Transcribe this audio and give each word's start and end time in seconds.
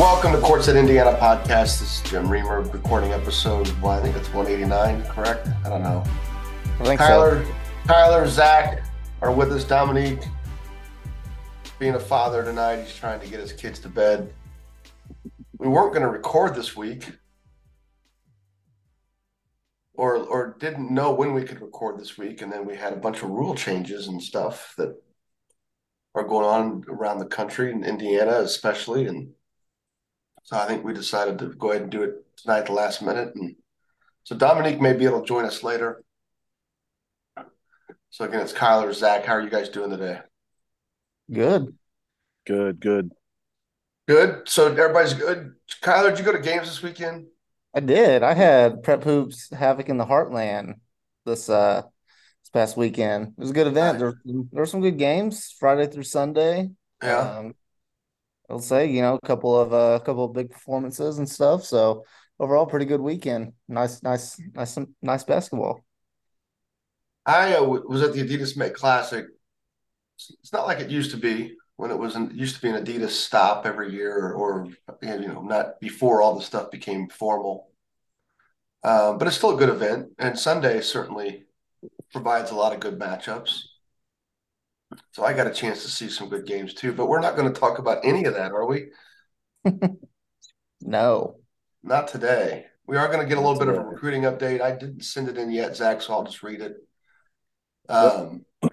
Welcome 0.00 0.32
to 0.32 0.38
Courtside 0.38 0.80
Indiana 0.80 1.14
podcast. 1.20 1.78
This 1.78 2.00
is 2.02 2.10
Jim 2.10 2.26
Reamer 2.26 2.62
recording 2.62 3.12
episode. 3.12 3.68
Well, 3.82 3.92
I 3.92 4.00
think 4.00 4.16
it's 4.16 4.32
189, 4.32 5.02
correct? 5.12 5.46
I 5.62 5.68
don't 5.68 5.82
know. 5.82 6.02
I 6.80 6.84
think 6.84 6.98
Kyler, 6.98 7.44
so. 7.44 7.52
Kyler, 7.84 8.26
Zach 8.26 8.82
are 9.20 9.30
with 9.30 9.52
us. 9.52 9.62
Dominique, 9.62 10.22
being 11.78 11.96
a 11.96 12.00
father 12.00 12.42
tonight, 12.42 12.80
he's 12.80 12.96
trying 12.96 13.20
to 13.20 13.26
get 13.28 13.40
his 13.40 13.52
kids 13.52 13.78
to 13.80 13.90
bed. 13.90 14.32
We 15.58 15.68
weren't 15.68 15.92
going 15.92 16.06
to 16.06 16.08
record 16.08 16.54
this 16.54 16.74
week, 16.74 17.04
or 19.92 20.16
or 20.16 20.56
didn't 20.58 20.90
know 20.90 21.12
when 21.12 21.34
we 21.34 21.42
could 21.42 21.60
record 21.60 22.00
this 22.00 22.16
week, 22.16 22.40
and 22.40 22.50
then 22.50 22.64
we 22.64 22.74
had 22.74 22.94
a 22.94 22.96
bunch 22.96 23.22
of 23.22 23.28
rule 23.28 23.54
changes 23.54 24.08
and 24.08 24.22
stuff 24.22 24.72
that 24.78 24.98
are 26.14 26.24
going 26.24 26.46
on 26.46 26.84
around 26.88 27.18
the 27.18 27.26
country 27.26 27.70
in 27.70 27.84
Indiana, 27.84 28.38
especially, 28.38 29.06
and 29.06 29.34
so 30.50 30.58
I 30.58 30.66
think 30.66 30.84
we 30.84 30.92
decided 30.92 31.38
to 31.38 31.46
go 31.46 31.70
ahead 31.70 31.82
and 31.82 31.92
do 31.92 32.02
it 32.02 32.26
tonight, 32.36 32.58
at 32.58 32.66
the 32.66 32.72
last 32.72 33.02
minute, 33.02 33.36
and 33.36 33.54
so 34.24 34.36
Dominique 34.36 34.80
may 34.80 34.92
be 34.92 35.04
able 35.04 35.20
to 35.20 35.26
join 35.26 35.44
us 35.44 35.62
later. 35.62 36.02
So 38.10 38.24
again, 38.24 38.40
it's 38.40 38.52
Kyler, 38.52 38.92
Zach. 38.92 39.24
How 39.24 39.34
are 39.34 39.40
you 39.40 39.48
guys 39.48 39.68
doing 39.68 39.90
today? 39.90 40.18
Good. 41.32 41.76
Good, 42.48 42.80
good. 42.80 43.12
Good. 44.08 44.48
So 44.48 44.66
everybody's 44.66 45.14
good. 45.14 45.54
Kyler, 45.82 46.10
did 46.10 46.18
you 46.18 46.24
go 46.24 46.32
to 46.32 46.40
games 46.40 46.66
this 46.66 46.82
weekend? 46.82 47.26
I 47.72 47.78
did. 47.78 48.24
I 48.24 48.34
had 48.34 48.82
Prep 48.82 49.04
Hoops 49.04 49.50
Havoc 49.50 49.88
in 49.88 49.98
the 49.98 50.06
Heartland 50.06 50.74
this 51.24 51.48
uh 51.48 51.82
this 52.42 52.50
past 52.52 52.76
weekend. 52.76 53.28
It 53.28 53.40
was 53.40 53.50
a 53.50 53.54
good 53.54 53.68
event. 53.68 54.00
There, 54.00 54.14
there 54.24 54.44
were 54.50 54.66
some 54.66 54.80
good 54.80 54.98
games 54.98 55.54
Friday 55.60 55.86
through 55.86 56.02
Sunday. 56.02 56.70
Yeah. 57.00 57.18
Um, 57.18 57.54
I'll 58.50 58.58
say, 58.58 58.90
you 58.90 59.00
know, 59.00 59.18
a 59.22 59.26
couple 59.26 59.58
of 59.58 59.72
uh, 59.72 59.98
a 60.00 60.04
couple 60.04 60.24
of 60.24 60.32
big 60.32 60.50
performances 60.50 61.18
and 61.18 61.28
stuff. 61.28 61.64
So 61.64 62.04
overall, 62.38 62.66
pretty 62.66 62.86
good 62.86 63.00
weekend. 63.00 63.52
Nice, 63.68 64.02
nice, 64.02 64.40
nice, 64.54 64.76
nice 65.00 65.24
basketball. 65.24 65.84
I 67.24 67.54
uh, 67.54 67.62
was 67.62 68.02
at 68.02 68.12
the 68.12 68.22
Adidas 68.22 68.56
Met 68.56 68.74
Classic. 68.74 69.26
It's 70.16 70.52
not 70.52 70.66
like 70.66 70.80
it 70.80 70.90
used 70.90 71.12
to 71.12 71.16
be 71.16 71.54
when 71.76 71.90
it 71.90 71.98
was 71.98 72.16
an, 72.16 72.30
used 72.34 72.56
to 72.56 72.62
be 72.62 72.68
an 72.68 72.84
Adidas 72.84 73.10
stop 73.10 73.64
every 73.64 73.92
year, 73.92 74.32
or, 74.32 74.68
you 75.00 75.28
know, 75.28 75.40
not 75.40 75.80
before 75.80 76.20
all 76.20 76.34
the 76.34 76.44
stuff 76.44 76.70
became 76.70 77.08
formal. 77.08 77.70
Um, 78.82 79.16
but 79.16 79.28
it's 79.28 79.36
still 79.36 79.54
a 79.54 79.58
good 79.58 79.70
event, 79.70 80.08
and 80.18 80.38
Sunday 80.38 80.80
certainly 80.80 81.44
provides 82.12 82.50
a 82.50 82.54
lot 82.54 82.74
of 82.74 82.80
good 82.80 82.98
matchups. 82.98 83.62
So 85.12 85.24
I 85.24 85.32
got 85.32 85.46
a 85.46 85.52
chance 85.52 85.82
to 85.84 85.90
see 85.90 86.08
some 86.08 86.28
good 86.28 86.46
games 86.46 86.74
too. 86.74 86.92
But 86.92 87.06
we're 87.06 87.20
not 87.20 87.36
going 87.36 87.52
to 87.52 87.58
talk 87.58 87.78
about 87.78 88.04
any 88.04 88.24
of 88.24 88.34
that, 88.34 88.52
are 88.52 88.66
we? 88.66 88.88
No. 90.80 91.36
Not 91.82 92.08
today. 92.08 92.66
We 92.86 92.96
are 92.96 93.06
going 93.08 93.20
to 93.20 93.26
get 93.26 93.38
a 93.38 93.40
little 93.40 93.58
bit 93.58 93.68
of 93.68 93.76
a 93.76 93.80
recruiting 93.80 94.22
update. 94.22 94.60
I 94.60 94.72
didn't 94.72 95.04
send 95.04 95.28
it 95.28 95.38
in 95.38 95.50
yet, 95.50 95.76
Zach, 95.76 96.02
so 96.02 96.12
I'll 96.12 96.24
just 96.24 96.42
read 96.42 96.60
it. 96.60 96.76
Um, 97.88 98.44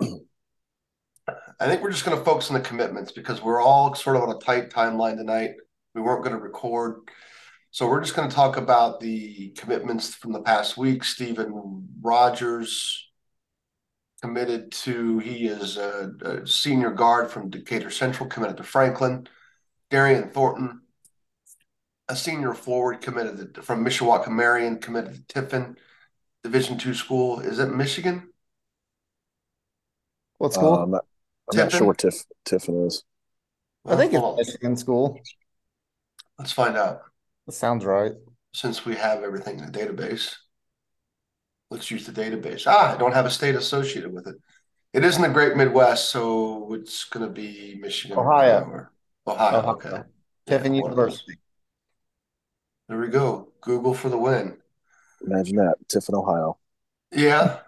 I 1.59 1.67
think 1.67 1.81
we're 1.81 1.91
just 1.91 2.05
going 2.05 2.17
to 2.17 2.23
focus 2.23 2.49
on 2.49 2.55
the 2.55 2.61
commitments 2.61 3.11
because 3.11 3.41
we're 3.41 3.61
all 3.61 3.93
sort 3.93 4.15
of 4.15 4.23
on 4.23 4.35
a 4.35 4.39
tight 4.39 4.69
timeline 4.69 5.17
tonight. 5.17 5.51
We 5.93 6.01
weren't 6.01 6.23
going 6.23 6.35
to 6.35 6.41
record. 6.41 7.01
So 7.71 7.87
we're 7.87 8.01
just 8.01 8.15
going 8.15 8.29
to 8.29 8.35
talk 8.35 8.57
about 8.57 8.99
the 8.99 9.49
commitments 9.57 10.15
from 10.15 10.31
the 10.31 10.41
past 10.41 10.77
week. 10.77 11.03
Stephen 11.03 11.87
Rogers 12.01 13.06
committed 14.21 14.71
to, 14.71 15.19
he 15.19 15.47
is 15.47 15.77
a, 15.77 16.11
a 16.21 16.47
senior 16.47 16.91
guard 16.91 17.29
from 17.29 17.49
Decatur 17.49 17.91
Central, 17.91 18.27
committed 18.27 18.57
to 18.57 18.63
Franklin. 18.63 19.27
Darian 19.89 20.29
Thornton, 20.29 20.81
a 22.09 22.15
senior 22.15 22.53
forward 22.53 23.01
committed 23.01 23.55
to, 23.55 23.61
from 23.61 23.85
Mishawaka 23.85 24.29
Marion, 24.29 24.79
committed 24.79 25.13
to 25.13 25.21
Tiffin 25.33 25.77
Division 26.43 26.77
two 26.77 26.93
school. 26.93 27.39
Is 27.39 27.59
it 27.59 27.73
Michigan? 27.73 28.29
What 30.37 30.53
school? 30.53 30.73
Uh, 30.73 30.83
I'm 30.83 30.91
not, 30.91 31.05
I'm 31.51 31.57
not 31.57 31.71
sure 31.71 31.87
what 31.87 31.97
Tiff, 31.97 32.25
Tiffin 32.45 32.85
is. 32.85 33.03
I 33.85 33.95
think 33.95 34.13
it's 34.13 34.19
Hold 34.19 34.39
on. 34.39 34.45
Michigan 34.45 34.75
school. 34.75 35.19
Let's 36.37 36.51
find 36.51 36.75
out. 36.75 37.01
That 37.45 37.53
sounds 37.53 37.85
right. 37.85 38.11
Since 38.53 38.85
we 38.85 38.95
have 38.95 39.23
everything 39.23 39.59
in 39.59 39.71
the 39.71 39.79
database, 39.79 40.35
let's 41.69 41.89
use 41.91 42.05
the 42.05 42.11
database. 42.11 42.63
Ah, 42.67 42.93
I 42.95 42.97
don't 42.97 43.13
have 43.13 43.25
a 43.25 43.29
state 43.31 43.55
associated 43.55 44.13
with 44.13 44.27
it. 44.27 44.35
It 44.93 45.03
isn't 45.03 45.21
the 45.21 45.29
Great 45.29 45.55
Midwest, 45.55 46.09
so 46.09 46.73
it's 46.73 47.05
going 47.05 47.25
to 47.25 47.31
be 47.31 47.77
Michigan, 47.79 48.17
Ohio. 48.17 48.63
or 48.63 48.91
Ohio. 49.27 49.59
Ohio. 49.59 49.71
Okay, 49.73 50.03
Tiffin 50.47 50.73
Yeah, 50.73 50.81
one 50.81 50.91
of 50.91 50.97
those. 50.97 51.23
University. 51.27 51.39
There 52.89 52.97
we 52.99 53.07
go. 53.09 53.51
Google 53.61 53.93
for 53.93 54.09
the 54.09 54.17
win. 54.17 54.57
Imagine 55.25 55.57
that. 55.57 55.75
Tiffin, 55.89 56.15
Ohio. 56.15 56.57
Yeah. 57.11 57.59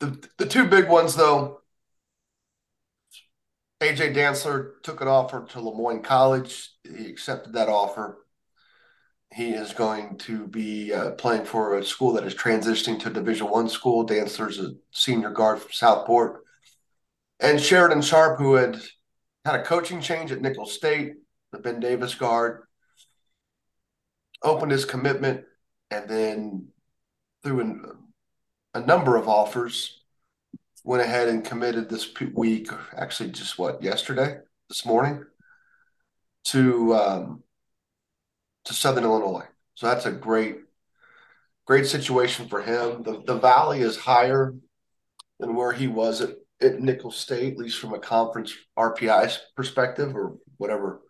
The 0.00 0.22
the 0.38 0.46
two 0.46 0.66
big 0.68 0.88
ones 0.88 1.16
though. 1.16 1.62
AJ 3.80 4.14
Dantzler 4.14 4.80
took 4.82 5.00
an 5.00 5.08
offer 5.08 5.44
to 5.50 5.60
Le 5.60 5.74
Moyne 5.74 6.02
College. 6.02 6.70
He 6.84 7.06
accepted 7.10 7.52
that 7.54 7.68
offer. 7.68 8.25
He 9.36 9.50
is 9.50 9.74
going 9.74 10.16
to 10.20 10.46
be 10.46 10.94
uh, 10.94 11.10
playing 11.10 11.44
for 11.44 11.76
a 11.76 11.84
school 11.84 12.14
that 12.14 12.24
is 12.24 12.34
transitioning 12.34 12.98
to 13.00 13.10
Division 13.10 13.50
One 13.50 13.68
school. 13.68 14.06
Dantzler's 14.06 14.58
a 14.58 14.70
senior 14.92 15.28
guard 15.28 15.60
from 15.60 15.72
Southport, 15.72 16.42
and 17.38 17.60
Sheridan 17.60 18.00
Sharp, 18.00 18.38
who 18.38 18.54
had 18.54 18.80
had 19.44 19.56
a 19.56 19.62
coaching 19.62 20.00
change 20.00 20.32
at 20.32 20.40
Nicholls 20.40 20.72
State, 20.72 21.16
the 21.52 21.58
Ben 21.58 21.80
Davis 21.80 22.14
guard, 22.14 22.62
opened 24.42 24.72
his 24.72 24.86
commitment, 24.86 25.44
and 25.90 26.08
then 26.08 26.68
through 27.42 27.60
an, 27.60 27.84
a 28.72 28.80
number 28.80 29.16
of 29.16 29.28
offers, 29.28 30.02
went 30.82 31.02
ahead 31.02 31.28
and 31.28 31.44
committed 31.44 31.90
this 31.90 32.08
week, 32.32 32.70
actually 32.96 33.32
just 33.32 33.58
what 33.58 33.82
yesterday, 33.82 34.38
this 34.70 34.86
morning, 34.86 35.22
to 36.44 36.94
um, 36.94 37.42
to 38.66 38.74
Southern 38.74 39.04
Illinois. 39.04 39.46
So 39.74 39.86
that's 39.86 40.06
a 40.06 40.12
great, 40.12 40.56
great 41.66 41.86
situation 41.86 42.48
for 42.48 42.62
him. 42.62 43.02
The 43.02 43.22
the 43.26 43.38
valley 43.38 43.80
is 43.80 43.96
higher 43.96 44.54
than 45.38 45.54
where 45.54 45.72
he 45.72 45.86
was 45.86 46.20
at, 46.20 46.30
at 46.60 46.80
Nicholls 46.80 47.16
State, 47.16 47.54
at 47.54 47.58
least 47.58 47.78
from 47.78 47.94
a 47.94 47.98
conference 47.98 48.54
RPI 48.78 49.36
perspective 49.56 50.14
or 50.14 50.36
whatever 50.56 51.02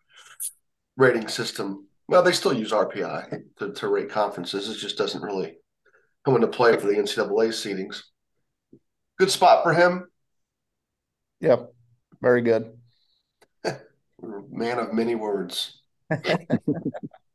rating 0.96 1.28
system. 1.28 1.86
Well, 2.08 2.22
they 2.22 2.32
still 2.32 2.52
use 2.52 2.72
RPI 2.72 3.42
to, 3.58 3.72
to 3.72 3.88
rate 3.88 4.10
conferences. 4.10 4.68
It 4.68 4.78
just 4.78 4.96
doesn't 4.98 5.22
really 5.22 5.56
come 6.24 6.36
into 6.36 6.48
play 6.48 6.76
for 6.76 6.86
the 6.86 6.94
NCAA 6.94 7.48
seedings. 7.48 8.02
Good 9.18 9.30
spot 9.30 9.64
for 9.64 9.72
him. 9.72 10.08
Yep. 11.40 11.72
Very 12.20 12.42
good. 12.42 12.72
Man 14.22 14.78
of 14.78 14.92
many 14.92 15.14
words. 15.14 15.80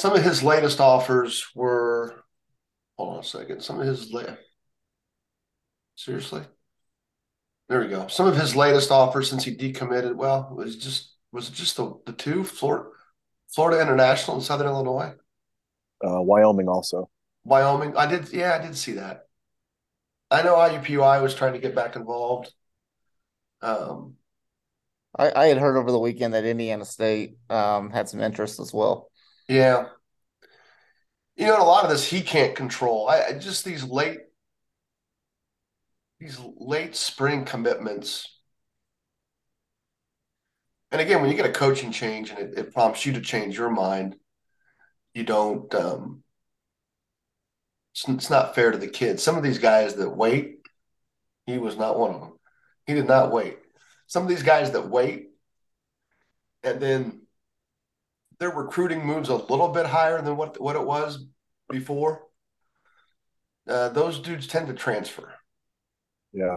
Some 0.00 0.16
of 0.16 0.22
his 0.22 0.42
latest 0.42 0.80
offers 0.80 1.46
were, 1.54 2.24
hold 2.96 3.16
on 3.16 3.20
a 3.20 3.22
second. 3.22 3.62
Some 3.62 3.78
of 3.78 3.86
his 3.86 4.10
la- 4.10 4.34
seriously, 5.94 6.40
there 7.68 7.80
we 7.80 7.88
go. 7.88 8.06
Some 8.06 8.26
of 8.26 8.34
his 8.34 8.56
latest 8.56 8.90
offers 8.90 9.28
since 9.28 9.44
he 9.44 9.54
decommitted. 9.54 10.16
Well, 10.16 10.54
was 10.56 10.76
just 10.76 11.14
was 11.32 11.50
it 11.50 11.54
just 11.54 11.76
the 11.76 12.00
the 12.06 12.14
two 12.14 12.44
Florida, 12.44 12.88
Florida 13.54 13.82
International 13.82 14.38
and 14.38 14.42
Southern 14.42 14.68
Illinois, 14.68 15.12
Uh, 16.02 16.22
Wyoming 16.22 16.66
also. 16.68 17.10
Wyoming. 17.44 17.94
I 17.94 18.06
did, 18.06 18.32
yeah, 18.32 18.58
I 18.58 18.64
did 18.64 18.78
see 18.78 18.92
that. 18.92 19.26
I 20.30 20.40
know 20.42 20.54
IUPUI 20.54 21.20
was 21.20 21.34
trying 21.34 21.52
to 21.52 21.58
get 21.58 21.74
back 21.74 21.94
involved. 21.94 22.50
Um, 23.60 24.14
I, 25.18 25.30
I 25.30 25.46
had 25.48 25.58
heard 25.58 25.76
over 25.76 25.92
the 25.92 25.98
weekend 25.98 26.32
that 26.32 26.46
Indiana 26.46 26.86
State 26.86 27.36
um, 27.50 27.90
had 27.90 28.08
some 28.08 28.20
interest 28.20 28.60
as 28.60 28.72
well. 28.72 29.09
Yeah. 29.50 29.86
You 31.34 31.46
know, 31.46 31.60
a 31.60 31.64
lot 31.64 31.82
of 31.82 31.90
this 31.90 32.08
he 32.08 32.20
can't 32.20 32.54
control. 32.54 33.08
I, 33.08 33.24
I 33.24 33.32
just 33.32 33.64
these 33.64 33.82
late 33.82 34.20
these 36.20 36.38
late 36.58 36.94
spring 36.94 37.44
commitments 37.44 38.28
and 40.92 41.00
again, 41.00 41.20
when 41.20 41.30
you 41.30 41.36
get 41.36 41.46
a 41.46 41.52
coaching 41.52 41.90
change 41.90 42.30
and 42.30 42.38
it, 42.38 42.58
it 42.58 42.72
prompts 42.72 43.04
you 43.04 43.12
to 43.14 43.20
change 43.20 43.58
your 43.58 43.70
mind, 43.70 44.16
you 45.14 45.24
don't. 45.24 45.72
Um, 45.74 46.22
it's, 47.92 48.08
it's 48.08 48.30
not 48.30 48.54
fair 48.54 48.70
to 48.70 48.78
the 48.78 48.88
kids. 48.88 49.22
Some 49.22 49.36
of 49.36 49.42
these 49.42 49.58
guys 49.58 49.94
that 49.94 50.10
wait, 50.10 50.58
he 51.46 51.58
was 51.58 51.76
not 51.76 51.98
one 51.98 52.14
of 52.14 52.20
them. 52.20 52.32
He 52.86 52.94
did 52.94 53.06
not 53.06 53.32
wait. 53.32 53.58
Some 54.06 54.22
of 54.22 54.28
these 54.28 54.42
guys 54.42 54.72
that 54.72 54.88
wait, 54.88 55.28
and 56.62 56.80
then 56.80 57.19
their 58.40 58.50
recruiting 58.50 59.06
moves 59.06 59.28
a 59.28 59.36
little 59.36 59.68
bit 59.68 59.86
higher 59.86 60.20
than 60.20 60.36
what 60.36 60.60
what 60.60 60.74
it 60.74 60.84
was 60.84 61.24
before. 61.68 62.22
Uh, 63.68 63.90
those 63.90 64.18
dudes 64.18 64.46
tend 64.46 64.66
to 64.66 64.74
transfer. 64.74 65.34
Yeah. 66.32 66.56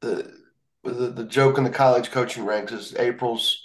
The, 0.00 0.32
the 0.84 1.08
the 1.08 1.24
joke 1.24 1.58
in 1.58 1.64
the 1.64 1.70
college 1.70 2.10
coaching 2.10 2.44
ranks 2.44 2.72
is 2.72 2.94
April's 2.94 3.62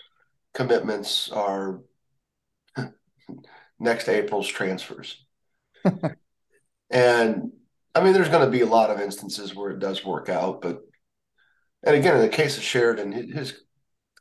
commitments 0.53 1.29
are 1.31 1.81
next 3.79 4.07
April's 4.07 4.47
transfers. 4.47 5.23
and 6.89 7.51
I 7.93 8.03
mean, 8.03 8.13
there's 8.13 8.29
going 8.29 8.45
to 8.45 8.51
be 8.51 8.61
a 8.61 8.65
lot 8.65 8.89
of 8.89 9.01
instances 9.01 9.53
where 9.53 9.69
it 9.69 9.79
does 9.79 10.03
work 10.05 10.29
out, 10.29 10.61
but 10.61 10.81
and 11.85 11.97
again, 11.97 12.15
in 12.15 12.21
the 12.21 12.29
case 12.29 12.55
of 12.55 12.63
Sheridan, 12.63 13.11
his 13.11 13.61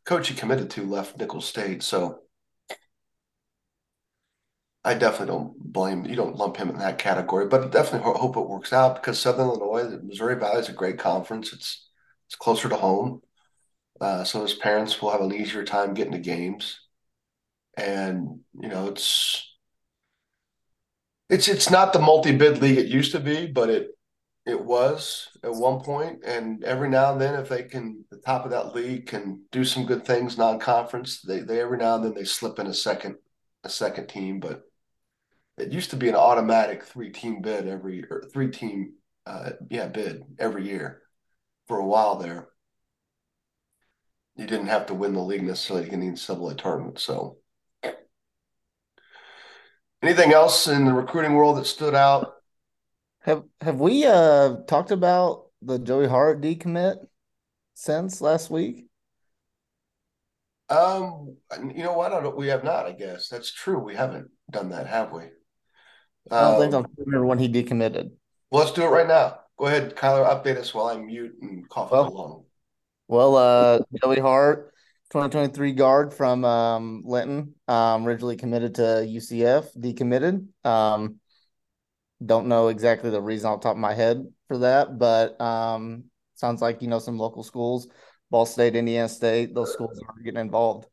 coach 0.05 0.29
he 0.29 0.35
committed 0.35 0.69
to 0.71 0.83
left 0.85 1.17
Nicholls 1.17 1.47
State, 1.47 1.85
so 1.85 2.22
I 4.84 4.94
definitely 4.94 5.29
don't 5.29 5.58
blame 5.58 6.05
you. 6.05 6.17
Don't 6.17 6.37
lump 6.37 6.56
him 6.56 6.69
in 6.70 6.79
that 6.79 6.99
category, 6.99 7.46
but 7.46 7.70
definitely 7.70 8.12
hope 8.12 8.37
it 8.37 8.49
works 8.49 8.73
out 8.73 8.96
because 8.96 9.19
Southern 9.19 9.46
Illinois, 9.49 9.99
Missouri 10.02 10.34
Valley 10.37 10.61
is 10.61 10.69
a 10.69 10.73
great 10.73 10.99
conference. 10.99 11.52
It's 11.52 11.88
it's 12.26 12.34
closer 12.37 12.69
to 12.69 12.76
home, 12.76 13.23
uh, 14.00 14.25
so 14.25 14.43
his 14.43 14.55
parents 14.55 15.00
will 15.00 15.11
have 15.12 15.20
an 15.20 15.34
easier 15.34 15.64
time 15.64 15.94
getting 15.94 16.12
to 16.12 16.19
games, 16.19 16.81
and 17.76 18.40
you 18.61 18.69
know 18.69 18.88
it's 18.88 19.55
it's 21.28 21.49
it's 21.49 21.70
not 21.70 21.93
the 21.93 21.99
multi-bid 21.99 22.61
league 22.61 22.78
it 22.78 22.87
used 22.87 23.12
to 23.12 23.20
be, 23.20 23.46
but 23.46 23.70
it 23.70 23.88
it 24.46 24.61
was 24.64 25.28
at 25.44 25.55
one 25.55 25.81
point, 25.81 26.25
and 26.25 26.64
every 26.64 26.88
now 26.88 27.12
and 27.12 27.20
then, 27.20 27.35
if 27.37 27.49
they 27.49 27.62
can, 27.62 28.05
the 28.11 28.19
top 28.19 28.44
of 28.44 28.50
that 28.50 28.75
league 28.75 29.06
can 29.06 29.43
do 29.52 29.64
some 29.64 29.87
good 29.87 30.05
things 30.05 30.37
non-conference. 30.38 31.23
They 31.23 31.40
they 31.40 31.61
every 31.61 31.78
now 31.78 31.96
and 31.96 32.05
then 32.05 32.14
they 32.14 32.25
slip 32.25 32.58
in 32.58 32.67
a 32.67 32.75
second 32.75 33.17
a 33.64 33.69
second 33.70 34.08
team, 34.08 34.40
but 34.40 34.64
it 35.58 35.72
used 35.72 35.90
to 35.90 35.96
be 35.96 36.08
an 36.08 36.14
automatic 36.14 36.84
three 36.84 37.10
team 37.10 37.43
bid 37.43 37.69
every 37.69 38.04
or 38.04 38.25
three 38.32 38.50
team 38.50 38.94
uh, 39.26 39.50
yeah 39.70 39.87
bid 39.87 40.22
every 40.38 40.66
year 40.66 41.02
for 41.69 41.78
a 41.78 41.87
while 41.87 42.16
there. 42.16 42.49
You 44.37 44.46
didn't 44.46 44.69
have 44.69 44.87
to 44.87 44.94
win 44.94 45.12
the 45.12 45.20
league 45.20 45.43
necessarily 45.43 45.84
to 45.84 45.90
get 45.90 46.00
in 46.00 46.14
NCAA 46.14 46.56
tournament. 46.56 46.99
So, 46.99 47.37
anything 50.02 50.32
else 50.32 50.66
in 50.66 50.87
the 50.87 50.94
recruiting 50.94 51.34
world 51.34 51.58
that 51.58 51.66
stood 51.66 51.94
out? 51.94 52.34
Have 53.20 53.44
Have 53.60 53.81
we 53.81 54.04
uh 54.04 54.56
talked 54.66 54.90
about 54.90 55.46
the 55.60 55.78
Joey 55.78 56.08
Hart 56.08 56.40
decommit 56.40 56.96
since 57.75 58.20
last 58.20 58.50
week? 58.50 58.87
Um, 60.69 61.37
you 61.75 61.82
know 61.82 61.93
what? 61.93 62.12
I 62.12 62.22
don't, 62.22 62.37
we 62.37 62.49
have 62.49 62.64
not. 62.64 62.87
I 62.87 62.93
guess 62.93 63.28
that's 63.28 63.52
true. 63.52 63.78
We 63.78 63.94
haven't 63.94 64.31
done 64.50 64.70
that, 64.70 64.87
have 64.87 65.12
we? 65.12 65.25
I 66.31 66.41
don't 66.43 66.61
think 66.61 66.75
I 66.75 66.89
remember 66.99 67.27
when 67.27 67.39
he 67.39 67.49
decommitted. 67.49 68.11
Well, 68.51 68.63
let's 68.63 68.73
do 68.73 68.83
it 68.83 68.89
right 68.89 69.07
now. 69.07 69.41
Go 69.59 69.67
ahead, 69.67 69.95
Kyler. 69.97 70.27
Update 70.27 70.57
us 70.57 70.75
while 70.75 70.87
I 70.87 70.97
mute 70.97 71.37
and 71.41 71.69
cough 71.69 71.91
well, 71.91 72.09
along. 72.09 72.45
Well, 73.09 73.37
uh, 73.37 73.81
Joey 74.03 74.21
Hart, 74.21 74.73
2023 75.11 75.73
guard 75.73 76.15
from 76.15 76.45
um, 76.45 77.03
Linton, 77.05 77.55
um, 77.69 78.07
originally 78.07 78.37
committed 78.37 78.77
to 78.77 78.83
UCF, 78.83 79.77
decommitted. 79.77 80.47
Um, 80.65 81.17
don't 82.25 82.47
know 82.47 82.69
exactly 82.69 83.11
the 83.11 83.21
reason 83.21 83.51
off 83.51 83.61
the 83.61 83.65
top 83.65 83.77
of 83.77 83.81
my 83.81 83.95
head 83.95 84.27
for 84.49 84.59
that, 84.59 84.99
but 84.99 85.41
um, 85.41 86.05
sounds 86.35 86.63
like 86.63 86.83
you 86.83 86.89
know 86.89 86.99
some 86.99 87.19
local 87.19 87.43
schools, 87.43 87.89
Ball 88.31 88.47
State, 88.47 88.77
Indiana 88.77 89.09
State, 89.09 89.55
those 89.55 89.73
schools 89.73 90.01
are 90.09 90.23
getting 90.23 90.41
involved. 90.41 90.87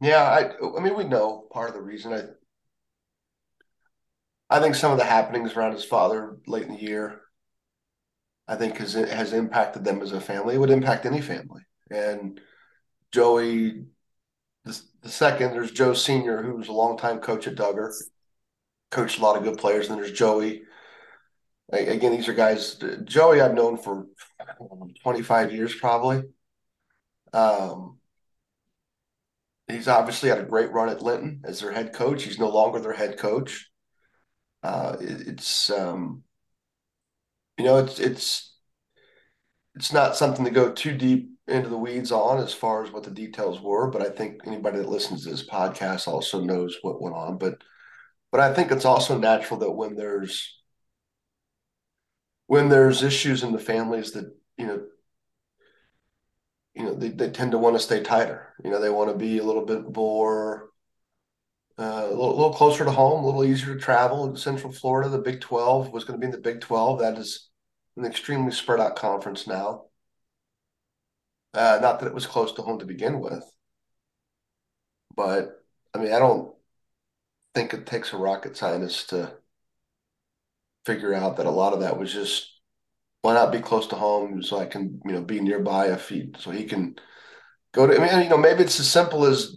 Yeah, 0.00 0.22
I, 0.22 0.50
I 0.76 0.80
mean, 0.80 0.96
we 0.96 1.04
know 1.04 1.46
part 1.52 1.68
of 1.68 1.74
the 1.74 1.82
reason. 1.82 2.12
I 2.12 2.22
I 4.52 4.60
think 4.60 4.74
some 4.74 4.92
of 4.92 4.98
the 4.98 5.04
happenings 5.04 5.54
around 5.54 5.72
his 5.72 5.84
father 5.84 6.36
late 6.46 6.64
in 6.64 6.74
the 6.74 6.82
year, 6.82 7.22
I 8.46 8.56
think 8.56 8.76
has 8.76 8.92
has 8.92 9.32
impacted 9.32 9.82
them 9.82 10.02
as 10.02 10.12
a 10.12 10.20
family. 10.20 10.54
It 10.54 10.58
would 10.58 10.68
impact 10.68 11.06
any 11.06 11.22
family. 11.22 11.62
And 11.90 12.38
Joey, 13.12 13.86
the, 14.66 14.78
the 15.00 15.08
second, 15.08 15.52
there's 15.52 15.70
Joe 15.70 15.94
Senior, 15.94 16.42
who 16.42 16.56
was 16.56 16.68
a 16.68 16.72
longtime 16.72 17.20
coach 17.20 17.46
at 17.46 17.54
Dugger, 17.54 17.94
coached 18.90 19.18
a 19.18 19.22
lot 19.22 19.38
of 19.38 19.42
good 19.42 19.56
players. 19.56 19.88
And 19.88 19.98
there's 19.98 20.12
Joey. 20.12 20.64
Again, 21.72 22.12
these 22.12 22.28
are 22.28 22.34
guys. 22.34 22.78
Joey, 23.04 23.40
I've 23.40 23.54
known 23.54 23.78
for 23.78 24.06
25 25.02 25.52
years 25.52 25.74
probably. 25.74 26.24
Um, 27.32 28.00
he's 29.66 29.88
obviously 29.88 30.28
had 30.28 30.40
a 30.40 30.44
great 30.44 30.72
run 30.72 30.90
at 30.90 31.00
Linton 31.00 31.40
as 31.44 31.60
their 31.60 31.72
head 31.72 31.94
coach. 31.94 32.24
He's 32.24 32.38
no 32.38 32.50
longer 32.50 32.80
their 32.80 32.92
head 32.92 33.16
coach 33.16 33.71
uh, 34.62 34.96
it, 35.00 35.28
it's 35.28 35.70
um, 35.70 36.24
you 37.58 37.64
know 37.64 37.78
it's 37.78 37.98
it's 37.98 38.52
it's 39.74 39.92
not 39.92 40.16
something 40.16 40.44
to 40.44 40.50
go 40.50 40.72
too 40.72 40.96
deep 40.96 41.30
into 41.48 41.68
the 41.68 41.76
weeds 41.78 42.12
on 42.12 42.38
as 42.38 42.52
far 42.54 42.84
as 42.84 42.90
what 42.90 43.02
the 43.04 43.10
details 43.10 43.60
were, 43.60 43.90
but 43.90 44.02
I 44.02 44.10
think 44.10 44.40
anybody 44.46 44.78
that 44.78 44.88
listens 44.88 45.24
to 45.24 45.30
this 45.30 45.46
podcast 45.46 46.06
also 46.06 46.40
knows 46.40 46.76
what 46.82 47.00
went 47.02 47.16
on. 47.16 47.38
But 47.38 47.58
but 48.32 48.40
I 48.40 48.54
think 48.54 48.72
it's 48.72 48.86
also 48.86 49.18
natural 49.18 49.60
that 49.60 49.72
when 49.72 49.96
there's 49.96 50.58
when 52.46 52.68
there's 52.68 53.02
issues 53.02 53.42
in 53.42 53.52
the 53.52 53.58
families 53.58 54.12
that 54.12 54.32
you 54.56 54.66
know 54.66 54.82
you 56.74 56.84
know 56.84 56.94
they, 56.94 57.08
they 57.08 57.30
tend 57.30 57.52
to 57.52 57.58
want 57.58 57.76
to 57.76 57.80
stay 57.80 58.02
tighter 58.02 58.54
you 58.64 58.70
know 58.70 58.80
they 58.80 58.90
want 58.90 59.10
to 59.10 59.16
be 59.16 59.38
a 59.38 59.42
little 59.44 59.64
bit 59.64 59.94
more 59.94 60.68
uh, 61.78 62.06
a 62.06 62.10
little, 62.10 62.36
little, 62.36 62.52
closer 62.52 62.84
to 62.84 62.90
home, 62.90 63.22
a 63.22 63.26
little 63.26 63.44
easier 63.44 63.74
to 63.74 63.80
travel. 63.80 64.36
Central 64.36 64.72
Florida, 64.72 65.08
the 65.08 65.18
Big 65.18 65.40
12 65.40 65.92
was 65.92 66.04
going 66.04 66.18
to 66.18 66.20
be 66.20 66.26
in 66.26 66.32
the 66.32 66.38
Big 66.38 66.60
12. 66.60 67.00
That 67.00 67.18
is 67.18 67.48
an 67.96 68.04
extremely 68.04 68.52
spread 68.52 68.80
out 68.80 68.96
conference 68.96 69.46
now. 69.46 69.86
Uh, 71.54 71.78
not 71.82 72.00
that 72.00 72.06
it 72.06 72.14
was 72.14 72.26
close 72.26 72.52
to 72.52 72.62
home 72.62 72.78
to 72.78 72.86
begin 72.86 73.20
with, 73.20 73.44
but 75.14 75.62
I 75.94 75.98
mean, 75.98 76.12
I 76.12 76.18
don't 76.18 76.54
think 77.54 77.74
it 77.74 77.86
takes 77.86 78.12
a 78.12 78.16
rocket 78.16 78.56
scientist 78.56 79.10
to 79.10 79.34
figure 80.86 81.14
out 81.14 81.36
that 81.36 81.46
a 81.46 81.50
lot 81.50 81.74
of 81.74 81.80
that 81.80 81.98
was 81.98 82.12
just 82.12 82.48
why 83.20 83.34
not 83.34 83.52
be 83.52 83.60
close 83.60 83.86
to 83.88 83.96
home 83.96 84.42
so 84.42 84.58
I 84.58 84.66
can, 84.66 85.00
you 85.04 85.12
know, 85.12 85.22
be 85.22 85.40
nearby 85.40 85.86
a 85.86 85.96
feet 85.96 86.36
so 86.40 86.50
he 86.50 86.64
can 86.64 86.96
go 87.72 87.86
to. 87.86 87.94
I 87.94 87.98
mean, 87.98 88.24
you 88.24 88.30
know, 88.30 88.38
maybe 88.38 88.62
it's 88.62 88.80
as 88.80 88.90
simple 88.90 89.24
as 89.24 89.56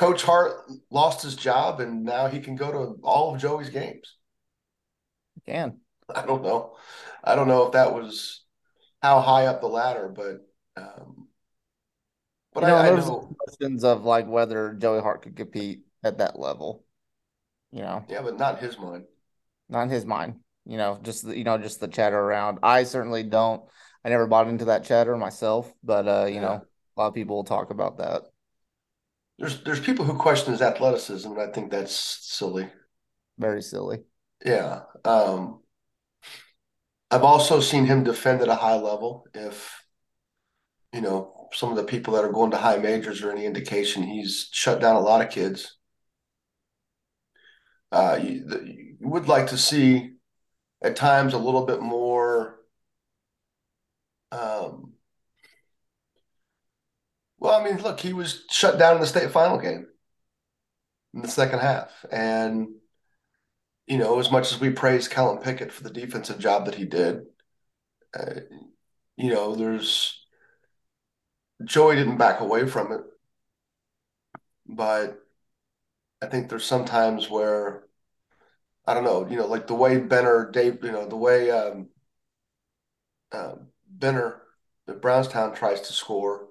Coach 0.00 0.22
Hart 0.22 0.62
lost 0.90 1.22
his 1.22 1.36
job 1.36 1.78
and 1.78 2.04
now 2.04 2.26
he 2.26 2.40
can 2.40 2.56
go 2.56 2.72
to 2.72 2.98
all 3.02 3.34
of 3.34 3.40
Joey's 3.42 3.68
games. 3.68 4.16
He 5.34 5.52
can. 5.52 5.76
I 6.14 6.24
don't 6.24 6.42
know. 6.42 6.74
I 7.22 7.34
don't 7.34 7.48
know 7.48 7.66
if 7.66 7.72
that 7.72 7.92
was 7.92 8.42
how 9.02 9.20
high 9.20 9.44
up 9.44 9.60
the 9.60 9.66
ladder, 9.66 10.08
but 10.08 10.82
um, 10.82 11.28
but 12.54 12.62
you 12.62 12.68
know, 12.68 12.76
I, 12.76 12.86
I 12.86 12.94
know 12.94 13.36
questions 13.46 13.84
of 13.84 14.04
like 14.04 14.26
whether 14.26 14.72
Joey 14.72 15.02
Hart 15.02 15.20
could 15.20 15.36
compete 15.36 15.82
at 16.02 16.16
that 16.16 16.38
level. 16.38 16.82
You 17.70 17.82
know. 17.82 18.02
Yeah, 18.08 18.22
but 18.22 18.38
not 18.38 18.58
his 18.58 18.78
mind. 18.78 19.04
Not 19.68 19.82
in 19.82 19.90
his 19.90 20.06
mind. 20.06 20.36
You 20.64 20.78
know, 20.78 20.98
just 21.02 21.26
the, 21.26 21.36
you 21.36 21.44
know, 21.44 21.58
just 21.58 21.78
the 21.78 21.88
chatter 21.88 22.18
around. 22.18 22.60
I 22.62 22.84
certainly 22.84 23.22
don't. 23.22 23.62
I 24.02 24.08
never 24.08 24.26
bought 24.26 24.48
into 24.48 24.64
that 24.66 24.84
chatter 24.84 25.14
myself, 25.18 25.70
but 25.84 26.08
uh, 26.08 26.24
you 26.24 26.36
yeah. 26.36 26.40
know, 26.40 26.52
a 26.52 26.96
lot 26.96 27.08
of 27.08 27.14
people 27.14 27.36
will 27.36 27.44
talk 27.44 27.68
about 27.68 27.98
that 27.98 28.22
there's 29.40 29.64
there's 29.64 29.80
people 29.80 30.04
who 30.04 30.14
question 30.14 30.52
his 30.52 30.62
athleticism, 30.62 31.28
and 31.32 31.40
I 31.40 31.50
think 31.50 31.70
that's 31.70 31.94
silly. 31.94 32.68
Very 33.38 33.62
silly. 33.62 34.00
Yeah. 34.44 34.82
Um, 35.04 35.60
I've 37.10 37.24
also 37.24 37.60
seen 37.60 37.86
him 37.86 38.04
defend 38.04 38.42
at 38.42 38.48
a 38.48 38.54
high 38.54 38.76
level. 38.76 39.24
If 39.34 39.82
you 40.92 41.00
know 41.00 41.48
some 41.52 41.70
of 41.70 41.76
the 41.76 41.84
people 41.84 42.14
that 42.14 42.24
are 42.24 42.32
going 42.32 42.50
to 42.50 42.58
high 42.58 42.76
majors 42.76 43.22
are 43.22 43.32
any 43.32 43.46
indication, 43.46 44.02
he's 44.02 44.48
shut 44.52 44.78
down 44.78 44.96
a 44.96 45.00
lot 45.00 45.24
of 45.24 45.30
kids. 45.30 45.76
Uh, 47.90 48.20
you, 48.22 48.44
you 49.00 49.08
would 49.08 49.26
like 49.26 49.48
to 49.48 49.58
see 49.58 50.12
at 50.82 50.96
times 50.96 51.32
a 51.32 51.38
little 51.38 51.64
bit 51.64 51.80
more 51.80 52.60
um, 54.32 54.92
well, 57.40 57.60
I 57.60 57.64
mean, 57.64 57.82
look, 57.82 58.00
he 58.00 58.12
was 58.12 58.44
shut 58.50 58.78
down 58.78 58.96
in 58.96 59.00
the 59.00 59.06
state 59.06 59.30
final 59.30 59.58
game 59.58 59.86
in 61.14 61.22
the 61.22 61.28
second 61.28 61.60
half. 61.60 62.04
And, 62.10 62.68
you 63.86 63.98
know, 63.98 64.18
as 64.20 64.30
much 64.30 64.52
as 64.52 64.60
we 64.60 64.70
praise 64.70 65.08
Kellen 65.08 65.38
Pickett 65.42 65.72
for 65.72 65.82
the 65.82 65.90
defensive 65.90 66.38
job 66.38 66.66
that 66.66 66.76
he 66.76 66.84
did, 66.84 67.22
uh, 68.18 68.40
you 69.16 69.32
know, 69.32 69.54
there's 69.54 70.24
Joey 71.64 71.96
didn't 71.96 72.18
back 72.18 72.40
away 72.40 72.66
from 72.66 72.92
it, 72.92 73.00
but 74.66 75.18
I 76.22 76.26
think 76.26 76.48
there's 76.48 76.64
sometimes 76.64 77.28
where 77.30 77.84
I 78.86 78.92
don't 78.94 79.04
know, 79.04 79.26
you 79.28 79.36
know, 79.38 79.46
like 79.46 79.66
the 79.66 79.74
way 79.74 79.98
Benner, 79.98 80.50
Dave, 80.50 80.84
you 80.84 80.92
know, 80.92 81.06
the 81.06 81.16
way 81.16 81.50
um, 81.50 81.88
uh, 83.32 83.54
Benner, 83.88 84.42
that 84.86 85.02
Brownstown 85.02 85.54
tries 85.54 85.80
to 85.82 85.92
score, 85.92 86.48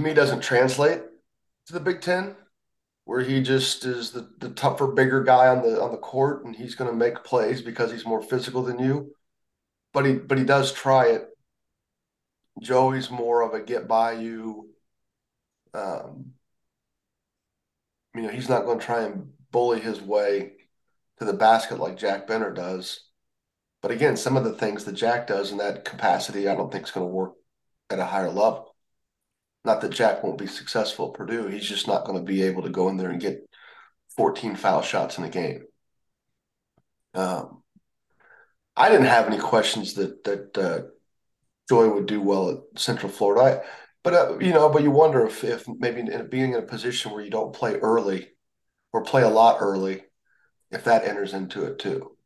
to 0.00 0.08
me 0.08 0.14
doesn't 0.14 0.40
translate 0.40 1.02
to 1.66 1.72
the 1.72 1.80
Big 1.80 2.00
Ten, 2.00 2.34
where 3.04 3.20
he 3.20 3.42
just 3.42 3.84
is 3.84 4.10
the, 4.10 4.30
the 4.38 4.50
tougher, 4.50 4.88
bigger 4.88 5.22
guy 5.22 5.48
on 5.48 5.62
the 5.62 5.80
on 5.80 5.92
the 5.92 5.98
court, 5.98 6.44
and 6.44 6.56
he's 6.56 6.74
going 6.74 6.90
to 6.90 6.96
make 6.96 7.22
plays 7.22 7.60
because 7.60 7.92
he's 7.92 8.06
more 8.06 8.22
physical 8.22 8.62
than 8.62 8.78
you. 8.78 9.14
But 9.92 10.06
he 10.06 10.14
but 10.14 10.38
he 10.38 10.44
does 10.44 10.72
try 10.72 11.08
it. 11.08 11.26
Joey's 12.60 13.10
more 13.10 13.42
of 13.42 13.54
a 13.54 13.60
get 13.60 13.86
by 13.86 14.12
you. 14.12 14.70
Um, 15.74 16.32
you 18.14 18.22
know, 18.22 18.28
he's 18.28 18.48
not 18.48 18.64
going 18.64 18.78
to 18.78 18.84
try 18.84 19.02
and 19.02 19.30
bully 19.50 19.80
his 19.80 20.00
way 20.00 20.52
to 21.18 21.24
the 21.24 21.32
basket 21.32 21.78
like 21.78 21.96
Jack 21.96 22.26
Benner 22.26 22.52
does. 22.52 23.00
But 23.82 23.92
again, 23.92 24.16
some 24.16 24.36
of 24.36 24.44
the 24.44 24.52
things 24.52 24.84
that 24.84 24.92
Jack 24.92 25.26
does 25.26 25.52
in 25.52 25.58
that 25.58 25.84
capacity, 25.84 26.48
I 26.48 26.54
don't 26.54 26.70
think 26.72 26.84
is 26.84 26.90
going 26.90 27.06
to 27.06 27.12
work 27.12 27.34
at 27.88 27.98
a 27.98 28.04
higher 28.04 28.30
level. 28.30 28.69
Not 29.64 29.80
that 29.82 29.90
Jack 29.90 30.22
won't 30.22 30.38
be 30.38 30.46
successful 30.46 31.08
at 31.08 31.14
Purdue. 31.14 31.46
He's 31.46 31.68
just 31.68 31.86
not 31.86 32.04
going 32.04 32.18
to 32.18 32.24
be 32.24 32.42
able 32.42 32.62
to 32.62 32.70
go 32.70 32.88
in 32.88 32.96
there 32.96 33.10
and 33.10 33.20
get 33.20 33.48
14 34.16 34.56
foul 34.56 34.82
shots 34.82 35.18
in 35.18 35.24
a 35.24 35.28
game. 35.28 35.64
Um, 37.14 37.62
I 38.76 38.88
didn't 38.88 39.06
have 39.06 39.26
any 39.26 39.38
questions 39.38 39.94
that 39.94 40.24
that 40.24 40.56
uh, 40.56 40.82
Joy 41.68 41.88
would 41.88 42.06
do 42.06 42.20
well 42.20 42.50
at 42.50 42.78
Central 42.80 43.10
Florida. 43.12 43.62
I, 43.62 43.66
but 44.02 44.14
uh, 44.14 44.38
you 44.38 44.52
know, 44.52 44.68
but 44.70 44.82
you 44.82 44.90
wonder 44.90 45.26
if 45.26 45.44
if 45.44 45.66
maybe 45.68 46.00
in, 46.00 46.28
being 46.30 46.52
in 46.52 46.58
a 46.58 46.62
position 46.62 47.12
where 47.12 47.22
you 47.22 47.30
don't 47.30 47.52
play 47.52 47.74
early 47.76 48.28
or 48.92 49.02
play 49.02 49.22
a 49.22 49.28
lot 49.28 49.58
early, 49.60 50.02
if 50.70 50.84
that 50.84 51.04
enters 51.04 51.34
into 51.34 51.64
it 51.64 51.78
too. 51.78 52.16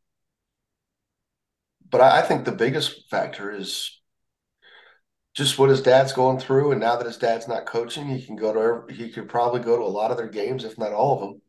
But 1.91 2.01
I, 2.01 2.21
I 2.21 2.23
think 2.23 2.45
the 2.45 2.53
biggest 2.53 3.11
factor 3.11 3.51
is 3.51 4.01
just 5.35 5.59
what 5.59 5.71
his 5.71 5.83
dad's 5.83 6.13
going 6.13 6.39
through, 6.39 6.71
and 6.73 6.81
now 6.81 6.97
that 6.97 7.07
his 7.07 7.17
dad's 7.17 7.49
not 7.49 7.67
coaching, 7.67 8.07
he 8.07 8.25
can 8.25 8.37
go 8.37 8.53
to 8.87 8.95
he 8.95 9.11
could 9.11 9.29
probably 9.29 9.61
go 9.61 9.77
to 9.77 9.83
a 9.83 9.85
lot 9.85 10.11
of 10.11 10.17
their 10.17 10.29
games, 10.29 10.65
if 10.65 10.79
not 10.79 10.93
all 10.93 11.15
of 11.15 11.21
them, 11.21 11.43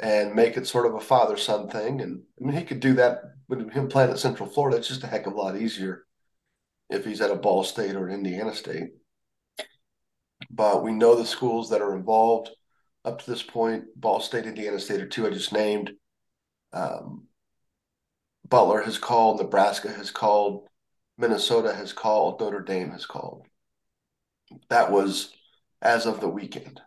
and 0.00 0.34
make 0.34 0.56
it 0.56 0.66
sort 0.66 0.86
of 0.86 0.94
a 0.94 1.00
father 1.00 1.36
son 1.36 1.68
thing. 1.68 2.00
And 2.00 2.22
I 2.40 2.44
mean, 2.44 2.56
he 2.56 2.64
could 2.64 2.80
do 2.80 2.94
that 2.94 3.22
with 3.48 3.70
him 3.70 3.88
playing 3.88 4.10
at 4.10 4.18
Central 4.18 4.48
Florida. 4.48 4.78
It's 4.78 4.88
just 4.88 5.04
a 5.04 5.06
heck 5.06 5.26
of 5.26 5.34
a 5.34 5.36
lot 5.36 5.56
easier 5.56 6.04
if 6.90 7.04
he's 7.04 7.20
at 7.20 7.30
a 7.30 7.36
Ball 7.36 7.62
State 7.62 7.94
or 7.94 8.08
an 8.08 8.14
Indiana 8.14 8.54
State. 8.54 8.90
But 10.50 10.82
we 10.82 10.92
know 10.92 11.14
the 11.14 11.24
schools 11.24 11.70
that 11.70 11.82
are 11.82 11.96
involved 11.96 12.50
up 13.04 13.20
to 13.20 13.30
this 13.30 13.42
point. 13.42 13.84
Ball 13.96 14.20
State, 14.20 14.46
Indiana 14.46 14.78
State 14.78 15.00
are 15.00 15.08
two 15.08 15.26
I 15.26 15.30
just 15.30 15.52
named. 15.52 15.92
Um, 16.72 17.26
Butler 18.48 18.82
has 18.82 18.98
called, 18.98 19.40
Nebraska 19.40 19.90
has 19.90 20.10
called, 20.10 20.68
Minnesota 21.18 21.74
has 21.74 21.92
called, 21.92 22.40
Notre 22.40 22.60
Dame 22.60 22.90
has 22.90 23.06
called. 23.06 23.46
That 24.68 24.90
was 24.92 25.32
as 25.80 26.06
of 26.06 26.20
the 26.20 26.28
weekend. 26.28 26.80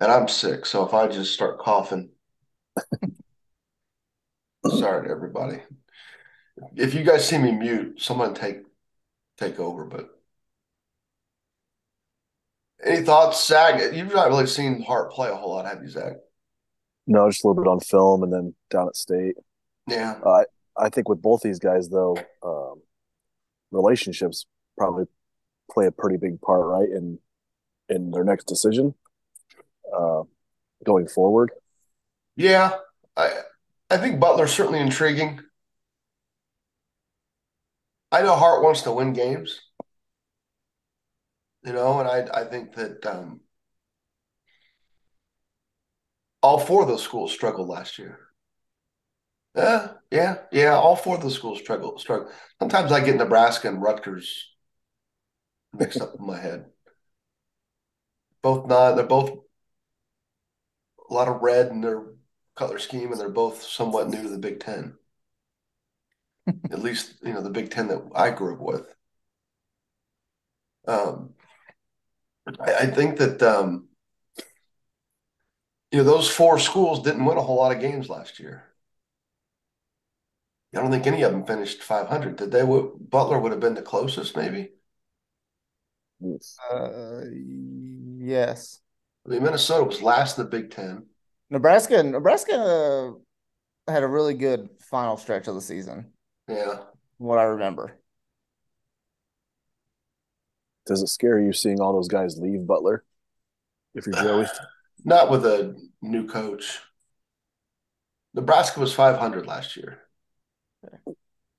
And 0.00 0.12
I'm 0.12 0.28
sick, 0.28 0.66
so 0.66 0.86
if 0.86 0.92
I 0.92 1.08
just 1.08 1.32
start 1.32 1.58
coughing, 1.58 2.10
sorry 4.68 5.06
to 5.06 5.10
everybody. 5.10 5.62
If 6.74 6.94
you 6.94 7.02
guys 7.02 7.26
see 7.26 7.38
me 7.38 7.52
mute, 7.52 8.00
someone 8.00 8.34
take 8.34 8.58
take 9.38 9.58
over. 9.58 9.84
But 9.84 10.10
any 12.84 13.04
thoughts, 13.04 13.46
Zach? 13.46 13.94
You've 13.94 14.12
not 14.12 14.28
really 14.28 14.46
seen 14.46 14.82
Hart 14.82 15.12
play 15.12 15.30
a 15.30 15.34
whole 15.34 15.52
lot, 15.54 15.66
have 15.66 15.82
you, 15.82 15.88
Zach? 15.88 16.14
No, 17.06 17.30
just 17.30 17.44
a 17.44 17.48
little 17.48 17.62
bit 17.62 17.70
on 17.70 17.80
film 17.80 18.22
and 18.22 18.32
then 18.32 18.54
down 18.70 18.88
at 18.88 18.96
state. 18.96 19.36
Yeah. 19.86 20.18
Uh, 20.24 20.44
I 20.76 20.88
think 20.88 21.08
with 21.08 21.22
both 21.22 21.42
these 21.42 21.58
guys, 21.58 21.88
though, 21.88 22.16
um, 22.42 22.82
relationships 23.70 24.46
probably 24.76 25.04
play 25.70 25.86
a 25.86 25.92
pretty 25.92 26.16
big 26.16 26.40
part, 26.40 26.66
right, 26.66 26.88
in 26.88 27.18
in 27.88 28.10
their 28.10 28.24
next 28.24 28.44
decision 28.44 28.94
uh, 29.96 30.22
going 30.84 31.08
forward. 31.08 31.50
Yeah, 32.36 32.72
I 33.16 33.40
I 33.90 33.96
think 33.96 34.20
Butler's 34.20 34.52
certainly 34.52 34.80
intriguing. 34.80 35.40
I 38.12 38.22
know 38.22 38.34
Hart 38.36 38.62
wants 38.62 38.82
to 38.82 38.92
win 38.92 39.12
games, 39.12 39.60
you 41.64 41.72
know, 41.72 42.00
and 42.00 42.08
I 42.08 42.42
I 42.42 42.44
think 42.44 42.74
that 42.74 43.04
um, 43.06 43.40
all 46.42 46.58
four 46.58 46.82
of 46.82 46.88
those 46.88 47.02
schools 47.02 47.32
struggled 47.32 47.68
last 47.68 47.98
year. 47.98 48.25
Yeah, 49.56 49.92
yeah, 50.10 50.38
yeah. 50.52 50.74
All 50.74 50.96
four 50.96 51.16
of 51.16 51.22
the 51.22 51.30
schools 51.30 51.58
struggle. 51.60 51.98
Struggle. 51.98 52.30
Sometimes 52.60 52.92
I 52.92 53.00
get 53.04 53.16
Nebraska 53.16 53.68
and 53.68 53.82
Rutgers 53.82 54.54
mixed 55.72 56.00
up 56.00 56.14
in 56.18 56.26
my 56.26 56.38
head. 56.40 56.66
Both 58.40 58.66
not. 58.66 58.94
They're 58.96 59.04
both 59.04 59.40
a 61.10 61.14
lot 61.14 61.26
of 61.26 61.42
red 61.42 61.68
in 61.68 61.80
their 61.80 62.04
color 62.54 62.78
scheme, 62.78 63.10
and 63.10 63.20
they're 63.20 63.28
both 63.28 63.62
somewhat 63.62 64.08
new 64.08 64.22
to 64.22 64.28
the 64.28 64.38
Big 64.38 64.60
Ten. 64.60 64.96
At 66.70 66.80
least 66.82 67.14
you 67.22 67.32
know 67.32 67.42
the 67.42 67.50
Big 67.50 67.70
Ten 67.70 67.88
that 67.88 68.02
I 68.14 68.30
grew 68.30 68.54
up 68.54 68.60
with. 68.60 68.94
Um, 70.88 71.34
I, 72.60 72.74
I 72.74 72.86
think 72.86 73.18
that 73.18 73.42
um, 73.42 73.88
you 75.90 75.98
know 75.98 76.04
those 76.04 76.28
four 76.30 76.58
schools 76.58 77.02
didn't 77.02 77.24
win 77.24 77.38
a 77.38 77.42
whole 77.42 77.56
lot 77.56 77.74
of 77.74 77.80
games 77.80 78.08
last 78.08 78.38
year. 78.38 78.65
I 80.76 80.82
don't 80.82 80.90
think 80.90 81.06
any 81.06 81.22
of 81.22 81.32
them 81.32 81.46
finished 81.46 81.82
500. 81.82 82.36
Did 82.36 82.50
they? 82.50 82.62
Butler 82.62 83.38
would 83.38 83.52
have 83.52 83.60
been 83.60 83.74
the 83.74 83.82
closest, 83.82 84.36
maybe. 84.36 84.70
Uh, 86.70 87.20
yes. 88.18 88.80
I 89.26 89.30
mean, 89.30 89.42
Minnesota 89.42 89.84
was 89.84 90.02
last 90.02 90.38
in 90.38 90.44
the 90.44 90.50
Big 90.50 90.70
Ten. 90.70 91.06
Nebraska, 91.50 92.02
Nebraska 92.02 93.14
had 93.88 94.02
a 94.02 94.08
really 94.08 94.34
good 94.34 94.68
final 94.80 95.16
stretch 95.16 95.48
of 95.48 95.54
the 95.54 95.60
season. 95.60 96.12
Yeah, 96.48 96.78
what 97.18 97.38
I 97.38 97.44
remember. 97.44 97.98
Does 100.86 101.02
it 101.02 101.08
scare 101.08 101.40
you 101.40 101.52
seeing 101.52 101.80
all 101.80 101.92
those 101.92 102.08
guys 102.08 102.38
leave 102.38 102.66
Butler? 102.66 103.04
If 103.94 104.06
you're 104.06 104.14
Joey, 104.14 104.46
not 105.04 105.30
with 105.30 105.44
a 105.44 105.76
new 106.02 106.26
coach. 106.26 106.80
Nebraska 108.34 108.80
was 108.80 108.92
500 108.92 109.46
last 109.46 109.76
year. 109.76 110.05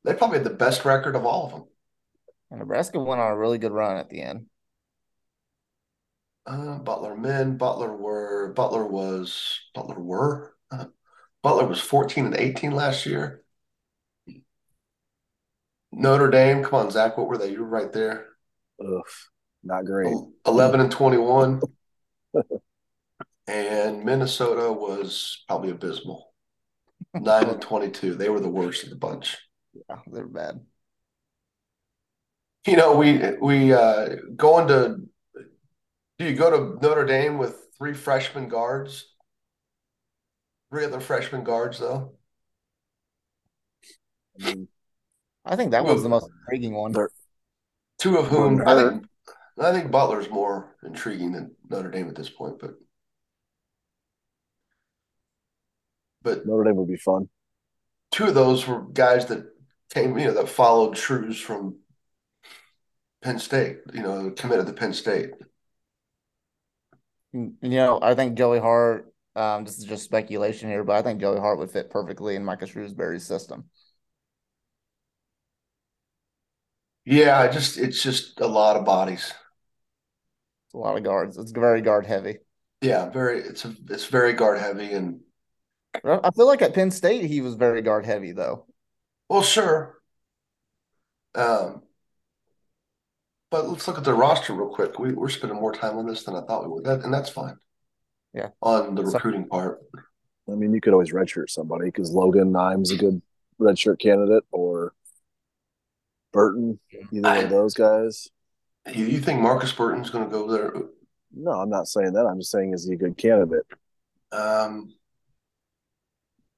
They 0.03 0.13
probably 0.13 0.37
had 0.37 0.47
the 0.47 0.51
best 0.51 0.85
record 0.85 1.15
of 1.15 1.25
all 1.25 1.45
of 1.45 1.51
them. 1.51 1.63
And 2.49 2.59
Nebraska 2.59 2.99
went 2.99 3.19
on 3.19 3.31
a 3.31 3.37
really 3.37 3.57
good 3.57 3.71
run 3.71 3.97
at 3.97 4.09
the 4.09 4.21
end. 4.21 4.45
Uh, 6.45 6.77
Butler 6.77 7.15
men, 7.15 7.57
Butler 7.57 7.93
were 7.93 8.53
Butler 8.53 8.85
was 8.85 9.59
Butler 9.75 9.99
were 9.99 10.55
uh, 10.71 10.85
Butler 11.43 11.67
was 11.67 11.81
14 11.81 12.27
and 12.27 12.35
18 12.35 12.71
last 12.71 13.05
year. 13.05 13.43
Notre 15.91 16.29
Dame, 16.29 16.63
come 16.63 16.75
on, 16.75 16.91
Zach, 16.91 17.17
what 17.17 17.27
were 17.27 17.37
they? 17.37 17.51
You 17.51 17.61
were 17.61 17.67
right 17.67 17.91
there. 17.91 18.27
Ugh, 18.79 19.01
not 19.63 19.85
great. 19.85 20.13
11 20.45 20.79
and 20.79 20.91
21. 20.91 21.61
and 23.47 24.05
Minnesota 24.05 24.71
was 24.71 25.43
probably 25.47 25.71
abysmal. 25.71 26.26
9 27.13 27.43
and 27.49 27.61
22. 27.61 28.15
They 28.15 28.29
were 28.29 28.39
the 28.39 28.49
worst 28.49 28.83
of 28.83 28.89
the 28.89 28.95
bunch. 28.95 29.37
Yeah, 29.73 29.97
they're 30.07 30.27
bad. 30.27 30.59
You 32.65 32.75
know, 32.75 32.95
we 32.95 33.21
we 33.41 33.73
uh 33.73 34.15
going 34.35 34.67
to 34.67 34.97
do 36.19 36.25
you 36.25 36.35
go 36.35 36.49
to 36.49 36.85
Notre 36.85 37.05
Dame 37.05 37.37
with 37.37 37.55
three 37.77 37.93
freshman 37.93 38.49
guards? 38.49 39.13
Three 40.69 40.83
other 40.83 40.99
freshman 40.99 41.43
guards 41.43 41.79
though? 41.79 42.13
I, 44.41 44.45
mean, 44.45 44.67
I 45.45 45.55
think 45.55 45.71
that 45.71 45.85
was 45.85 46.03
the 46.03 46.09
most 46.09 46.27
intriguing 46.41 46.73
one. 46.73 46.93
Two 47.99 48.17
of 48.17 48.27
whom 48.27 48.67
I 48.67 48.75
think 48.75 49.05
I 49.59 49.71
think 49.71 49.91
Butler's 49.91 50.29
more 50.29 50.75
intriguing 50.83 51.31
than 51.31 51.55
Notre 51.69 51.89
Dame 51.89 52.09
at 52.09 52.15
this 52.15 52.29
point, 52.29 52.59
but 52.59 52.75
but 56.27 56.45
Notre 56.45 56.65
Dame 56.65 56.75
would 56.75 56.89
be 56.89 56.97
fun. 56.97 57.29
Two 58.11 58.25
of 58.25 58.35
those 58.35 58.67
were 58.67 58.81
guys 58.81 59.27
that 59.27 59.45
came, 59.93 60.17
you 60.17 60.25
know, 60.25 60.33
that 60.33 60.49
followed 60.49 60.97
Shrews 60.97 61.39
from 61.39 61.77
Penn 63.21 63.39
State, 63.39 63.77
you 63.93 64.01
know, 64.01 64.31
committed 64.31 64.67
to 64.67 64.73
Penn 64.73 64.93
State. 64.93 65.31
You 67.31 67.55
know, 67.61 67.99
I 68.01 68.13
think 68.13 68.37
Joey 68.37 68.59
Hart, 68.59 69.13
um, 69.37 69.63
this 69.63 69.77
is 69.77 69.85
just 69.85 70.03
speculation 70.03 70.69
here, 70.69 70.83
but 70.83 70.97
I 70.97 71.01
think 71.01 71.21
Joey 71.21 71.39
Hart 71.39 71.59
would 71.59 71.71
fit 71.71 71.89
perfectly 71.89 72.35
in 72.35 72.43
Micah 72.43 72.67
Shrewsbury's 72.67 73.25
system. 73.25 73.65
Yeah, 77.05 77.39
I 77.39 77.47
just 77.47 77.77
it's 77.77 78.03
just 78.03 78.41
a 78.41 78.47
lot 78.47 78.75
of 78.75 78.83
bodies. 78.83 79.33
It's 80.65 80.73
a 80.73 80.77
lot 80.77 80.97
of 80.97 81.03
guards. 81.03 81.37
It's 81.37 81.51
very 81.51 81.81
guard 81.81 82.05
heavy. 82.05 82.39
Yeah, 82.81 83.09
very 83.09 83.39
it's 83.39 83.63
a 83.63 83.73
it's 83.89 84.07
very 84.07 84.33
guard 84.33 84.59
heavy 84.59 84.91
and 84.91 85.21
I 86.05 86.31
feel 86.31 86.47
like 86.47 86.61
at 86.61 86.73
Penn 86.73 86.91
State 86.91 87.25
he 87.25 87.41
was 87.41 87.55
very 87.55 87.81
guard 87.81 88.05
heavy 88.05 88.31
though. 88.31 88.65
well 89.29 89.41
sure. 89.43 89.99
Um 91.35 91.81
but 93.49 93.69
let's 93.69 93.87
look 93.87 93.97
at 93.97 94.03
the 94.03 94.13
roster 94.13 94.53
real 94.53 94.67
quick. 94.67 94.99
We, 94.99 95.13
we're 95.13 95.29
spending 95.29 95.57
more 95.59 95.71
time 95.73 95.97
on 95.97 96.05
this 96.05 96.23
than 96.23 96.35
I 96.35 96.41
thought 96.41 96.63
we 96.65 96.69
would, 96.73 96.83
that, 96.83 97.05
and 97.05 97.13
that's 97.13 97.29
fine. 97.29 97.55
Yeah. 98.33 98.49
On 98.61 98.93
the 98.93 99.05
So- 99.05 99.13
recruiting 99.13 99.47
part. 99.47 99.79
I 100.49 100.55
mean, 100.55 100.73
you 100.73 100.81
could 100.81 100.93
always 100.93 101.11
redshirt 101.13 101.49
somebody 101.49 101.85
because 101.85 102.11
Logan 102.11 102.51
Imes 102.53 102.93
a 102.93 102.97
good 102.97 103.21
redshirt 103.59 103.99
candidate, 103.99 104.43
or 104.51 104.93
Burton, 106.33 106.79
either 107.11 107.21
one 107.21 107.43
of 107.45 107.49
those 107.49 107.73
guys. 107.73 108.29
You, 108.93 109.05
you 109.05 109.19
think 109.19 109.41
Marcus 109.41 109.71
Burton's 109.73 110.09
going 110.09 110.25
to 110.25 110.29
go 110.31 110.49
there? 110.51 110.73
No, 111.33 111.51
I'm 111.51 111.69
not 111.69 111.87
saying 111.87 112.13
that. 112.13 112.25
I'm 112.25 112.39
just 112.39 112.51
saying 112.51 112.73
is 112.73 112.85
he 112.85 112.93
a 112.93 112.97
good 112.97 113.17
candidate? 113.17 113.65
Um, 114.31 114.93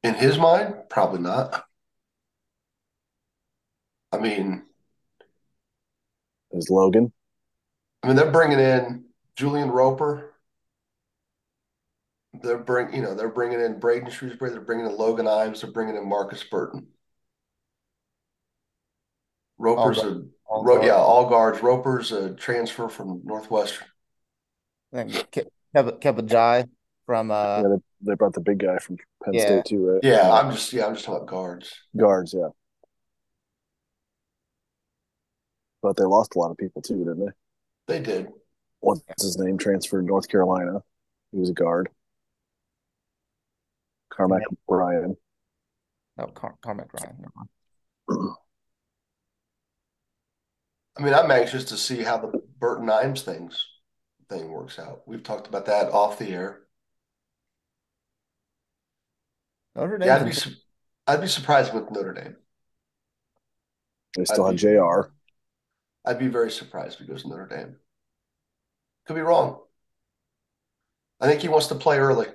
in 0.04 0.14
his 0.14 0.38
mind, 0.38 0.76
probably 0.90 1.22
not. 1.22 1.66
I 4.12 4.18
mean, 4.18 4.64
Is 6.52 6.70
Logan? 6.70 7.12
I 8.02 8.08
mean, 8.08 8.16
they're 8.16 8.32
bringing 8.32 8.60
in 8.60 9.06
Julian 9.36 9.70
Roper. 9.70 10.34
They're 12.42 12.58
bring, 12.58 12.94
you 12.94 13.02
know, 13.02 13.14
they're 13.14 13.30
bringing 13.30 13.60
in 13.60 13.80
Braden 13.80 14.10
Shrewsbury. 14.10 14.52
They're 14.52 14.62
bringing 14.62 14.86
in 14.86 14.98
Logan 14.98 15.26
Imes. 15.26 15.62
They're 15.62 15.72
bringing 15.72 15.96
in 15.96 16.08
Marcus 16.08 16.44
Burton. 16.44 16.88
Roper's 19.58 19.98
a, 19.98 20.24
All 20.46 20.64
Ro- 20.64 20.84
yeah, 20.84 20.94
all 20.94 21.30
guards. 21.30 21.62
Roper's 21.62 22.12
a 22.12 22.34
transfer 22.34 22.88
from 22.88 23.22
Northwestern. 23.26 23.88
Then 24.92 25.10
Ke- 25.10 25.52
Kebba 25.76 26.00
Kebba 26.00 26.22
Njie 26.22 26.70
from 27.06 27.30
uh 27.30 27.62
yeah, 27.64 27.76
they, 28.02 28.12
they 28.12 28.16
brought 28.16 28.34
the 28.34 28.42
big 28.42 28.60
guy 28.60 28.78
from 28.80 28.98
Penn 29.24 29.34
Yeah. 29.36 29.46
State 29.46 29.66
too, 29.66 29.86
right? 29.88 30.00
Yeah, 30.04 30.32
I'm 30.32 30.52
just, 30.52 30.74
yeah, 30.74 30.86
I'm 30.86 30.94
just 30.94 31.06
talking 31.06 31.24
about 31.24 31.28
guards. 31.28 31.74
guards. 31.98 32.34
Yeah, 32.38 32.50
but 35.82 35.98
they 35.98 36.04
lost 36.04 36.36
a 36.36 36.40
lot 36.40 36.52
of 36.52 36.58
people 36.58 36.82
too, 36.82 36.98
didn't 37.00 37.20
they? 37.20 37.32
They 37.88 38.04
did. 38.04 38.30
What's 38.82 39.04
his 39.22 39.38
name? 39.38 39.58
Transferred 39.58 40.06
North 40.06 40.28
Carolina. 40.30 40.84
He 41.32 41.40
was 41.40 41.50
a 41.50 41.54
guard. 41.54 41.90
Cormac 44.12 44.42
Ryan. 44.68 45.16
no 46.18 46.26
Car- 46.28 46.56
Cormac 46.62 46.90
Ryan. 46.94 47.26
I 50.98 51.02
mean, 51.02 51.14
I'm 51.14 51.32
anxious 51.32 51.64
to 51.66 51.78
see 51.78 52.04
how 52.04 52.18
the 52.18 52.42
Burton 52.60 52.88
Imes 52.88 53.22
things 53.22 53.66
thing 54.28 54.50
works 54.52 54.78
out. 54.78 55.02
We've 55.08 55.24
talked 55.24 55.48
about 55.48 55.66
that 55.68 55.92
off 55.92 56.20
the 56.20 56.30
air. 56.30 56.62
Notre 59.80 60.06
Yeah, 60.06 60.18
I'd 60.18 60.26
be, 60.26 60.32
su- 60.32 60.56
I'd 61.08 61.22
be 61.22 61.28
surprised 61.28 61.74
with 61.74 61.90
Notre 61.92 62.14
Dame. 62.14 62.36
They 64.16 64.26
still 64.26 64.46
I'd 64.46 64.60
had 64.60 64.72
be- 64.72 64.78
Jr. 64.78 65.10
I'd 66.06 66.20
be 66.20 66.28
very 66.28 66.52
surprised 66.52 66.96
if 66.96 67.06
he 67.06 67.12
goes 67.12 67.24
to 67.24 67.30
Notre 67.30 67.48
Dame. 67.48 67.76
Could 69.06 69.16
be 69.16 69.22
wrong. 69.22 69.60
I 71.20 71.28
think 71.28 71.42
he 71.42 71.48
wants 71.50 71.68
to 71.68 71.76
play 71.76 71.98
early. 72.00 72.28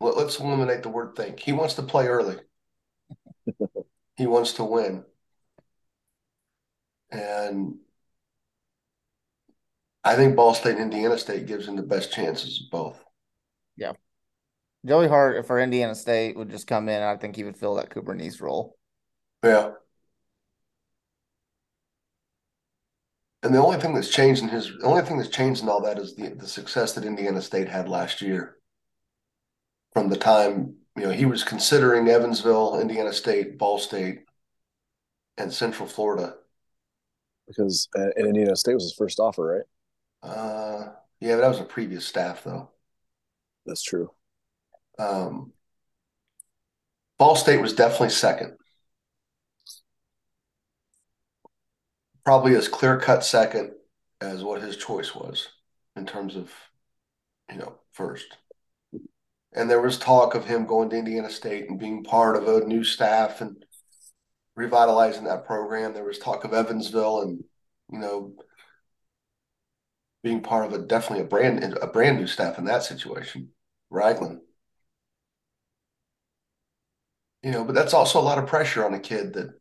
Let, 0.00 0.16
let's 0.16 0.38
eliminate 0.38 0.82
the 0.82 0.88
word 0.88 1.16
think. 1.16 1.40
He 1.40 1.52
wants 1.52 1.74
to 1.74 1.82
play 1.82 2.06
early. 2.06 2.36
he 4.16 4.26
wants 4.26 4.54
to 4.54 4.64
win. 4.64 5.04
And 7.10 7.76
I 10.02 10.16
think 10.16 10.36
Ball 10.36 10.54
State 10.54 10.72
and 10.76 10.92
Indiana 10.92 11.18
State 11.18 11.46
gives 11.46 11.66
him 11.66 11.76
the 11.76 11.82
best 11.82 12.12
chances 12.12 12.62
of 12.62 12.70
both. 12.70 13.04
Joey 14.86 15.08
Hart 15.08 15.46
for 15.46 15.58
Indiana 15.58 15.94
State 15.94 16.36
would 16.36 16.50
just 16.50 16.66
come 16.66 16.88
in. 16.88 17.02
I 17.02 17.16
think 17.16 17.36
he 17.36 17.44
would 17.44 17.56
fill 17.56 17.74
that 17.76 17.90
Cooper 17.90 18.14
Neese 18.14 18.40
role. 18.40 18.76
Yeah. 19.42 19.74
And 23.44 23.54
the 23.54 23.58
only 23.62 23.78
thing 23.78 23.94
that's 23.94 24.08
changed 24.10 24.42
in 24.42 24.48
his, 24.48 24.72
the 24.80 24.86
only 24.86 25.02
thing 25.02 25.18
that's 25.18 25.28
changed 25.30 25.62
in 25.62 25.68
all 25.68 25.82
that 25.82 25.98
is 26.00 26.16
the 26.16 26.30
the 26.30 26.48
success 26.48 26.94
that 26.94 27.04
Indiana 27.04 27.40
State 27.42 27.68
had 27.68 27.88
last 27.88 28.20
year. 28.22 28.56
From 29.94 30.10
the 30.10 30.16
time, 30.16 30.76
you 30.94 31.04
know, 31.04 31.10
he 31.10 31.24
was 31.24 31.42
considering 31.42 32.06
Evansville, 32.08 32.78
Indiana 32.80 33.14
State, 33.14 33.56
Ball 33.56 33.78
State, 33.78 34.24
and 35.38 35.52
Central 35.52 35.88
Florida. 35.88 36.34
because 37.46 37.88
uh, 37.96 38.10
and 38.16 38.26
Indiana 38.26 38.56
State 38.56 38.74
was 38.74 38.84
his 38.84 38.94
first 38.94 39.18
offer, 39.20 39.44
right? 39.58 39.66
Uh, 40.22 40.92
yeah, 41.20 41.36
but 41.36 41.42
that 41.42 41.48
was 41.48 41.60
a 41.60 41.64
previous 41.64 42.04
staff 42.06 42.42
though. 42.44 42.70
That's 43.66 43.82
true. 43.82 44.10
Um, 44.98 45.52
Ball 47.18 47.36
State 47.36 47.60
was 47.60 47.72
definitely 47.72 48.10
second. 48.10 48.56
Probably 52.24 52.54
as 52.56 52.68
clear 52.68 52.98
cut 52.98 53.24
second 53.24 53.72
as 54.20 54.42
what 54.42 54.62
his 54.62 54.76
choice 54.76 55.14
was 55.14 55.48
in 55.96 56.06
terms 56.06 56.36
of, 56.36 56.50
you 57.50 57.58
know, 57.58 57.78
first. 57.92 58.26
And 59.52 59.70
there 59.70 59.80
was 59.80 59.98
talk 59.98 60.34
of 60.34 60.46
him 60.46 60.66
going 60.66 60.90
to 60.90 60.96
Indiana 60.96 61.30
State 61.30 61.68
and 61.68 61.78
being 61.78 62.02
part 62.02 62.36
of 62.36 62.48
a 62.48 62.66
new 62.66 62.82
staff 62.82 63.40
and 63.40 63.64
revitalizing 64.56 65.24
that 65.24 65.46
program. 65.46 65.94
There 65.94 66.04
was 66.04 66.18
talk 66.18 66.44
of 66.44 66.52
Evansville 66.52 67.22
and, 67.22 67.44
you 67.92 67.98
know, 67.98 68.34
being 70.24 70.40
part 70.40 70.64
of 70.64 70.72
a 70.72 70.78
definitely 70.78 71.22
a 71.24 71.28
brand 71.28 71.62
a 71.82 71.86
brand 71.86 72.18
new 72.18 72.26
staff 72.26 72.58
in 72.58 72.64
that 72.64 72.82
situation. 72.82 73.50
Ragland. 73.90 74.40
You 77.42 77.50
know, 77.52 77.64
but 77.64 77.74
that's 77.74 77.92
also 77.92 78.18
a 78.18 78.22
lot 78.22 78.38
of 78.38 78.46
pressure 78.46 78.84
on 78.86 78.94
a 78.94 78.98
kid 78.98 79.34
that 79.34 79.60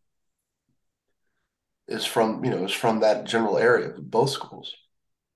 is 1.89 2.06
from, 2.06 2.45
you 2.45 2.49
know, 2.49 2.63
is 2.63 2.71
from 2.71 3.02
that 3.02 3.26
general 3.26 3.58
area 3.58 3.89
of 3.89 4.10
both 4.10 4.30
schools. 4.30 4.73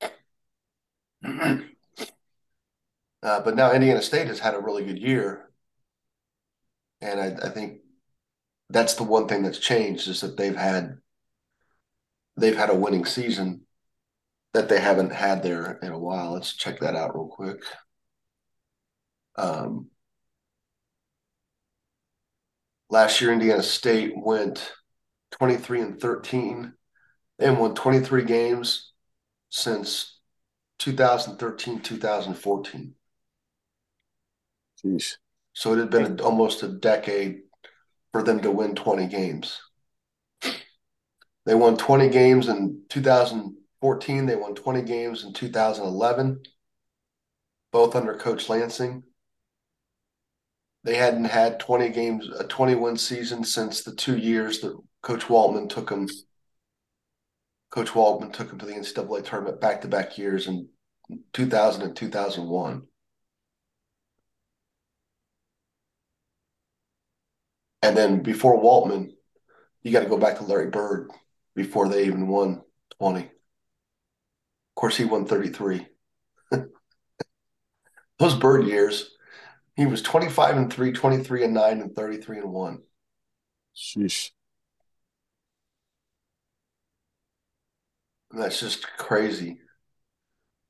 uh, 1.26 1.60
but 3.22 3.56
now 3.56 3.74
Indiana 3.74 4.02
State 4.02 4.28
has 4.28 4.40
had 4.40 4.56
a 4.56 4.62
really 4.62 4.86
good 4.86 4.98
year. 4.98 5.52
And 7.02 7.20
I, 7.20 7.48
I 7.48 7.50
think 7.50 7.82
that's 8.70 8.94
the 8.94 9.04
one 9.04 9.28
thing 9.28 9.44
that's 9.44 9.60
changed 9.60 10.08
is 10.08 10.22
that 10.22 10.38
they've 10.38 10.56
had 10.56 11.00
they've 12.38 12.56
had 12.56 12.70
a 12.70 12.76
winning 12.76 13.04
season 13.04 13.67
that 14.54 14.70
they 14.70 14.80
haven't 14.80 15.12
had 15.12 15.44
there 15.44 15.80
in 15.82 15.92
a 15.92 16.00
while. 16.00 16.34
Let's 16.34 16.56
check 16.56 16.80
that 16.80 16.96
out 16.96 17.16
real 17.16 17.28
quick. 17.28 17.62
Um, 19.36 19.88
last 22.90 23.22
year, 23.22 23.32
Indiana 23.32 23.64
State 23.64 24.14
went 24.16 24.72
23 25.32 25.82
and 25.82 26.02
13 26.02 26.74
and 27.40 27.60
won 27.60 27.76
23 27.76 28.24
games 28.24 28.94
since 29.50 30.20
2013, 30.80 31.82
2014. 31.82 32.94
Jeez. 34.84 35.18
So 35.54 35.74
it 35.74 35.80
had 35.80 35.90
been 35.90 36.20
a, 36.20 36.24
almost 36.24 36.64
a 36.64 36.68
decade 36.68 37.40
for 38.12 38.24
them 38.24 38.40
to 38.42 38.52
win 38.52 38.76
20 38.76 39.08
games. 39.08 39.60
They 41.46 41.56
won 41.56 41.78
20 41.78 42.10
games 42.10 42.48
in 42.48 42.82
2014. 43.82 44.26
They 44.26 44.36
won 44.36 44.56
20 44.56 44.82
games 44.84 45.24
in 45.24 45.34
2011, 45.34 46.42
both 47.72 47.96
under 47.96 48.16
Coach 48.16 48.50
Lansing. 48.50 49.04
They 50.84 50.96
hadn't 50.96 51.26
had 51.26 51.60
20 51.60 51.90
games, 51.90 52.30
a 52.40 52.46
21 52.46 52.98
season 52.98 53.44
since 53.44 53.84
the 53.84 53.94
two 53.94 54.18
years 54.18 54.62
that 54.62 54.78
Coach 55.02 55.26
Waltman 55.26 55.70
took 55.70 55.90
them. 55.90 56.08
Coach 57.70 57.90
Waltman 57.90 58.32
took 58.32 58.50
them 58.50 58.60
to 58.60 58.66
the 58.66 58.74
NCAA 58.74 59.26
tournament 59.26 59.60
back 59.60 59.82
to 59.82 59.88
back 59.88 60.18
years 60.18 60.48
in 60.48 60.70
2000 61.34 61.82
and 61.82 61.96
2001. 61.96 62.84
And 67.84 67.96
then 67.96 68.24
before 68.24 68.62
Waltman, 68.62 69.12
you 69.84 69.92
got 69.92 70.02
to 70.02 70.10
go 70.10 70.18
back 70.18 70.38
to 70.38 70.44
Larry 70.44 70.70
Bird 70.70 71.10
before 71.56 71.88
they 71.88 72.06
even 72.06 72.28
won 72.28 72.62
20. 73.00 73.30
Of 74.78 74.82
course, 74.82 74.98
he 74.98 75.06
won 75.06 75.26
33. 75.26 75.88
Those 78.20 78.36
Bird 78.36 78.68
years, 78.68 79.10
he 79.76 79.88
was 79.88 80.04
25 80.04 80.56
and 80.56 80.72
3, 80.72 80.92
23 80.92 81.46
and 81.46 81.54
9, 81.56 81.82
and 81.82 81.96
33 81.96 82.38
and 82.38 82.54
1. 82.54 82.84
Sheesh. 83.76 84.30
That's 88.30 88.60
just 88.60 88.86
crazy. 88.98 89.58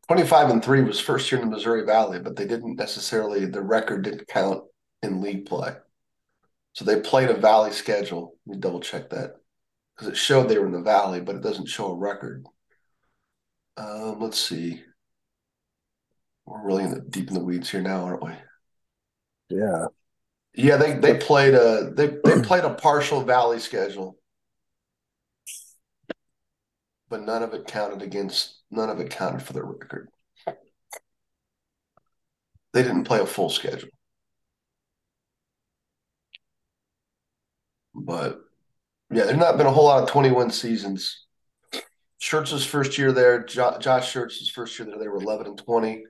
25 0.08 0.52
and 0.52 0.64
3 0.64 0.84
was 0.84 1.02
first 1.02 1.30
year 1.30 1.42
in 1.42 1.50
the 1.50 1.54
Missouri 1.54 1.84
Valley, 1.84 2.20
but 2.20 2.38
they 2.38 2.48
didn't 2.48 2.78
necessarily, 2.78 3.46
the 3.46 3.62
record 3.62 4.04
didn't 4.04 4.30
count 4.30 4.64
in 5.04 5.20
league 5.20 5.48
play. 5.48 5.74
So 6.72 6.86
they 6.86 7.02
played 7.02 7.30
a 7.30 7.34
Valley 7.34 7.74
schedule. 7.74 8.38
Let 8.46 8.56
me 8.56 8.62
double 8.62 8.80
check 8.80 9.10
that 9.10 9.34
because 9.98 10.08
it 10.08 10.16
showed 10.16 10.48
they 10.48 10.60
were 10.60 10.68
in 10.68 10.72
the 10.72 10.80
Valley, 10.80 11.20
but 11.20 11.36
it 11.36 11.44
doesn't 11.44 11.68
show 11.68 11.88
a 11.88 11.94
record. 11.94 12.46
Um, 13.78 14.20
let's 14.20 14.40
see. 14.40 14.84
We're 16.46 16.66
really 16.66 16.84
in 16.84 16.92
the, 16.92 17.02
deep 17.02 17.28
in 17.28 17.34
the 17.34 17.44
weeds 17.44 17.70
here 17.70 17.82
now, 17.82 18.04
aren't 18.06 18.24
we? 18.24 18.32
Yeah. 19.50 19.88
Yeah, 20.56 20.78
they 20.78 20.94
they 20.94 21.18
played 21.18 21.54
a 21.54 21.92
they 21.96 22.08
they 22.26 22.42
played 22.44 22.64
a 22.64 22.74
partial 22.74 23.24
Valley 23.24 23.60
schedule, 23.60 24.18
but 27.10 27.22
none 27.22 27.44
of 27.44 27.54
it 27.54 27.68
counted 27.68 28.02
against 28.02 28.62
none 28.72 28.90
of 28.90 29.00
it 29.00 29.10
counted 29.10 29.42
for 29.44 29.54
their 29.54 29.66
record. 29.66 30.10
They 32.72 32.82
didn't 32.84 33.04
play 33.04 33.20
a 33.20 33.26
full 33.26 33.50
schedule. 33.50 33.90
But 37.96 38.40
yeah, 39.12 39.26
there's 39.26 39.38
not 39.38 39.58
been 39.58 39.68
a 39.68 39.72
whole 39.72 39.86
lot 39.86 40.04
of 40.04 40.10
21 40.10 40.52
seasons. 40.52 41.27
Schertz's 42.20 42.66
first 42.66 42.98
year 42.98 43.12
there, 43.12 43.44
jo- 43.44 43.78
Josh 43.80 44.14
Schertz's 44.14 44.50
first 44.50 44.78
year 44.78 44.88
there, 44.88 44.98
they 44.98 45.08
were 45.08 45.18
11 45.18 45.48
and 45.48 45.58
20. 45.58 46.04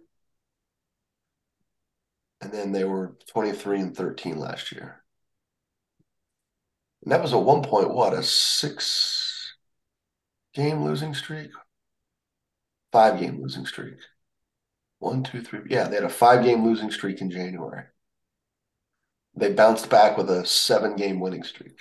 And 2.41 2.51
then 2.51 2.71
they 2.71 2.83
were 2.83 3.17
23 3.29 3.81
and 3.81 3.95
13 3.97 4.37
last 4.37 4.71
year. 4.71 5.03
And 7.03 7.11
that 7.11 7.21
was 7.21 7.33
a 7.33 7.37
one 7.37 7.63
point, 7.63 7.93
what, 7.93 8.13
a 8.13 8.23
six 8.23 9.55
game 10.53 10.83
losing 10.83 11.13
streak? 11.13 11.51
Five 12.91 13.19
game 13.19 13.41
losing 13.41 13.65
streak. 13.65 13.97
One, 14.99 15.23
two, 15.23 15.41
three. 15.41 15.61
Yeah, 15.69 15.87
they 15.87 15.95
had 15.95 16.03
a 16.03 16.09
five 16.09 16.43
game 16.43 16.63
losing 16.65 16.91
streak 16.91 17.21
in 17.21 17.29
January. 17.29 17.83
They 19.35 19.53
bounced 19.53 19.89
back 19.89 20.17
with 20.17 20.29
a 20.29 20.45
seven 20.45 20.95
game 20.95 21.19
winning 21.19 21.43
streak. 21.43 21.79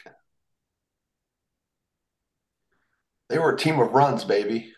They 3.28 3.38
were 3.38 3.54
a 3.54 3.58
team 3.58 3.80
of 3.80 3.92
runs, 3.92 4.24
baby. 4.24 4.72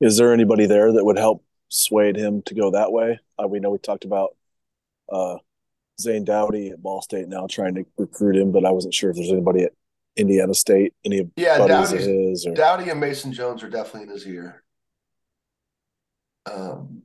Is 0.00 0.16
there 0.16 0.32
anybody 0.32 0.66
there 0.66 0.92
that 0.92 1.04
would 1.04 1.18
help 1.18 1.44
sway 1.68 2.12
him 2.12 2.42
to 2.42 2.54
go 2.54 2.70
that 2.72 2.92
way? 2.92 3.20
Uh, 3.42 3.48
we 3.48 3.60
know 3.60 3.70
we 3.70 3.78
talked 3.78 4.04
about 4.04 4.36
uh, 5.12 5.36
Zane 6.00 6.24
Dowdy 6.24 6.70
at 6.70 6.82
Ball 6.82 7.02
State 7.02 7.28
now 7.28 7.46
trying 7.46 7.74
to 7.76 7.84
recruit 7.96 8.36
him, 8.36 8.52
but 8.52 8.64
I 8.64 8.70
wasn't 8.70 8.94
sure 8.94 9.10
if 9.10 9.16
there's 9.16 9.30
anybody 9.30 9.64
at 9.64 9.72
Indiana 10.16 10.54
State, 10.54 10.94
any 11.04 11.28
Yeah, 11.36 11.58
buddies 11.58 11.92
of 11.92 11.98
Dowdy's, 11.98 12.06
his, 12.06 12.46
or 12.46 12.54
Dowdy 12.54 12.90
and 12.90 13.00
Mason 13.00 13.32
Jones 13.32 13.62
are 13.62 13.70
definitely 13.70 14.02
in 14.02 14.08
his 14.08 14.26
ear. 14.26 14.62
Um, 16.46 17.02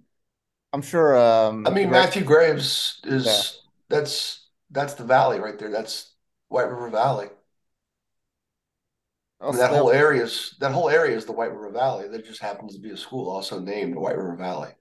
I'm 0.74 0.82
sure. 0.82 1.18
Um, 1.18 1.66
I 1.66 1.72
mean, 1.72 1.90
Matthew 1.90 2.24
Graves 2.24 3.00
is 3.06 3.26
Yeah. 3.26 3.42
that's 3.90 4.48
that's 4.72 4.94
the 4.96 5.04
valley 5.04 5.40
right 5.40 5.58
there. 5.58 5.72
That's 5.72 6.14
White 6.50 6.70
River 6.70 6.90
Valley. 6.90 7.30
I 9.42 9.46
mean, 9.50 9.58
that 9.58 9.72
whole 9.72 9.92
area 9.92 10.24
is 10.24 10.56
that 10.60 10.74
whole 10.74 10.90
area 10.90 11.16
is 11.16 11.26
the 11.26 11.32
White 11.32 11.52
River 11.52 11.72
Valley. 11.72 12.08
There 12.10 12.22
just 12.22 12.42
happens 12.42 12.76
to 12.76 12.82
be 12.82 12.92
a 12.92 12.98
school 12.98 13.30
also 13.30 13.60
named 13.60 13.96
White 13.96 14.18
River 14.18 14.36
Valley. 14.36 14.72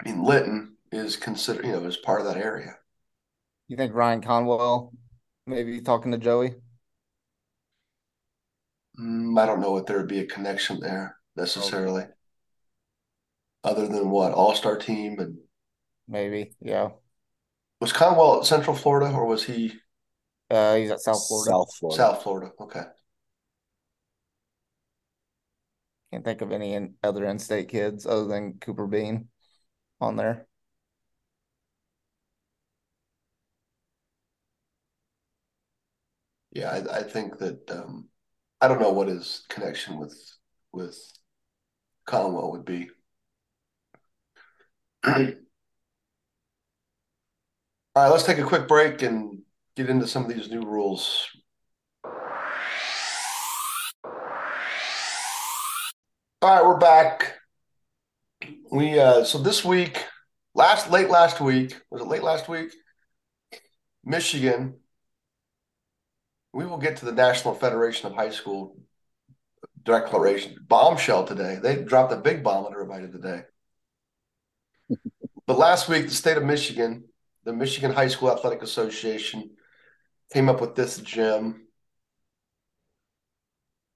I 0.00 0.08
mean, 0.08 0.24
Linton 0.24 0.76
is 0.90 1.16
considered, 1.16 1.64
you 1.64 1.72
know, 1.72 1.84
is 1.84 1.96
part 1.96 2.20
of 2.20 2.26
that 2.26 2.36
area. 2.36 2.76
You 3.68 3.76
think 3.76 3.94
Ryan 3.94 4.20
Conwell 4.20 4.92
maybe 5.46 5.80
talking 5.80 6.12
to 6.12 6.18
Joey? 6.18 6.54
Mm, 8.98 9.40
I 9.40 9.46
don't 9.46 9.60
know 9.60 9.76
if 9.78 9.86
there 9.86 9.96
would 9.98 10.08
be 10.08 10.20
a 10.20 10.26
connection 10.26 10.80
there 10.80 11.16
necessarily, 11.36 12.04
other 13.64 13.88
than 13.88 14.10
what 14.10 14.32
All-Star 14.32 14.76
team 14.76 15.18
and 15.18 15.38
Maybe, 16.08 16.54
yeah. 16.60 16.90
was 17.80 17.92
Conwell 17.92 18.38
at 18.38 18.46
Central 18.46 18.76
Florida 18.76 19.14
or 19.14 19.26
was 19.26 19.44
he 19.44 19.72
Uh, 20.52 20.76
he's 20.76 20.90
at 20.90 21.00
South 21.00 21.26
Florida. 21.26 21.50
South 21.50 21.74
Florida. 21.78 21.96
South 21.96 22.22
Florida? 22.22 22.52
Okay. 22.60 22.82
Can't 26.12 26.22
think 26.22 26.42
of 26.42 26.52
any 26.52 26.74
in, 26.74 26.94
other 27.02 27.24
in-state 27.24 27.70
kids 27.70 28.04
other 28.04 28.26
than 28.26 28.58
Cooper 28.60 28.86
Bean 28.86 29.28
on 29.98 30.16
there. 30.16 30.46
Yeah, 36.50 36.70
I, 36.70 36.98
I 36.98 37.02
think 37.02 37.38
that 37.38 37.70
um, 37.70 38.08
I 38.60 38.68
don't 38.68 38.80
know 38.80 38.92
what 38.92 39.08
his 39.08 39.46
connection 39.48 39.98
with 39.98 40.14
with 40.70 40.98
Conwell 42.04 42.52
would 42.52 42.66
be. 42.66 42.90
All 45.06 45.14
right, 45.14 45.36
let's 48.08 48.24
take 48.24 48.38
a 48.38 48.44
quick 48.44 48.68
break 48.68 49.00
and 49.00 49.41
get 49.76 49.88
into 49.88 50.06
some 50.06 50.24
of 50.24 50.34
these 50.34 50.50
new 50.50 50.62
rules. 50.62 51.28
All 56.40 56.56
right, 56.56 56.64
we're 56.64 56.78
back. 56.78 57.34
We 58.70 58.98
uh 58.98 59.24
so 59.24 59.38
this 59.38 59.64
week, 59.64 60.04
last 60.54 60.90
late 60.90 61.08
last 61.08 61.40
week, 61.40 61.80
was 61.90 62.02
it 62.02 62.08
late 62.08 62.22
last 62.22 62.48
week? 62.48 62.72
Michigan 64.04 64.74
we 66.52 66.66
will 66.66 66.78
get 66.78 66.96
to 66.98 67.04
the 67.04 67.12
National 67.12 67.54
Federation 67.54 68.06
of 68.06 68.14
High 68.14 68.30
School 68.30 68.76
declaration 69.82 70.56
bombshell 70.68 71.24
today. 71.24 71.58
They 71.60 71.82
dropped 71.82 72.12
a 72.12 72.16
big 72.16 72.44
bomb 72.44 72.66
on 72.66 72.72
everybody 72.72 73.08
today. 73.08 73.42
but 75.46 75.58
last 75.58 75.88
week, 75.88 76.04
the 76.04 76.14
state 76.14 76.36
of 76.36 76.44
Michigan, 76.44 77.04
the 77.44 77.52
Michigan 77.52 77.92
High 77.92 78.08
School 78.08 78.30
Athletic 78.30 78.62
Association, 78.62 79.50
came 80.32 80.48
up 80.48 80.60
with 80.60 80.74
this 80.74 80.98
gem. 80.98 81.66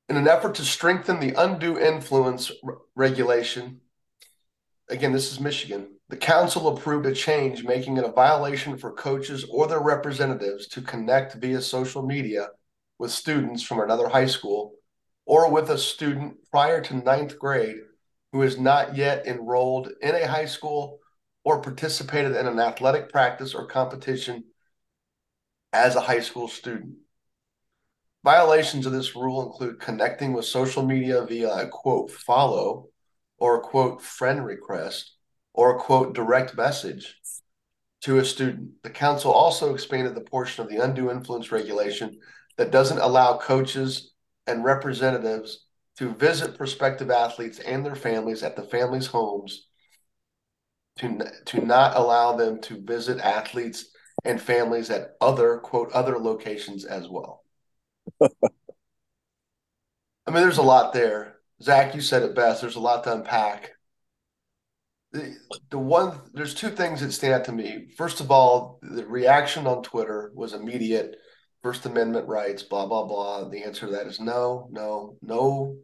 In 0.09 0.17
an 0.17 0.29
effort 0.29 0.55
to 0.57 0.65
strengthen 0.65 1.19
the 1.19 1.33
undue 1.33 1.79
influence 1.79 2.53
r- 2.63 2.79
regulation, 2.95 3.81
again, 4.89 5.13
this 5.13 5.33
is 5.33 5.41
Michigan, 5.41 5.97
the 6.09 6.17
council 6.17 6.69
approved 6.69 7.07
a 7.07 7.13
change 7.13 7.65
making 7.65 7.97
it 7.97 8.05
a 8.05 8.13
violation 8.13 8.77
for 8.77 8.93
coaches 8.93 9.45
or 9.51 9.67
their 9.67 9.81
representatives 9.81 10.69
to 10.69 10.83
connect 10.83 11.35
via 11.35 11.61
social 11.61 12.03
media 12.03 12.49
with 12.99 13.11
students 13.11 13.63
from 13.63 13.81
another 13.81 14.09
high 14.09 14.27
school 14.27 14.75
or 15.25 15.51
with 15.51 15.71
a 15.71 15.79
student 15.79 16.37
prior 16.53 16.81
to 16.81 16.97
ninth 16.97 17.39
grade 17.39 17.77
who 18.33 18.43
is 18.43 18.59
not 18.59 18.95
yet 18.95 19.27
enrolled 19.27 19.91
in 20.01 20.15
a 20.15 20.29
high 20.29 20.45
school 20.45 21.01
or 21.45 21.61
participated 21.61 22.37
in 22.37 22.47
an 22.47 22.61
athletic 22.61 23.11
practice 23.11 23.55
or 23.55 23.67
competition 23.67 24.45
as 25.77 25.95
a 25.95 26.01
high 26.01 26.21
school 26.21 26.49
student. 26.49 26.95
Violations 28.25 28.87
of 28.87 28.93
this 28.93 29.15
rule 29.15 29.43
include 29.43 29.79
connecting 29.79 30.33
with 30.33 30.47
social 30.47 30.83
media 30.83 31.23
via 31.27 31.51
a 31.51 31.69
quote 31.69 32.11
follow 32.11 32.89
or 33.39 33.57
a 33.57 33.61
quote 33.61 34.01
friend 34.01 34.45
request 34.45 35.17
or 35.53 35.77
a 35.77 35.79
quote 35.79 36.15
direct 36.15 36.57
message 36.57 37.15
to 38.01 38.19
a 38.19 38.25
student. 38.25 38.71
The 38.83 38.91
council 38.91 39.31
also 39.31 39.75
expanded 39.75 40.15
the 40.15 40.23
portion 40.23 40.65
of 40.65 40.71
the 40.71 40.83
undue 40.83 41.11
influence 41.11 41.53
regulation 41.53 42.21
that 42.57 42.71
doesn't 42.71 42.99
allow 42.99 43.37
coaches 43.37 44.13
and 44.47 44.65
representatives 44.65 45.67
to 45.99 46.15
visit 46.15 46.57
prospective 46.57 47.11
athletes 47.11 47.59
and 47.59 47.85
their 47.85 47.97
families 47.97 48.43
at 48.43 48.57
the 48.57 48.63
families' 48.63 49.07
homes 49.07 49.69
to, 51.01 51.21
to 51.45 51.61
not 51.61 51.97
allow 51.97 52.35
them 52.35 52.63
to 52.63 52.81
visit 52.81 53.21
athletes 53.21 53.91
and 54.27 54.41
families 54.41 54.91
at 54.91 55.17
other 55.21 55.59
quote 55.59 55.93
other 55.93 56.19
locations 56.19 56.85
as 56.85 57.09
well. 57.09 57.45
I 58.21 58.29
mean, 60.33 60.43
there's 60.43 60.59
a 60.59 60.63
lot 60.63 60.93
there. 60.93 61.37
Zach, 61.63 61.95
you 61.95 62.01
said 62.01 62.23
it 62.23 62.35
best. 62.35 62.61
There's 62.61 62.77
a 62.77 62.81
lot 62.81 63.05
to 63.05 63.13
unpack. 63.13 63.73
The, 65.13 65.37
the 65.71 65.79
one 65.79 66.21
there's 66.35 66.55
two 66.55 66.71
things 66.71 67.01
that 67.01 67.13
stand 67.13 67.35
out 67.35 67.45
to 67.45 67.53
me. 67.53 67.89
First 67.97 68.21
of 68.21 68.31
all, 68.31 68.79
the 68.83 69.07
reaction 69.07 69.67
on 69.67 69.83
Twitter 69.83 70.33
was 70.35 70.53
immediate. 70.53 71.17
First 71.63 71.87
Amendment 71.87 72.29
rights, 72.29 72.63
blah 72.63 72.87
blah 72.87 73.05
blah. 73.05 73.49
The 73.49 73.65
answer 73.65 73.87
to 73.87 73.93
that 73.93 74.07
is 74.07 74.21
no, 74.21 74.69
no, 74.71 75.17
no, 75.23 75.77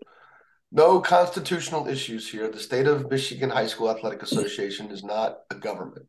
no 0.70 1.00
constitutional 1.00 1.88
issues 1.88 2.30
here. 2.30 2.48
The 2.48 2.60
state 2.60 2.86
of 2.86 3.10
Michigan 3.10 3.50
High 3.50 3.66
School 3.66 3.90
Athletic 3.90 4.22
Association 4.22 4.90
is 4.90 5.02
not 5.02 5.38
a 5.50 5.54
government, 5.54 6.06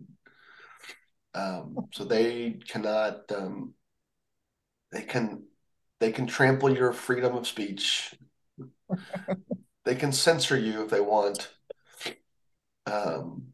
um, 1.35 1.87
so 1.91 2.03
they 2.03 2.59
cannot. 2.67 3.31
Um, 3.31 3.73
they 4.91 5.01
can 5.01 5.43
they 5.99 6.11
can 6.11 6.27
trample 6.27 6.75
your 6.75 6.93
freedom 6.93 7.35
of 7.35 7.47
speech. 7.47 8.13
they 9.85 9.95
can 9.95 10.11
censor 10.11 10.57
you 10.57 10.83
if 10.83 10.89
they 10.89 11.01
want. 11.01 11.49
Um, 12.85 13.53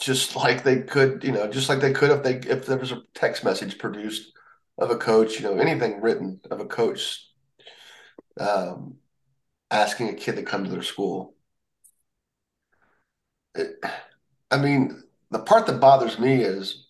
just 0.00 0.34
like 0.34 0.64
they 0.64 0.80
could, 0.80 1.22
you 1.22 1.32
know, 1.32 1.48
just 1.48 1.68
like 1.68 1.80
they 1.80 1.92
could 1.92 2.10
if 2.10 2.22
they 2.22 2.36
if 2.50 2.66
there 2.66 2.78
was 2.78 2.92
a 2.92 3.02
text 3.14 3.44
message 3.44 3.78
produced 3.78 4.32
of 4.78 4.90
a 4.90 4.96
coach, 4.96 5.38
you 5.38 5.42
know, 5.42 5.58
anything 5.58 6.00
written 6.00 6.40
of 6.50 6.60
a 6.60 6.66
coach 6.66 7.28
um, 8.40 8.96
asking 9.70 10.08
a 10.08 10.14
kid 10.14 10.36
to 10.36 10.42
come 10.42 10.64
to 10.64 10.70
their 10.70 10.82
school. 10.82 11.34
It, 13.54 13.76
I 14.52 14.58
mean, 14.58 15.02
the 15.30 15.38
part 15.38 15.66
that 15.66 15.80
bothers 15.80 16.18
me 16.18 16.42
is 16.42 16.86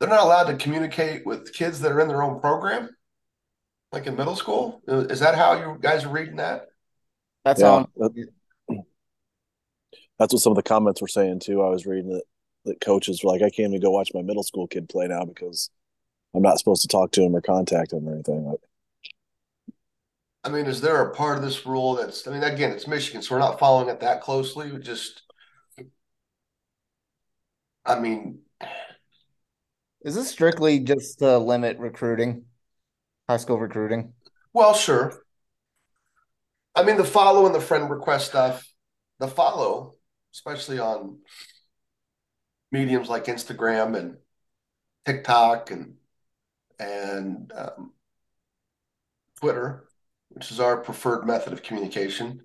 they're 0.00 0.08
not 0.08 0.24
allowed 0.24 0.44
to 0.44 0.56
communicate 0.56 1.26
with 1.26 1.52
kids 1.52 1.80
that 1.80 1.92
are 1.92 2.00
in 2.00 2.08
their 2.08 2.22
own 2.22 2.40
program, 2.40 2.88
like 3.92 4.06
in 4.06 4.16
middle 4.16 4.36
school. 4.36 4.80
Is 4.88 5.20
that 5.20 5.34
how 5.34 5.52
you 5.52 5.76
guys 5.80 6.04
are 6.04 6.08
reading 6.08 6.36
that? 6.36 6.68
That's 7.44 7.60
Yeah, 7.60 7.68
all. 7.68 7.90
that- 7.96 8.28
That's 10.18 10.32
what 10.32 10.42
some 10.42 10.52
of 10.52 10.56
the 10.56 10.62
comments 10.62 11.00
were 11.00 11.08
saying 11.08 11.40
too. 11.40 11.62
I 11.62 11.68
was 11.68 11.86
reading 11.86 12.10
that 12.10 12.24
that 12.64 12.80
coaches 12.80 13.22
were 13.22 13.30
like, 13.30 13.40
I 13.42 13.50
can't 13.50 13.68
even 13.70 13.80
go 13.80 13.90
watch 13.90 14.10
my 14.12 14.22
middle 14.22 14.42
school 14.42 14.66
kid 14.66 14.88
play 14.88 15.06
now 15.06 15.24
because 15.24 15.70
I'm 16.34 16.42
not 16.42 16.58
supposed 16.58 16.82
to 16.82 16.88
talk 16.88 17.12
to 17.12 17.22
him 17.22 17.36
or 17.36 17.40
contact 17.40 17.92
him 17.92 18.08
or 18.08 18.12
anything. 18.14 18.44
Like, 18.46 18.60
I 20.48 20.50
mean, 20.50 20.64
is 20.64 20.80
there 20.80 21.02
a 21.02 21.14
part 21.14 21.36
of 21.36 21.44
this 21.44 21.66
rule 21.66 21.96
that's, 21.96 22.26
I 22.26 22.30
mean, 22.30 22.42
again, 22.42 22.70
it's 22.72 22.86
Michigan, 22.86 23.20
so 23.20 23.34
we're 23.34 23.38
not 23.40 23.58
following 23.58 23.90
it 23.90 24.00
that 24.00 24.22
closely. 24.22 24.72
We 24.72 24.78
just, 24.78 25.20
I 27.84 27.98
mean, 27.98 28.40
Is 30.00 30.14
this 30.16 30.28
strictly 30.30 30.80
just 30.80 31.20
to 31.20 31.38
limit 31.38 31.78
recruiting, 31.78 32.46
high 33.28 33.36
school 33.38 33.58
recruiting? 33.60 34.14
well, 34.52 34.74
sure. 34.74 35.22
I 36.74 36.82
mean, 36.82 36.96
the 36.96 37.04
follow 37.04 37.46
and 37.46 37.54
the 37.54 37.60
friend 37.60 37.90
request 37.90 38.28
stuff, 38.28 38.66
the 39.18 39.28
follow, 39.28 39.96
especially 40.34 40.78
on 40.78 41.18
mediums 42.70 43.08
like 43.08 43.24
Instagram 43.26 43.96
and 43.96 44.16
TikTok 45.04 45.70
and 45.70 45.94
and 46.78 47.52
um, 47.54 47.92
Twitter, 49.40 49.87
which 50.30 50.50
is 50.50 50.60
our 50.60 50.78
preferred 50.78 51.26
method 51.26 51.52
of 51.52 51.62
communication. 51.62 52.42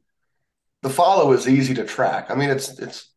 The 0.82 0.90
follow 0.90 1.32
is 1.34 1.48
easy 1.48 1.74
to 1.76 1.86
track. 1.86 2.30
I 2.30 2.36
mean, 2.36 2.50
it's 2.50 2.78
it's 2.80 3.12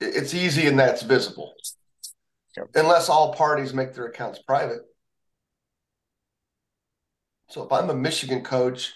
it's 0.00 0.34
easy 0.34 0.66
and 0.66 0.78
that's 0.78 1.02
visible, 1.02 1.52
Yep. 2.56 2.68
unless 2.74 3.08
all 3.08 3.34
parties 3.34 3.72
make 3.72 3.94
their 3.94 4.06
accounts 4.06 4.40
private. 4.40 4.82
So 7.50 7.62
if 7.62 7.72
I'm 7.72 7.90
a 7.90 7.94
Michigan 7.94 8.42
coach 8.42 8.92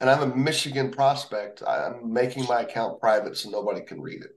and 0.00 0.08
I'm 0.08 0.22
a 0.22 0.34
Michigan 0.34 0.90
prospect, 0.90 1.62
I'm 1.62 2.12
making 2.12 2.46
my 2.46 2.62
account 2.62 3.00
private 3.00 3.36
so 3.36 3.50
nobody 3.50 3.82
can 3.82 4.00
read 4.00 4.22
it. 4.24 4.30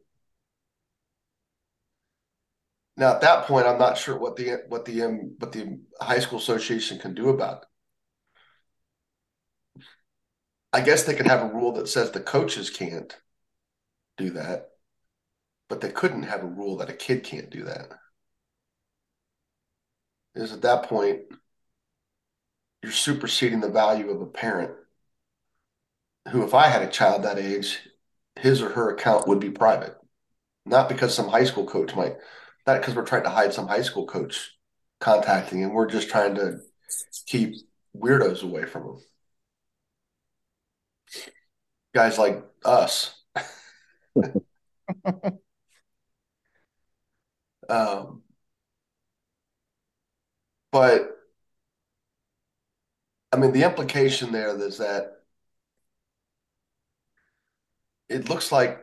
Now, 2.95 3.13
at 3.15 3.21
that 3.21 3.45
point, 3.45 3.65
I'm 3.65 3.79
not 3.79 3.97
sure 3.97 4.17
what 4.17 4.35
the 4.35 4.63
what 4.67 4.85
the 4.85 5.01
um, 5.03 5.35
what 5.39 5.51
the 5.51 5.79
high 5.99 6.19
school 6.19 6.37
association 6.39 6.99
can 6.99 7.13
do 7.15 7.29
about 7.29 7.63
it. 7.63 7.67
I 10.73 10.81
guess 10.81 11.03
they 11.03 11.13
could 11.13 11.27
have 11.27 11.41
a 11.43 11.53
rule 11.53 11.73
that 11.73 11.87
says 11.87 12.09
the 12.11 12.19
coaches 12.19 12.71
can't 12.71 13.15
do 14.17 14.31
that, 14.31 14.71
but 15.69 15.81
they 15.81 15.91
couldn't 15.91 16.23
have 16.23 16.43
a 16.43 16.47
rule 16.47 16.77
that 16.77 16.89
a 16.89 16.93
kid 16.93 17.23
can't 17.23 17.51
do 17.51 17.63
that. 17.65 17.89
Is 20.33 20.51
at 20.51 20.63
that 20.63 20.89
point, 20.89 21.21
you're 22.81 22.91
superseding 22.91 23.59
the 23.59 23.69
value 23.69 24.09
of 24.09 24.21
a 24.21 24.25
parent 24.25 24.71
who, 26.31 26.43
if 26.43 26.55
I 26.55 26.67
had 26.67 26.81
a 26.81 26.89
child 26.89 27.23
that 27.23 27.37
age, 27.37 27.79
his 28.39 28.61
or 28.61 28.69
her 28.69 28.89
account 28.89 29.27
would 29.27 29.39
be 29.39 29.51
private. 29.51 29.95
Not 30.65 30.89
because 30.89 31.13
some 31.13 31.27
high 31.27 31.43
school 31.43 31.67
coach 31.67 31.95
might, 31.95 32.15
not 32.65 32.79
because 32.79 32.95
we're 32.95 33.05
trying 33.05 33.23
to 33.23 33.29
hide 33.29 33.53
some 33.53 33.67
high 33.67 33.81
school 33.83 34.07
coach 34.07 34.57
contacting 34.99 35.63
and 35.63 35.73
We're 35.73 35.85
just 35.87 36.09
trying 36.09 36.35
to 36.35 36.59
keep 37.27 37.55
weirdos 37.95 38.41
away 38.41 38.65
from 38.65 38.83
him. 38.83 38.97
Guys 41.93 42.17
like 42.17 42.43
us. 42.65 43.21
um, 47.69 48.21
but 50.71 51.17
I 53.31 53.37
mean, 53.37 53.51
the 53.51 53.63
implication 53.63 54.31
there 54.31 54.55
is 54.57 54.77
that 54.77 55.23
it 58.09 58.29
looks 58.29 58.51
like 58.51 58.79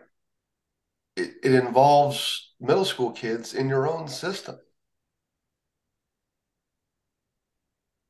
it, 1.17 1.35
it 1.45 1.53
involves 1.55 2.53
middle 2.61 2.85
school 2.85 3.13
kids 3.13 3.55
in 3.55 3.69
your 3.69 3.89
own 3.89 4.09
system. 4.09 4.59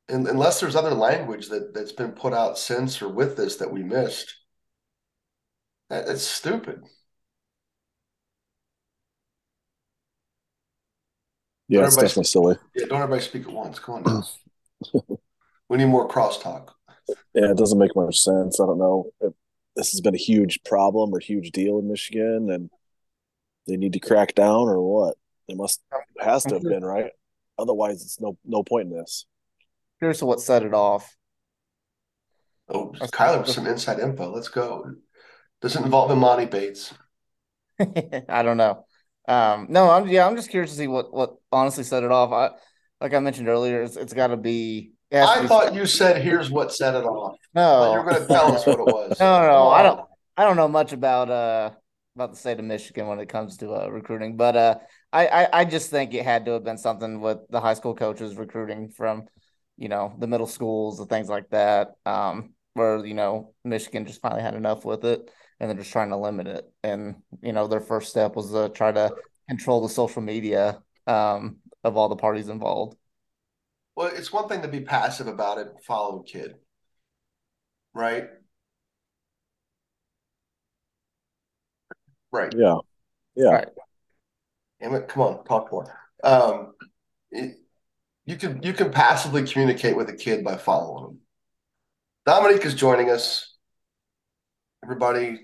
And 0.07 0.27
unless 0.27 0.59
there's 0.59 0.75
other 0.75 0.93
language 0.93 1.47
that, 1.49 1.73
that's 1.73 1.91
been 1.91 2.11
put 2.11 2.33
out 2.33 2.57
since 2.59 3.01
or 3.01 3.09
with 3.09 3.35
this 3.37 3.55
that 3.57 3.71
we 3.71 3.81
missed, 3.81 4.35
that, 5.91 6.07
that's 6.07 6.23
stupid. 6.23 6.83
yeah, 11.67 11.79
it's 11.85 11.95
Everybody- 11.97 12.07
definitely 12.07 12.23
silly. 12.25 12.55
Yeah, 12.75 12.85
don't 12.87 13.01
everybody 13.01 13.21
speak 13.21 13.43
at 13.43 13.53
once. 13.53 13.79
Come 13.79 13.95
on 13.95 14.03
now. 14.03 15.01
we 15.69 15.77
need 15.77 15.85
more 15.85 16.07
crosstalk. 16.07 16.69
Yeah, 17.33 17.51
it 17.51 17.57
doesn't 17.57 17.79
make 17.79 17.95
much 17.95 18.19
sense. 18.19 18.59
I 18.59 18.65
don't 18.65 18.77
know 18.79 19.11
if 19.21 19.33
this 19.75 19.91
has 19.91 20.01
been 20.01 20.15
a 20.15 20.19
huge 20.19 20.63
problem 20.63 21.13
or 21.13 21.19
huge 21.19 21.51
deal 21.51 21.79
in 21.79 21.87
Michigan, 21.89 22.49
and 22.51 22.69
they 23.67 23.77
need 23.77 23.93
to 23.93 23.99
crack 23.99 24.33
down 24.35 24.67
or 24.67 24.81
what. 24.81 25.15
It 25.47 25.57
must 25.57 25.81
has 26.19 26.43
to 26.45 26.55
have 26.55 26.63
been 26.63 26.83
right. 26.85 27.11
Otherwise, 27.57 28.01
it's 28.01 28.19
no 28.21 28.37
no 28.45 28.63
point 28.63 28.89
in 28.91 28.97
this. 28.97 29.25
Here's 29.99 30.23
what 30.23 30.39
set 30.41 30.63
it 30.63 30.73
off. 30.73 31.15
Oh, 32.69 32.91
That's- 32.93 33.11
Kyler 33.11 33.39
with 33.41 33.49
some 33.49 33.67
inside 33.67 33.99
info. 33.99 34.33
Let's 34.33 34.47
go. 34.47 34.95
Doesn't 35.61 35.83
involve 35.83 36.11
Imani 36.11 36.45
Bates. 36.45 36.93
I 37.79 38.43
don't 38.43 38.57
know. 38.57 38.85
Um, 39.27 39.67
no, 39.69 39.89
I'm 39.89 40.07
yeah, 40.07 40.27
I'm 40.27 40.35
just 40.35 40.49
curious 40.49 40.71
to 40.71 40.77
see 40.77 40.87
what 40.87 41.13
what 41.13 41.35
honestly 41.51 41.83
set 41.83 42.03
it 42.03 42.11
off. 42.11 42.31
I 42.31 42.55
like 42.99 43.13
I 43.13 43.19
mentioned 43.19 43.47
earlier, 43.47 43.83
it's 43.83 43.95
it's 43.95 44.13
got 44.13 44.27
to 44.27 44.37
be. 44.37 44.93
it 45.09 45.21
I 45.21 45.45
thought 45.47 45.73
you 45.73 45.85
said 45.85 46.21
here's 46.21 46.49
what 46.49 46.73
set 46.73 46.95
it 46.95 47.03
off. 47.03 47.37
no. 47.53 47.93
you're 47.93 48.03
going 48.03 48.21
to 48.21 48.27
tell 48.27 48.53
us 48.53 48.65
what 48.65 48.79
it 48.79 48.85
was. 48.85 49.19
No, 49.19 49.41
no, 49.41 49.47
no, 49.47 49.69
I 49.69 49.83
don't. 49.83 50.01
I 50.37 50.45
don't 50.45 50.55
know 50.55 50.67
much 50.67 50.93
about 50.93 51.29
uh 51.29 51.71
about 52.15 52.31
the 52.31 52.37
state 52.37 52.59
of 52.59 52.65
Michigan 52.65 53.07
when 53.07 53.19
it 53.19 53.29
comes 53.29 53.57
to 53.57 53.71
uh, 53.71 53.87
recruiting, 53.87 54.35
but 54.35 54.55
uh, 54.55 54.75
I, 55.13 55.27
I 55.27 55.59
I 55.59 55.65
just 55.65 55.89
think 55.89 56.13
it 56.13 56.25
had 56.25 56.45
to 56.45 56.51
have 56.51 56.63
been 56.63 56.77
something 56.77 57.21
with 57.21 57.39
the 57.49 57.61
high 57.61 57.75
school 57.75 57.95
coaches 57.95 58.35
recruiting 58.35 58.89
from, 58.89 59.27
you 59.77 59.87
know, 59.87 60.13
the 60.17 60.27
middle 60.27 60.47
schools 60.47 60.99
and 60.99 61.09
things 61.09 61.29
like 61.29 61.49
that. 61.51 61.91
Um, 62.05 62.53
where 62.73 63.05
you 63.05 63.13
know 63.13 63.53
Michigan 63.63 64.05
just 64.05 64.21
finally 64.21 64.41
had 64.41 64.55
enough 64.55 64.83
with 64.85 65.05
it, 65.05 65.29
and 65.61 65.69
they're 65.69 65.77
just 65.77 65.91
trying 65.91 66.09
to 66.09 66.17
limit 66.17 66.47
it. 66.47 66.69
And 66.83 67.15
you 67.41 67.53
know, 67.53 67.67
their 67.67 67.79
first 67.79 68.09
step 68.09 68.35
was 68.35 68.51
to 68.51 68.69
try 68.69 68.91
to 68.91 69.15
control 69.47 69.81
the 69.81 69.93
social 69.93 70.21
media 70.21 70.81
um 71.07 71.57
of 71.83 71.95
all 71.97 72.09
the 72.09 72.15
parties 72.15 72.49
involved. 72.49 72.97
Well, 73.95 74.11
it's 74.13 74.33
one 74.33 74.47
thing 74.49 74.63
to 74.63 74.67
be 74.67 74.81
passive 74.81 75.27
about 75.27 75.59
it, 75.59 75.67
follow 75.85 76.19
a 76.19 76.23
kid, 76.23 76.55
right? 77.93 78.25
Right. 82.31 82.53
Yeah, 82.57 82.77
yeah, 83.35 83.49
Right. 83.49 83.67
Damn 84.81 84.95
it, 84.95 85.07
come 85.07 85.23
on, 85.23 85.43
talk 85.45 85.71
more. 85.71 85.95
Um, 86.23 86.73
it- 87.31 87.57
you 88.25 88.37
can 88.37 88.61
you 88.63 88.73
can 88.73 88.91
passively 88.91 89.43
communicate 89.45 89.95
with 89.97 90.07
a 90.09 90.15
kid 90.15 90.43
by 90.43 90.55
following 90.57 91.03
them. 91.03 91.19
Dominique 92.25 92.65
is 92.65 92.75
joining 92.75 93.09
us. 93.09 93.55
Everybody, 94.83 95.39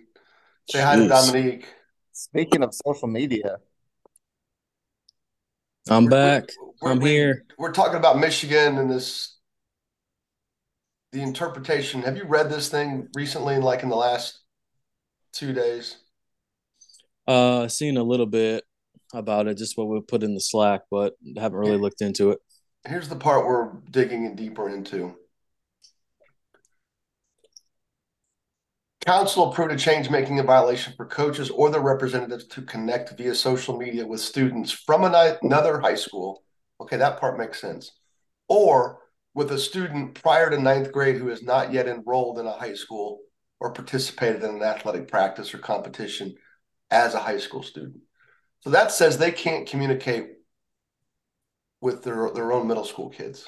say 0.69 0.82
hi 0.82 0.95
to 0.97 1.08
Dominique. 1.08 1.65
Speaking 2.12 2.63
of 2.63 2.73
social 2.73 3.08
media, 3.08 3.58
I'm 5.89 6.06
We're- 6.06 6.10
back. 6.41 6.49
we're- 6.82 6.93
I'm 6.93 6.99
we- 6.99 7.10
here. 7.10 7.45
We're 7.58 7.71
talking 7.71 7.95
about 7.97 8.19
Michigan 8.19 8.77
and 8.77 8.89
this, 8.91 9.38
the 11.12 11.21
interpretation. 11.21 12.01
Have 12.03 12.17
you 12.17 12.25
read 12.25 12.49
this 12.49 12.69
thing 12.69 13.08
recently, 13.15 13.58
like 13.58 13.84
in 13.84 13.89
the 13.89 13.95
last 13.95 14.39
two 15.32 15.53
days? 15.53 15.97
Uh, 17.27 17.67
seen 17.67 17.97
a 17.97 18.03
little 18.03 18.25
bit 18.25 18.63
about 19.13 19.47
it, 19.47 19.58
just 19.58 19.77
what 19.77 19.88
we 19.88 20.01
put 20.01 20.23
in 20.23 20.34
the 20.34 20.41
Slack, 20.41 20.82
but 20.91 21.13
haven't 21.38 21.60
really 21.60 21.77
looked 21.77 22.01
into 22.01 22.32
it. 22.32 22.39
Here's 22.86 23.10
the 23.10 23.15
part 23.15 23.45
we're 23.45 23.71
digging 23.91 24.25
in 24.25 24.36
deeper 24.36 24.69
into. 24.69 25.15
Council 29.08 29.50
approved 29.50 29.72
a 29.72 29.78
change 29.78 30.10
making 30.10 30.38
a 30.38 30.43
violation 30.43 30.91
for 30.98 31.06
coaches 31.06 31.50
or 31.50 31.70
their 31.70 31.80
representatives 31.80 32.46
to 32.48 32.62
connect 32.62 33.17
via 33.17 33.34
social 33.34 33.78
media 33.78 34.06
with 34.06 34.20
students 34.20 34.70
from 34.70 35.06
another 35.06 35.80
high 35.80 35.96
school. 35.96 36.43
Okay, 36.82 36.98
that 36.98 37.17
part 37.17 37.39
makes 37.39 37.62
sense. 37.62 37.93
Or 38.50 39.00
with 39.34 39.50
a 39.54 39.58
student 39.58 40.22
prior 40.22 40.50
to 40.50 40.60
ninth 40.60 40.91
grade 40.91 41.15
who 41.15 41.30
is 41.30 41.41
not 41.41 41.72
yet 41.72 41.88
enrolled 41.88 42.38
in 42.38 42.48
a 42.48 42.52
high 42.52 42.74
school 42.74 43.20
or 43.62 43.72
participated 43.72 44.43
in 44.43 44.56
an 44.56 44.62
athletic 44.62 45.08
practice 45.08 45.54
or 45.54 45.60
competition 45.60 46.36
as 46.91 47.13
a 47.13 47.20
high 47.20 47.38
school 47.38 47.63
student. 47.63 48.02
So 48.60 48.72
that 48.72 48.91
says 48.91 49.17
they 49.17 49.32
can't 49.32 49.70
communicate 49.70 50.32
with 51.80 52.04
their 52.04 52.30
their 52.32 52.52
own 52.52 52.67
middle 52.67 52.84
school 52.84 53.08
kids 53.08 53.48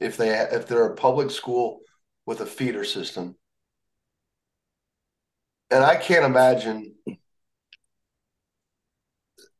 if 0.00 0.16
they 0.16 0.30
if 0.30 0.66
they're 0.66 0.86
a 0.86 0.96
public 0.96 1.30
school 1.30 1.82
with 2.26 2.40
a 2.40 2.46
feeder 2.46 2.82
system 2.82 3.36
and 5.70 5.84
i 5.84 5.96
can't 5.96 6.24
imagine 6.24 6.94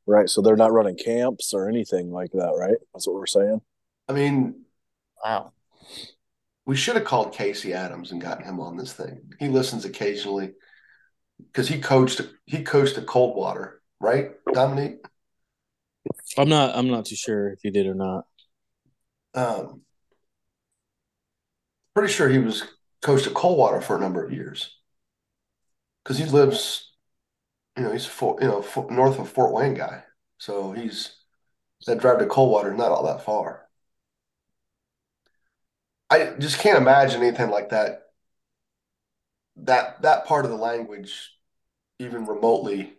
right. 0.05 0.29
So 0.29 0.41
they're 0.41 0.55
not 0.55 0.71
running 0.71 0.95
camps 0.97 1.53
or 1.53 1.67
anything 1.67 2.11
like 2.11 2.31
that, 2.31 2.55
right? 2.57 2.77
That's 2.93 3.05
what 3.05 3.15
we're 3.15 3.25
saying. 3.25 3.59
I 4.07 4.13
mean, 4.13 4.61
Wow. 5.23 5.51
we 6.65 6.77
should 6.77 6.95
have 6.95 7.03
called 7.03 7.33
Casey 7.33 7.73
Adams 7.73 8.11
and 8.13 8.21
gotten 8.21 8.45
him 8.45 8.59
on 8.61 8.77
this 8.77 8.93
thing. 8.93 9.33
He 9.37 9.49
listens 9.49 9.83
occasionally 9.83 10.53
because 11.39 11.67
he 11.67 11.79
coached 11.81 12.21
he 12.45 12.63
coached 12.63 12.97
at 12.97 13.05
Coldwater, 13.05 13.81
right, 13.99 14.31
Dominique? 14.53 15.05
I'm 16.37 16.47
not. 16.47 16.73
I'm 16.75 16.87
not 16.87 17.05
too 17.05 17.17
sure 17.17 17.49
if 17.49 17.59
he 17.61 17.69
did 17.69 17.85
or 17.85 17.93
not. 17.93 18.25
Um, 19.35 19.81
pretty 21.93 22.13
sure 22.13 22.29
he 22.29 22.39
was 22.39 22.63
coached 23.01 23.27
at 23.27 23.33
Coldwater 23.33 23.81
for 23.81 23.97
a 23.97 23.99
number 23.99 24.23
of 24.23 24.31
years 24.31 24.76
because 26.07 26.19
he 26.19 26.25
lives, 26.25 26.93
you 27.75 27.83
know, 27.83 27.91
he's 27.91 28.05
Fort, 28.05 28.41
you 28.41 28.47
know 28.47 28.61
Fort, 28.61 28.89
north 28.89 29.19
of 29.19 29.27
Fort 29.27 29.51
Wayne 29.51 29.73
guy, 29.73 30.03
so 30.37 30.71
he's 30.71 31.17
that 31.85 31.99
drive 31.99 32.19
to 32.19 32.25
Coldwater 32.25 32.73
not 32.73 32.91
all 32.91 33.05
that 33.07 33.25
far. 33.25 33.67
I 36.09 36.35
just 36.39 36.59
can't 36.59 36.77
imagine 36.77 37.21
anything 37.21 37.49
like 37.49 37.69
that. 37.69 38.03
That 39.57 40.01
that 40.03 40.25
part 40.25 40.45
of 40.45 40.51
the 40.51 40.57
language, 40.57 41.33
even 41.99 42.25
remotely, 42.25 42.93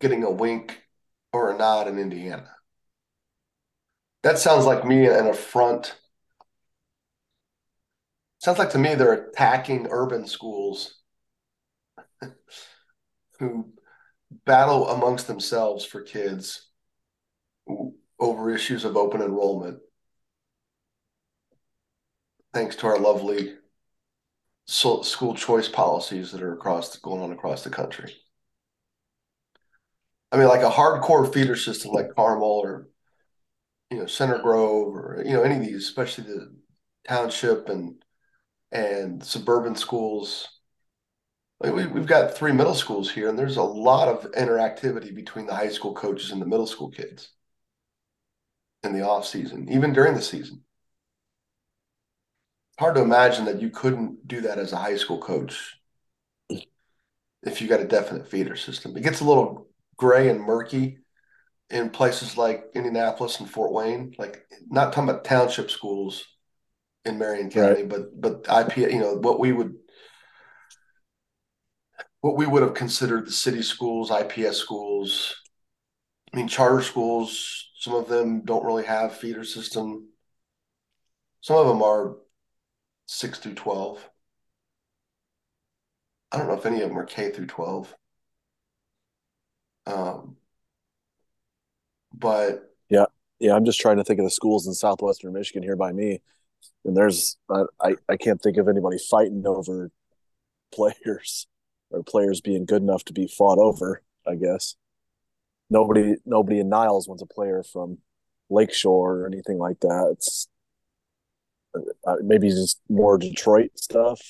getting 0.00 0.22
a 0.22 0.30
wink 0.30 0.84
or 1.32 1.50
a 1.50 1.58
nod 1.58 1.88
in 1.88 1.98
Indiana. 1.98 2.48
That 4.22 4.38
sounds 4.38 4.66
like 4.66 4.84
me 4.84 5.06
an 5.06 5.26
affront. 5.26 5.96
Sounds 8.38 8.60
like 8.60 8.70
to 8.70 8.78
me 8.78 8.94
they're 8.94 9.12
attacking 9.12 9.88
urban 9.90 10.28
schools 10.28 10.96
who 13.38 13.72
battle 14.44 14.88
amongst 14.88 15.26
themselves 15.26 15.84
for 15.84 16.02
kids 16.02 16.68
over 18.18 18.54
issues 18.54 18.84
of 18.84 18.96
open 18.96 19.22
enrollment. 19.22 19.78
Thanks 22.52 22.76
to 22.76 22.86
our 22.86 22.98
lovely 22.98 23.54
school 24.66 25.34
choice 25.34 25.68
policies 25.68 26.32
that 26.32 26.42
are 26.42 26.54
across 26.54 26.96
going 26.96 27.22
on 27.22 27.32
across 27.32 27.62
the 27.62 27.70
country. 27.70 28.14
I 30.32 30.36
mean, 30.38 30.48
like 30.48 30.62
a 30.62 30.70
hardcore 30.70 31.32
feeder 31.32 31.56
system 31.56 31.92
like 31.92 32.14
Carmel 32.14 32.60
or 32.64 32.88
you 33.90 33.98
know 33.98 34.06
Center 34.06 34.38
Grove 34.38 34.94
or 34.94 35.22
you 35.24 35.32
know 35.32 35.42
any 35.42 35.56
of 35.56 35.62
these, 35.62 35.84
especially 35.84 36.24
the 36.24 36.54
township 37.08 37.68
and 37.68 38.02
and 38.72 39.24
suburban 39.24 39.76
schools. 39.76 40.48
Like 41.60 41.74
we, 41.74 41.86
we've 41.86 42.06
got 42.06 42.36
three 42.36 42.52
middle 42.52 42.74
schools 42.74 43.10
here, 43.10 43.28
and 43.28 43.38
there's 43.38 43.56
a 43.56 43.62
lot 43.62 44.08
of 44.08 44.30
interactivity 44.32 45.14
between 45.14 45.46
the 45.46 45.54
high 45.54 45.70
school 45.70 45.94
coaches 45.94 46.30
and 46.30 46.40
the 46.40 46.46
middle 46.46 46.66
school 46.66 46.90
kids 46.90 47.30
in 48.82 48.92
the 48.92 49.06
off 49.06 49.26
season, 49.26 49.68
even 49.70 49.92
during 49.92 50.14
the 50.14 50.22
season. 50.22 50.62
Hard 52.78 52.96
to 52.96 53.02
imagine 53.02 53.46
that 53.46 53.62
you 53.62 53.70
couldn't 53.70 54.28
do 54.28 54.42
that 54.42 54.58
as 54.58 54.72
a 54.72 54.76
high 54.76 54.96
school 54.96 55.18
coach 55.18 55.76
if 57.42 57.62
you 57.62 57.68
got 57.68 57.80
a 57.80 57.86
definite 57.86 58.28
feeder 58.28 58.56
system. 58.56 58.94
It 58.96 59.02
gets 59.02 59.20
a 59.20 59.24
little 59.24 59.68
gray 59.96 60.28
and 60.28 60.40
murky 60.40 60.98
in 61.70 61.88
places 61.88 62.36
like 62.36 62.66
Indianapolis 62.74 63.40
and 63.40 63.50
Fort 63.50 63.72
Wayne, 63.72 64.14
like 64.18 64.46
not 64.68 64.92
talking 64.92 65.08
about 65.08 65.24
township 65.24 65.70
schools 65.70 66.24
in 67.06 67.18
Marion 67.18 67.50
County, 67.50 67.82
right. 67.82 67.88
but 67.88 68.20
but 68.20 68.46
IP, 68.48 68.76
you 68.78 69.00
know, 69.00 69.14
what 69.14 69.40
we 69.40 69.52
would 69.52 69.74
what 72.26 72.36
we 72.36 72.44
would 72.44 72.62
have 72.62 72.74
considered 72.74 73.24
the 73.24 73.30
city 73.30 73.62
schools, 73.62 74.10
IPS 74.10 74.56
schools. 74.56 75.32
I 76.32 76.36
mean, 76.36 76.48
charter 76.48 76.82
schools. 76.82 77.70
Some 77.78 77.94
of 77.94 78.08
them 78.08 78.40
don't 78.44 78.64
really 78.64 78.84
have 78.84 79.16
feeder 79.16 79.44
system. 79.44 80.08
Some 81.40 81.56
of 81.56 81.68
them 81.68 81.82
are 81.82 82.16
six 83.06 83.38
through 83.38 83.54
twelve. 83.54 84.10
I 86.32 86.38
don't 86.38 86.48
know 86.48 86.54
if 86.54 86.66
any 86.66 86.82
of 86.82 86.88
them 86.88 86.98
are 86.98 87.04
K 87.04 87.30
through 87.30 87.46
twelve. 87.46 87.94
Um, 89.86 90.36
but 92.12 92.74
yeah, 92.90 93.04
yeah, 93.38 93.54
I'm 93.54 93.64
just 93.64 93.80
trying 93.80 93.98
to 93.98 94.04
think 94.04 94.18
of 94.18 94.26
the 94.26 94.30
schools 94.30 94.66
in 94.66 94.74
southwestern 94.74 95.32
Michigan 95.32 95.62
here 95.62 95.76
by 95.76 95.92
me, 95.92 96.22
and 96.84 96.96
there's 96.96 97.36
I 97.48 97.94
I 98.08 98.16
can't 98.16 98.42
think 98.42 98.56
of 98.56 98.66
anybody 98.66 98.98
fighting 98.98 99.46
over 99.46 99.92
players 100.72 101.46
or 101.90 102.02
players 102.02 102.40
being 102.40 102.64
good 102.64 102.82
enough 102.82 103.04
to 103.04 103.12
be 103.12 103.26
fought 103.26 103.58
over. 103.58 104.02
I 104.26 104.34
guess 104.34 104.76
nobody 105.70 106.16
nobody 106.24 106.60
in 106.60 106.68
Niles 106.68 107.08
wants 107.08 107.22
a 107.22 107.26
player 107.26 107.62
from 107.62 107.98
Lakeshore 108.50 109.20
or 109.20 109.26
anything 109.26 109.58
like 109.58 109.80
that. 109.80 110.10
It's 110.12 110.48
uh, 112.06 112.16
maybe 112.22 112.48
just 112.48 112.80
more 112.88 113.18
Detroit 113.18 113.72
stuff, 113.76 114.20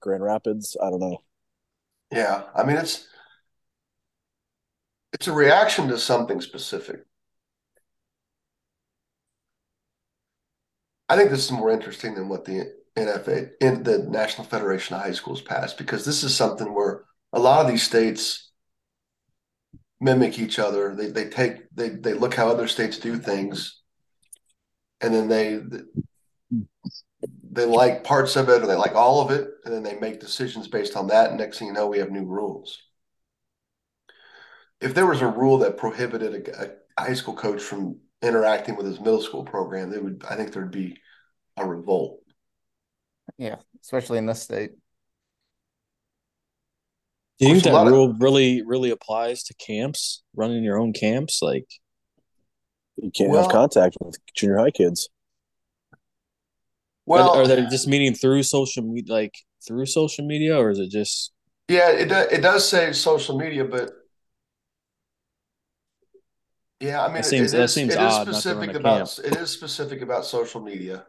Grand 0.00 0.22
Rapids. 0.22 0.76
I 0.82 0.90
don't 0.90 1.00
know. 1.00 1.18
Yeah, 2.10 2.44
I 2.54 2.64
mean 2.64 2.76
it's 2.76 3.06
it's 5.12 5.28
a 5.28 5.32
reaction 5.32 5.88
to 5.88 5.98
something 5.98 6.40
specific. 6.40 7.04
I 11.08 11.16
think 11.16 11.30
this 11.30 11.44
is 11.44 11.50
more 11.50 11.70
interesting 11.70 12.14
than 12.14 12.28
what 12.28 12.44
the 12.44 12.72
NFA 12.96 13.50
in 13.60 13.82
the 13.82 13.98
National 13.98 14.46
Federation 14.46 14.96
of 14.96 15.02
High 15.02 15.12
Schools 15.12 15.40
passed 15.40 15.78
because 15.78 16.04
this 16.04 16.22
is 16.22 16.34
something 16.34 16.74
where 16.74 17.04
a 17.32 17.38
lot 17.38 17.64
of 17.64 17.70
these 17.70 17.82
states 17.82 18.50
mimic 20.00 20.38
each 20.38 20.58
other. 20.58 20.94
They 20.94 21.06
they 21.06 21.28
take 21.28 21.68
they 21.74 21.90
they 21.90 22.14
look 22.14 22.34
how 22.34 22.48
other 22.48 22.68
states 22.68 22.98
do 22.98 23.16
things, 23.16 23.80
and 25.00 25.14
then 25.14 25.28
they 25.28 25.60
they 27.52 27.64
like 27.64 28.04
parts 28.04 28.36
of 28.36 28.48
it 28.48 28.62
or 28.62 28.66
they 28.66 28.74
like 28.74 28.94
all 28.94 29.20
of 29.20 29.30
it, 29.30 29.48
and 29.64 29.74
then 29.74 29.82
they 29.82 29.98
make 29.98 30.20
decisions 30.20 30.68
based 30.68 30.96
on 30.96 31.08
that. 31.08 31.30
And 31.30 31.38
next 31.38 31.58
thing 31.58 31.68
you 31.68 31.74
know, 31.74 31.86
we 31.86 31.98
have 31.98 32.10
new 32.10 32.24
rules 32.24 32.82
if 34.80 34.94
there 34.94 35.06
was 35.06 35.20
a 35.20 35.26
rule 35.26 35.58
that 35.58 35.76
prohibited 35.76 36.48
a, 36.48 36.64
a, 36.64 36.70
high 36.98 37.14
school 37.14 37.34
coach 37.34 37.62
from 37.62 37.98
interacting 38.22 38.76
with 38.76 38.86
his 38.86 38.98
middle 38.98 39.22
school 39.22 39.44
program, 39.44 39.90
they 39.90 39.98
would. 39.98 40.24
I 40.28 40.36
think 40.36 40.52
there'd 40.52 40.70
be 40.70 40.98
a 41.56 41.66
revolt. 41.66 42.20
Yeah, 43.40 43.56
especially 43.82 44.18
in 44.18 44.26
this 44.26 44.42
state. 44.42 44.72
Do 47.38 47.48
you 47.48 47.54
think 47.54 47.64
that 47.64 47.86
rule 47.86 48.10
of, 48.10 48.20
really, 48.20 48.62
really 48.66 48.90
applies 48.90 49.44
to 49.44 49.54
camps, 49.54 50.22
running 50.36 50.62
your 50.62 50.78
own 50.78 50.92
camps? 50.92 51.40
Like, 51.40 51.64
you 52.96 53.10
can't 53.10 53.30
well, 53.30 53.44
have 53.44 53.50
contact 53.50 53.96
with 53.98 54.18
junior 54.34 54.58
high 54.58 54.70
kids. 54.70 55.08
Well, 57.06 57.30
are, 57.30 57.44
are 57.44 57.46
they 57.48 57.64
just 57.70 57.88
meeting 57.88 58.14
through 58.14 58.42
social 58.42 58.82
media, 58.82 59.14
like 59.14 59.38
through 59.66 59.86
social 59.86 60.26
media, 60.26 60.58
or 60.58 60.68
is 60.68 60.78
it 60.78 60.90
just? 60.90 61.32
Yeah, 61.66 61.92
it 61.92 62.12
it 62.12 62.42
does 62.42 62.68
say 62.68 62.92
social 62.92 63.38
media, 63.38 63.64
but 63.64 63.90
yeah, 66.78 67.02
I 67.02 67.06
mean, 67.06 67.16
that 67.16 67.24
seems, 67.24 67.54
it, 67.54 67.60
it, 67.60 67.62
is, 67.62 67.72
seems 67.72 67.94
it 67.94 68.02
is 68.02 68.14
specific 68.16 68.74
about 68.74 69.18
it 69.18 69.34
is 69.36 69.50
specific 69.50 70.02
about 70.02 70.26
social 70.26 70.60
media, 70.60 71.06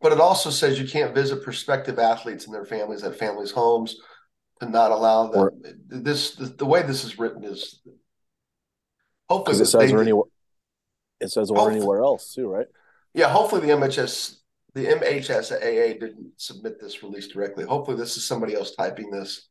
but 0.00 0.12
it 0.12 0.20
also 0.20 0.50
says 0.50 0.78
you 0.78 0.86
can't 0.86 1.14
visit 1.14 1.42
prospective 1.42 1.98
athletes 1.98 2.46
and 2.46 2.54
their 2.54 2.64
families 2.64 3.02
at 3.02 3.18
families' 3.18 3.50
homes 3.50 3.96
to 4.60 4.68
not 4.68 4.90
allow 4.90 5.28
them. 5.28 5.40
Or, 5.40 5.52
this 5.88 6.34
the, 6.34 6.46
the, 6.46 6.66
way 6.66 6.82
this 6.82 7.04
is 7.04 7.18
written 7.18 7.44
is 7.44 7.80
hopefully 9.28 9.60
it 9.60 9.66
says 9.66 9.92
or 9.92 10.00
anywhere 10.00 10.28
it 11.20 11.30
says 11.30 11.50
or 11.50 11.70
anywhere 11.70 12.02
else 12.02 12.34
too, 12.34 12.48
right? 12.48 12.66
Yeah, 13.14 13.28
hopefully 13.28 13.62
the 13.62 13.74
MHS 13.74 14.36
the 14.72 14.86
MHSAA 14.86 15.98
didn't 15.98 16.32
submit 16.36 16.80
this 16.80 17.02
release 17.02 17.26
directly. 17.26 17.64
Hopefully 17.64 17.96
this 17.96 18.16
is 18.16 18.24
somebody 18.24 18.54
else 18.54 18.74
typing 18.74 19.10
this, 19.10 19.48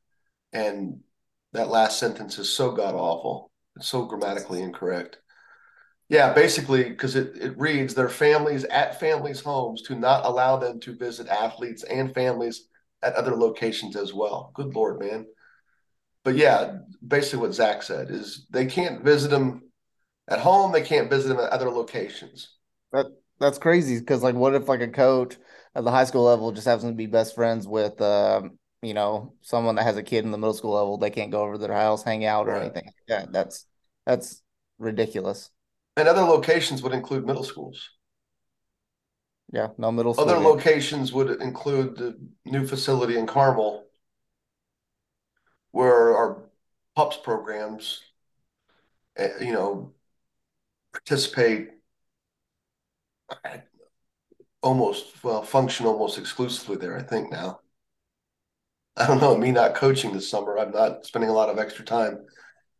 and 0.53 1.01
that 1.51 1.69
last 1.69 1.99
sentence 1.99 2.39
is 2.39 2.49
so 2.53 2.71
god 2.71 2.95
awful 2.95 3.49
so 3.81 4.05
grammatically 4.05 4.61
incorrect. 4.61 5.17
Yeah, 6.09 6.33
basically, 6.33 6.85
because 6.85 7.15
it, 7.15 7.37
it 7.37 7.57
reads 7.57 7.93
their 7.93 8.09
families 8.09 8.63
at 8.65 8.99
families' 8.99 9.41
homes 9.41 9.83
to 9.83 9.95
not 9.95 10.25
allow 10.25 10.57
them 10.57 10.79
to 10.81 10.95
visit 10.95 11.27
athletes 11.27 11.83
and 11.83 12.13
families 12.13 12.67
at 13.03 13.13
other 13.13 13.35
locations 13.35 13.95
as 13.95 14.13
well. 14.13 14.51
Good 14.55 14.73
Lord, 14.73 14.99
man. 14.99 15.27
But 16.23 16.35
yeah, 16.35 16.79
basically 17.07 17.39
what 17.39 17.53
Zak 17.53 17.83
said 17.83 18.09
is 18.09 18.47
they 18.49 18.65
can't 18.65 19.03
visit 19.03 19.29
them 19.29 19.69
at 20.27 20.39
home, 20.39 20.71
they 20.71 20.81
can't 20.81 21.09
visit 21.09 21.29
them 21.29 21.39
at 21.39 21.51
other 21.51 21.69
locations. 21.69 22.55
That 22.91 23.05
that's 23.39 23.57
crazy 23.57 23.99
because 23.99 24.21
like 24.21 24.35
what 24.35 24.55
if 24.55 24.67
like 24.67 24.81
a 24.81 24.87
coach 24.87 25.37
at 25.75 25.83
the 25.83 25.91
high 25.91 26.03
school 26.03 26.23
level 26.23 26.51
just 26.51 26.67
happens 26.67 26.83
to 26.83 26.93
be 26.93 27.05
best 27.05 27.35
friends 27.35 27.67
with 27.67 28.01
um, 28.01 28.57
you 28.81 28.93
know, 28.93 29.33
someone 29.41 29.75
that 29.75 29.83
has 29.83 29.97
a 29.97 30.03
kid 30.03 30.25
in 30.25 30.31
the 30.31 30.37
middle 30.37 30.53
school 30.53 30.73
level, 30.73 30.97
they 30.97 31.09
can't 31.09 31.31
go 31.31 31.41
over 31.41 31.53
to 31.53 31.59
their 31.59 31.73
house, 31.73 32.03
hang 32.03 32.25
out, 32.25 32.47
or 32.47 32.51
right. 32.51 32.63
anything. 32.63 32.91
Yeah, 33.07 33.25
that's 33.29 33.65
that's 34.05 34.41
ridiculous. 34.77 35.49
And 35.97 36.07
other 36.07 36.21
locations 36.21 36.81
would 36.81 36.93
include 36.93 37.25
middle 37.25 37.43
schools. 37.43 37.89
Yeah, 39.51 39.69
no 39.77 39.91
middle 39.91 40.13
school. 40.13 40.29
Other 40.29 40.39
locations 40.39 41.11
would 41.11 41.41
include 41.41 41.97
the 41.97 42.17
new 42.45 42.67
facility 42.67 43.17
in 43.17 43.25
Carmel, 43.25 43.85
where 45.71 46.15
our 46.15 46.43
pups 46.95 47.17
programs, 47.17 48.01
eh, 49.17 49.29
you 49.41 49.53
know, 49.53 49.93
participate 50.93 51.69
almost 54.61 55.23
well 55.23 55.43
function 55.43 55.85
almost 55.85 56.17
exclusively 56.17 56.77
there. 56.77 56.97
I 56.97 57.03
think 57.03 57.31
now. 57.31 57.59
I 58.97 59.07
don't 59.07 59.21
know. 59.21 59.37
Me 59.37 59.51
not 59.51 59.75
coaching 59.75 60.11
this 60.13 60.29
summer, 60.29 60.59
I'm 60.59 60.71
not 60.71 61.05
spending 61.05 61.29
a 61.29 61.33
lot 61.33 61.49
of 61.49 61.57
extra 61.57 61.85
time 61.85 62.25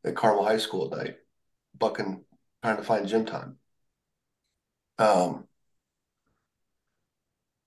at 0.04 0.16
Carmel 0.16 0.44
High 0.46 0.58
School 0.58 0.94
at 0.94 1.00
night, 1.00 1.16
bucking, 1.78 2.24
trying 2.64 2.78
to 2.78 2.84
find 2.84 3.08
gym 3.08 3.26
time. 3.26 3.58
Um, 4.98 5.48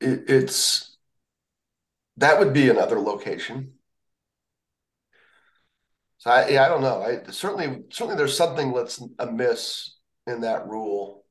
it, 0.00 0.24
it's 0.28 0.96
that 2.16 2.38
would 2.38 2.52
be 2.54 2.68
another 2.70 2.98
location. 3.00 3.74
So 6.18 6.30
I, 6.30 6.48
yeah, 6.48 6.64
I 6.64 6.68
don't 6.68 6.82
know. 6.82 7.02
I 7.02 7.30
certainly 7.30 7.82
certainly 7.90 8.16
there's 8.16 8.36
something 8.36 8.72
that's 8.72 9.02
amiss 9.18 9.96
in 10.26 10.40
that 10.42 10.68
rule, 10.68 11.24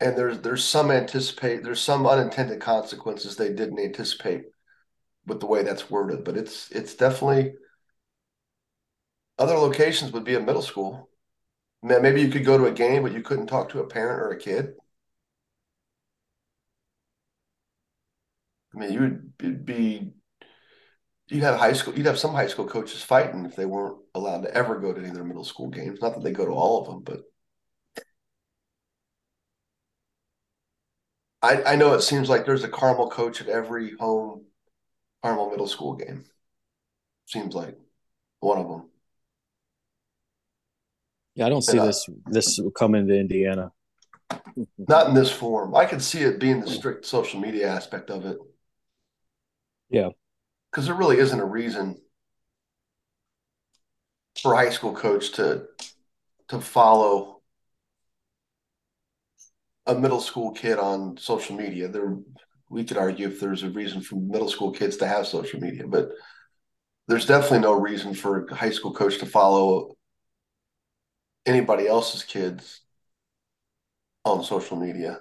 and 0.00 0.16
there's 0.16 0.38
there's 0.40 0.64
some 0.64 0.90
anticipate 0.90 1.62
there's 1.62 1.80
some 1.80 2.06
unintended 2.06 2.60
consequences 2.60 3.36
they 3.36 3.52
didn't 3.52 3.78
anticipate 3.78 4.44
with 5.26 5.40
the 5.40 5.46
way 5.46 5.64
that's 5.64 5.90
worded, 5.90 6.24
but 6.24 6.38
it's 6.38 6.70
it's 6.72 6.94
definitely 6.96 7.54
other 9.40 9.56
locations 9.58 10.12
would 10.12 10.22
be 10.24 10.36
a 10.36 10.40
middle 10.40 10.62
school. 10.62 11.09
Maybe 11.82 12.20
you 12.22 12.28
could 12.30 12.44
go 12.44 12.56
to 12.58 12.66
a 12.66 12.72
game, 12.72 13.02
but 13.02 13.12
you 13.12 13.22
couldn't 13.22 13.46
talk 13.48 13.68
to 13.70 13.80
a 13.80 13.86
parent 13.86 14.20
or 14.22 14.30
a 14.30 14.38
kid. 14.38 14.74
I 18.74 18.78
mean, 18.78 18.92
you 18.92 19.00
would 19.38 19.64
be 19.66 20.12
you'd 21.28 21.42
have 21.42 21.58
high 21.58 21.72
school 21.72 21.94
you'd 21.96 22.06
have 22.06 22.18
some 22.18 22.32
high 22.34 22.46
school 22.46 22.66
coaches 22.66 23.02
fighting 23.02 23.44
if 23.46 23.56
they 23.56 23.66
weren't 23.66 23.98
allowed 24.14 24.42
to 24.42 24.54
ever 24.54 24.78
go 24.78 24.92
to 24.92 24.98
any 25.00 25.08
of 25.08 25.14
their 25.14 25.24
middle 25.24 25.44
school 25.44 25.68
games. 25.68 26.00
Not 26.00 26.14
that 26.14 26.22
they 26.22 26.32
go 26.32 26.44
to 26.46 26.52
all 26.52 26.80
of 26.80 26.86
them, 26.88 27.02
but 27.02 27.22
I, 31.42 31.62
I 31.72 31.76
know 31.76 31.94
it 31.94 32.02
seems 32.02 32.28
like 32.28 32.44
there's 32.44 32.64
a 32.64 32.68
Carmel 32.68 33.10
coach 33.10 33.40
at 33.40 33.48
every 33.48 33.96
home 33.96 34.46
Carmel 35.22 35.50
middle 35.50 35.68
school 35.68 35.94
game. 35.96 36.26
Seems 37.26 37.54
like 37.54 37.78
one 38.40 38.58
of 38.58 38.68
them. 38.68 38.89
Yeah, 41.40 41.46
I 41.46 41.48
don't 41.48 41.62
see 41.62 41.78
uh, 41.78 41.86
this 41.86 42.06
this 42.26 42.60
coming 42.76 43.08
to 43.08 43.18
Indiana. 43.18 43.72
Not 44.76 45.08
in 45.08 45.14
this 45.14 45.32
form. 45.32 45.74
I 45.74 45.86
could 45.86 46.02
see 46.02 46.20
it 46.20 46.38
being 46.38 46.60
the 46.60 46.68
strict 46.68 47.06
social 47.06 47.40
media 47.40 47.66
aspect 47.66 48.10
of 48.10 48.26
it. 48.26 48.36
Yeah. 49.88 50.10
Because 50.70 50.84
there 50.84 50.94
really 50.94 51.16
isn't 51.16 51.40
a 51.40 51.44
reason 51.46 51.96
for 54.42 54.52
a 54.52 54.56
high 54.58 54.68
school 54.68 54.94
coach 54.94 55.32
to 55.32 55.64
to 56.48 56.60
follow 56.60 57.40
a 59.86 59.94
middle 59.94 60.20
school 60.20 60.52
kid 60.52 60.78
on 60.78 61.16
social 61.16 61.56
media. 61.56 61.88
There 61.88 62.18
we 62.68 62.84
could 62.84 62.98
argue 62.98 63.28
if 63.28 63.40
there's 63.40 63.62
a 63.62 63.70
reason 63.70 64.02
for 64.02 64.16
middle 64.16 64.50
school 64.50 64.72
kids 64.72 64.98
to 64.98 65.06
have 65.06 65.26
social 65.26 65.58
media, 65.58 65.86
but 65.86 66.10
there's 67.08 67.24
definitely 67.24 67.60
no 67.60 67.72
reason 67.72 68.12
for 68.12 68.44
a 68.44 68.54
high 68.54 68.70
school 68.70 68.92
coach 68.92 69.16
to 69.20 69.26
follow 69.26 69.96
anybody 71.46 71.86
else's 71.86 72.22
kids 72.22 72.80
on 74.24 74.44
social 74.44 74.76
media. 74.76 75.20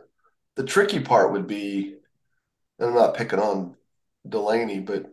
The 0.55 0.63
tricky 0.63 0.99
part 0.99 1.32
would 1.32 1.47
be, 1.47 1.95
and 2.78 2.89
I'm 2.89 2.95
not 2.95 3.15
picking 3.15 3.39
on 3.39 3.76
Delaney, 4.28 4.80
but 4.80 5.05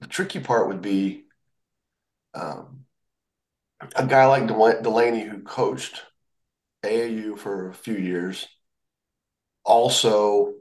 the 0.00 0.08
tricky 0.08 0.40
part 0.40 0.68
would 0.68 0.82
be 0.82 1.24
um, 2.34 2.84
a 3.94 4.06
guy 4.06 4.26
like 4.26 4.46
Delaney 4.46 5.24
who 5.24 5.42
coached 5.42 6.02
AAU 6.84 7.36
for 7.36 7.68
a 7.68 7.74
few 7.74 7.94
years 7.94 8.48
also 9.64 10.54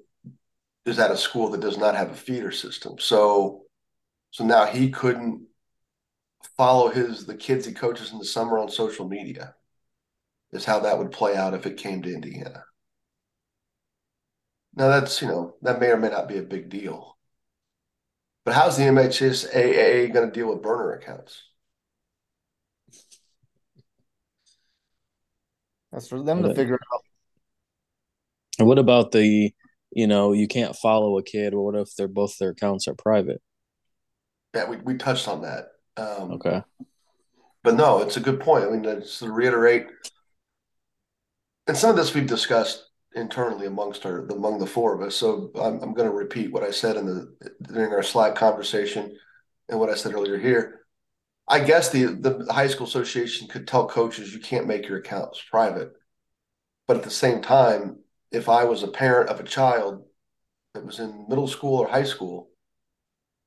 is 0.86 1.00
at 1.00 1.12
a 1.12 1.18
school 1.18 1.50
that 1.50 1.62
does 1.62 1.78
not 1.78 1.96
have 1.96 2.12
a 2.12 2.16
feeder 2.16 2.52
system. 2.52 2.98
So 3.00 3.64
so 4.32 4.46
now 4.46 4.66
he 4.66 4.90
couldn't 4.90 5.48
follow 6.58 6.90
his 6.90 7.26
the 7.26 7.36
kids 7.36 7.66
he 7.66 7.74
coaches 7.74 8.12
in 8.12 8.20
the 8.20 8.26
summer 8.26 8.58
on 8.58 8.70
social 8.70 9.08
media. 9.08 9.56
Is 10.54 10.66
how 10.66 10.82
that 10.82 10.98
would 10.98 11.12
play 11.12 11.36
out 11.36 11.54
if 11.54 11.66
it 11.66 11.78
came 11.78 12.02
to 12.02 12.14
Indiana. 12.14 12.66
Now 14.76 14.88
that's 14.90 15.22
you 15.22 15.28
know 15.28 15.56
that 15.62 15.80
may 15.80 15.88
or 15.88 15.98
may 15.98 16.10
not 16.10 16.28
be 16.28 16.38
a 16.38 16.44
big 16.44 16.70
deal. 16.70 17.18
But 18.44 18.56
how's 18.56 18.76
the 18.76 18.84
MHSAA 18.84 20.12
going 20.12 20.28
to 20.28 20.34
deal 20.34 20.50
with 20.50 20.64
burner 20.64 20.94
accounts? 20.94 21.44
That's 25.92 26.08
for 26.08 26.24
them 26.24 26.42
to 26.42 26.56
figure 26.56 26.80
out. 26.94 27.02
And 28.58 28.68
what 28.68 28.80
about 28.80 29.12
the 29.12 29.54
you 29.92 30.08
know, 30.08 30.32
you 30.32 30.48
can't 30.48 30.76
follow 30.76 31.18
a 31.18 31.24
kid. 31.24 31.54
What 31.54 31.76
if 31.76 31.96
they're 31.96 32.08
both 32.08 32.38
their 32.38 32.52
accounts 32.52 32.88
are 32.88 32.96
private? 32.96 33.42
Yeah, 34.56 34.70
we, 34.70 34.78
we 34.78 34.96
touched 34.96 35.28
on 35.28 35.42
that. 35.42 35.68
Um, 35.98 36.32
okay. 36.34 36.64
But 37.64 37.76
no, 37.76 38.02
it's 38.02 38.18
a 38.18 38.22
good 38.22 38.40
point. 38.40 38.66
I 38.66 38.70
mean, 38.70 38.84
just 38.84 39.20
to 39.20 39.32
reiterate, 39.32 39.88
and 41.72 41.78
some 41.78 41.90
of 41.90 41.96
this 41.96 42.14
we've 42.14 42.28
discussed 42.28 42.84
internally 43.16 43.66
amongst 43.66 44.06
our 44.06 44.26
among 44.28 44.60
the 44.60 44.68
four 44.68 44.94
of 44.94 45.02
us. 45.02 45.16
So 45.16 45.52
I'm, 45.56 45.82
I'm 45.82 45.94
going 45.94 46.10
to 46.10 46.14
repeat 46.14 46.52
what 46.52 46.64
I 46.64 46.72
said 46.72 46.98
in 46.98 47.06
the 47.06 47.34
during 47.62 47.94
our 47.94 48.04
Slack 48.04 48.36
conversation 48.36 49.18
and 49.70 49.80
what 49.80 49.90
I 49.90 49.96
said 49.96 50.14
earlier 50.14 50.38
here. 50.38 50.82
I 51.48 51.62
guess 51.62 51.88
the 51.88 52.08
the 52.08 52.46
high 52.52 52.68
school 52.68 52.88
association 52.88 53.48
could 53.48 53.70
tell 53.70 53.88
coaches 53.88 54.34
you 54.34 54.42
can't 54.42 54.68
make 54.68 54.86
your 54.86 54.98
accounts 54.98 55.42
private, 55.50 55.94
but 56.90 56.98
at 56.98 57.04
the 57.04 57.10
same 57.10 57.42
time, 57.42 58.00
if 58.34 58.50
I 58.50 58.66
was 58.66 58.84
a 58.84 58.90
parent 58.90 59.30
of 59.30 59.40
a 59.40 59.44
child 59.44 60.04
that 60.74 60.86
was 60.86 61.00
in 61.00 61.28
middle 61.30 61.48
school 61.48 61.80
or 61.80 61.88
high 61.88 62.04
school, 62.04 62.50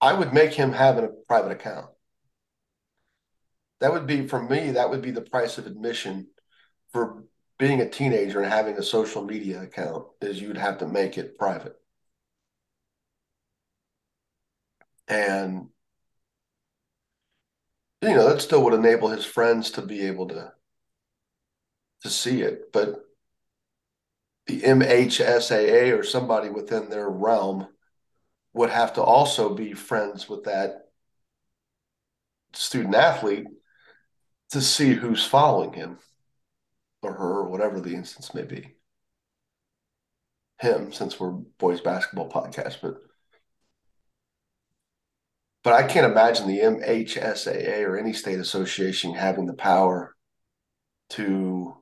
I 0.00 0.14
would 0.14 0.32
make 0.32 0.54
him 0.54 0.72
have 0.72 0.96
a 0.96 1.10
private 1.28 1.52
account. 1.52 1.88
That 3.80 3.92
would 3.92 4.06
be 4.06 4.26
for 4.28 4.42
me, 4.42 4.70
that 4.70 4.88
would 4.88 5.02
be 5.02 5.10
the 5.10 5.20
price 5.20 5.58
of 5.58 5.66
admission 5.66 6.28
for 6.90 7.24
being 7.58 7.80
a 7.80 7.88
teenager 7.88 8.40
and 8.40 8.52
having 8.52 8.76
a 8.76 8.82
social 8.82 9.22
media 9.24 9.62
account 9.62 10.06
is 10.20 10.40
you'd 10.40 10.56
have 10.56 10.78
to 10.78 10.86
make 10.86 11.16
it 11.18 11.38
private. 11.38 11.76
And 15.06 15.68
you 18.02 18.14
know, 18.14 18.28
that 18.28 18.42
still 18.42 18.62
would 18.64 18.74
enable 18.74 19.08
his 19.08 19.24
friends 19.24 19.70
to 19.72 19.82
be 19.82 20.06
able 20.06 20.28
to 20.28 20.52
to 22.02 22.10
see 22.10 22.42
it, 22.42 22.70
but 22.70 23.02
the 24.46 24.60
MHSAA 24.60 25.98
or 25.98 26.02
somebody 26.02 26.50
within 26.50 26.90
their 26.90 27.08
realm 27.08 27.66
would 28.52 28.68
have 28.68 28.92
to 28.94 29.02
also 29.02 29.54
be 29.54 29.72
friends 29.72 30.28
with 30.28 30.44
that 30.44 30.88
student 32.52 32.94
athlete 32.94 33.46
to 34.50 34.60
see 34.60 34.92
who's 34.92 35.24
following 35.24 35.72
him 35.72 35.98
or 37.04 37.14
her 37.14 37.44
whatever 37.48 37.80
the 37.80 37.94
instance 37.94 38.34
may 38.34 38.42
be. 38.42 38.76
Him, 40.60 40.92
since 40.92 41.18
we're 41.18 41.30
boys 41.30 41.80
basketball 41.80 42.30
podcast, 42.30 42.78
but 42.80 42.96
but 45.62 45.72
I 45.72 45.86
can't 45.86 46.10
imagine 46.10 46.46
the 46.46 46.60
MHSAA 46.60 47.86
or 47.86 47.98
any 47.98 48.12
state 48.12 48.38
association 48.38 49.14
having 49.14 49.46
the 49.46 49.54
power 49.54 50.14
to 51.10 51.76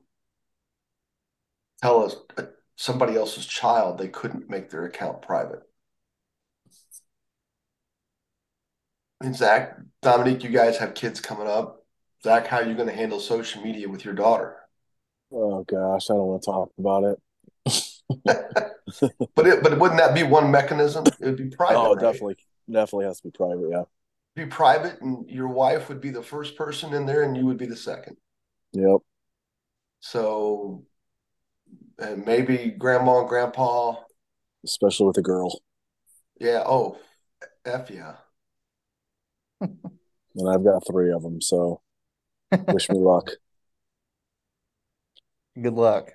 tell 1.81 2.03
us 2.03 2.15
uh, 2.37 2.43
somebody 2.77 3.15
else's 3.15 3.45
child 3.45 3.97
they 3.97 4.07
couldn't 4.07 4.49
make 4.49 4.69
their 4.69 4.85
account 4.85 5.21
private. 5.21 5.61
And 9.21 9.35
Zak, 9.35 9.77
Dominique, 10.01 10.43
you 10.43 10.49
guys 10.49 10.77
have 10.77 10.93
kids 10.93 11.19
coming 11.21 11.47
up. 11.47 11.85
Zak, 12.23 12.47
how 12.47 12.57
are 12.57 12.65
you 12.65 12.75
going 12.75 12.89
to 12.89 12.95
handle 12.95 13.19
social 13.19 13.61
media 13.61 13.89
with 13.89 14.05
your 14.05 14.13
daughter? 14.13 14.62
Oh 15.33 15.63
gosh, 15.63 16.09
I 16.09 16.13
don't 16.13 16.27
want 16.27 16.43
to 16.43 16.51
talk 16.51 16.71
about 16.77 17.03
it. 17.05 17.19
but 19.35 19.47
it, 19.47 19.63
but 19.63 19.79
wouldn't 19.79 19.99
that 19.99 20.13
be 20.13 20.23
one 20.23 20.51
mechanism? 20.51 21.05
It 21.07 21.25
would 21.25 21.37
be 21.37 21.49
private. 21.49 21.79
Oh, 21.79 21.95
right? 21.95 22.01
definitely, 22.01 22.37
definitely 22.69 23.05
has 23.05 23.19
to 23.21 23.27
be 23.27 23.31
private. 23.31 23.69
Yeah, 23.71 23.83
be 24.35 24.45
private, 24.45 25.01
and 25.01 25.29
your 25.29 25.47
wife 25.47 25.89
would 25.89 26.01
be 26.01 26.11
the 26.11 26.21
first 26.21 26.55
person 26.55 26.93
in 26.93 27.05
there, 27.05 27.23
and 27.23 27.35
you 27.35 27.45
would 27.45 27.57
be 27.57 27.65
the 27.65 27.75
second. 27.75 28.17
Yep. 28.73 28.99
So 30.01 30.85
and 31.99 32.25
maybe 32.25 32.73
grandma 32.77 33.19
and 33.21 33.29
grandpa. 33.29 33.95
Especially 34.63 35.07
with 35.07 35.17
a 35.17 35.21
girl. 35.21 35.59
Yeah. 36.39 36.63
Oh, 36.65 36.97
F 37.65 37.89
yeah. 37.89 38.15
and 39.61 40.49
I've 40.49 40.63
got 40.63 40.85
three 40.89 41.11
of 41.11 41.23
them, 41.23 41.41
so 41.41 41.81
wish 42.67 42.89
me 42.89 42.99
luck. 42.99 43.31
Good 45.59 45.73
luck. 45.73 46.11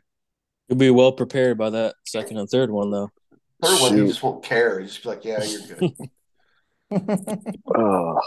You'll 0.69 0.79
be 0.79 0.91
well 0.91 1.13
prepared 1.13 1.57
by 1.57 1.71
that 1.71 1.95
second 2.05 2.39
and 2.39 2.49
third 2.49 2.71
one, 2.71 2.91
though. 2.91 3.11
Third 3.63 3.81
one, 3.81 3.97
he 3.99 4.07
just 4.07 4.23
won't 4.23 4.45
care. 4.45 4.81
He's 4.81 4.91
just 4.91 5.03
be 5.03 5.09
like, 5.09 5.25
"Yeah, 5.25 5.43
you're 5.43 5.63
good." 5.63 5.93
oh, 7.77 8.21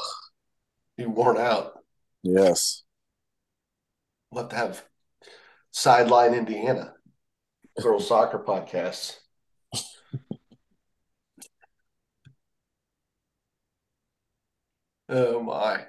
he 0.98 1.06
worn 1.06 1.38
out. 1.38 1.80
Yes. 2.24 2.84
We'll 4.32 4.44
have 4.44 4.50
to 4.50 4.56
have 4.56 4.86
sideline 5.72 6.34
Indiana. 6.34 6.94
girls 7.82 8.08
soccer 8.08 8.40
podcasts. 8.40 9.18
oh 15.10 15.42
my! 15.42 15.86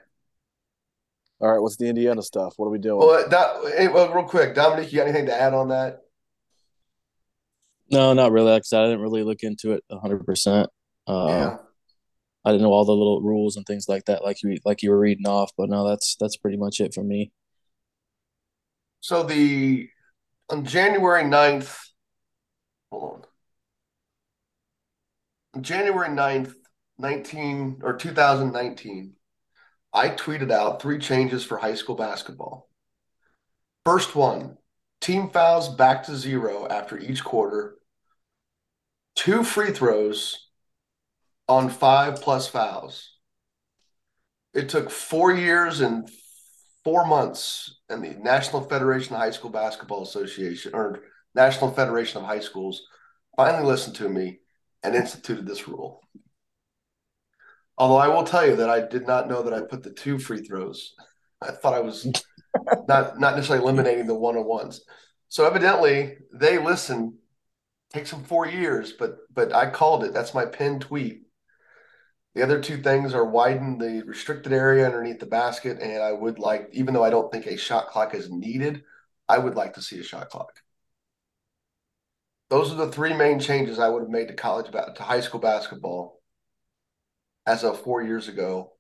All 1.43 1.51
right, 1.51 1.61
what's 1.61 1.77
the 1.77 1.89
Indiana 1.89 2.23
stuff? 2.23 2.55
What 2.57 2.67
are 2.67 2.71
we 2.71 2.79
doing? 2.79 3.01
Well, 3.01 3.29
that, 3.29 3.75
hey, 3.77 3.89
well, 3.89 4.13
real 4.13 4.25
quick, 4.25 4.55
Dominique, 4.55 4.93
you 4.93 4.99
got 4.99 5.09
anything 5.09 5.27
to 5.27 5.35
add 5.35 5.55
on 5.55 5.71
that? 5.71 6.03
No, 7.91 8.13
not 8.13 8.31
really. 8.31 8.53
Like 8.53 8.61
I 8.61 8.65
said, 8.65 8.83
I 8.83 8.85
didn't 8.87 9.01
really 9.01 9.25
look 9.25 9.43
into 9.43 9.73
it 9.73 9.83
hundred 9.91 10.25
percent. 10.25 10.71
Uh, 11.07 11.27
yeah. 11.29 11.57
I 12.45 12.53
didn't 12.53 12.63
know 12.63 12.73
all 12.73 12.85
the 12.85 12.93
little 12.93 13.21
rules 13.23 13.57
and 13.57 13.67
things 13.67 13.89
like 13.89 14.05
that, 14.05 14.23
like 14.23 14.43
you 14.43 14.57
like 14.65 14.83
you 14.83 14.91
were 14.91 14.99
reading 14.99 15.27
off. 15.27 15.51
But 15.59 15.69
no, 15.69 15.87
that's 15.87 16.17
that's 16.19 16.37
pretty 16.37 16.57
much 16.57 16.81
it 16.81 16.95
for 16.95 17.03
me. 17.03 17.33
So 19.01 19.25
the 19.25 19.89
on 20.49 20.65
January 20.65 21.25
9th, 21.25 21.77
hold 22.91 23.13
on. 23.15 23.23
On 25.55 25.63
January 25.63 26.09
9th, 26.09 26.55
19 26.99 27.81
or 27.83 27.97
2019, 27.97 29.15
I 29.95 30.09
tweeted 30.09 30.51
out 30.51 30.81
three 30.81 30.99
changes 30.99 31.45
for 31.45 31.59
high 31.59 31.75
school 31.75 31.97
basketball. 31.97 32.69
First 33.85 34.15
one, 34.15 34.57
team 35.01 35.29
fouls 35.31 35.69
back 35.69 36.05
to 36.05 36.17
zero 36.17 36.67
after 36.69 36.99
each 36.99 37.23
quarter. 37.23 37.77
Two 39.15 39.45
free 39.45 39.73
throws 39.73 40.49
on 41.49 41.69
five 41.69 42.17
plus 42.23 42.49
fouls. 42.49 43.11
It 44.55 44.69
took 44.69 44.91
four 44.91 45.33
years 45.33 45.81
and 45.81 46.09
four 46.85 47.07
months, 47.07 47.81
and 47.89 48.03
the 48.03 48.17
National 48.21 48.63
Federation 48.63 49.15
of 49.15 49.21
High 49.21 49.31
School 49.31 49.51
Basketball 49.51 50.03
Association 50.03 50.73
or 50.75 51.01
National 51.35 51.71
Federation 51.71 52.21
of 52.21 52.27
High 52.27 52.41
Schools 52.41 52.83
finally 53.37 53.65
listened 53.65 53.97
to 53.97 54.09
me 54.09 54.41
and 54.83 54.95
instituted 54.95 55.47
this 55.47 55.69
rule. 55.69 56.01
Although 57.83 57.97
I 57.97 58.07
will 58.07 58.23
tell 58.23 58.47
you 58.47 58.55
that 58.55 58.71
I 58.71 58.79
did 58.79 59.09
not 59.09 59.29
know 59.29 59.43
that 59.43 59.53
I 59.53 59.61
put 59.61 59.83
the 59.83 59.91
two 59.91 60.17
free 60.17 60.41
throws. 60.41 60.95
I 61.41 61.51
thought 61.51 61.75
I 61.75 61.81
was 61.81 62.07
not 62.87 63.19
not 63.19 63.35
necessarily 63.35 63.65
eliminating 63.65 64.07
the 64.07 64.15
one 64.15 64.37
on 64.37 64.45
ones. 64.45 64.83
So 65.29 65.45
evidently 65.45 66.19
they 66.33 66.59
listen. 66.59 67.19
Takes 67.93 68.13
them 68.13 68.23
four 68.23 68.47
years, 68.47 68.93
but 68.93 69.17
but 69.35 69.53
I 69.53 69.69
called 69.69 70.05
it. 70.05 70.15
That's 70.15 70.33
my 70.33 70.47
pinned 70.47 70.83
tweet. 70.83 71.23
The 72.37 72.45
other 72.45 72.61
two 72.61 72.81
things 72.81 73.15
are 73.15 73.25
widen 73.25 73.79
the 73.79 74.05
restricted 74.07 74.53
area 74.53 74.87
underneath 74.87 75.19
the 75.19 75.27
basket, 75.27 75.81
and 75.81 76.01
I 76.01 76.13
would 76.13 76.39
like, 76.39 76.69
even 76.71 76.95
though 76.95 77.03
I 77.03 77.11
don't 77.11 77.33
think 77.33 77.47
a 77.47 77.57
shot 77.57 77.89
clock 77.89 78.15
is 78.15 78.31
needed, 78.31 78.85
I 79.29 79.39
would 79.39 79.57
like 79.57 79.75
to 79.75 79.83
see 79.83 79.99
a 79.99 80.05
shot 80.05 80.29
clock. 80.29 80.53
Those 82.49 82.71
are 82.71 82.77
the 82.77 82.93
three 82.93 83.13
main 83.13 83.41
changes 83.41 83.81
I 83.81 83.89
would 83.89 84.03
have 84.03 84.09
made 84.09 84.29
to 84.29 84.35
college 84.35 84.71
to 84.71 85.03
high 85.03 85.21
school 85.21 85.41
basketball 85.41 86.22
as 87.47 87.65
of 87.65 87.81
four 87.81 88.03
years 88.03 88.29
ago. 88.29 88.73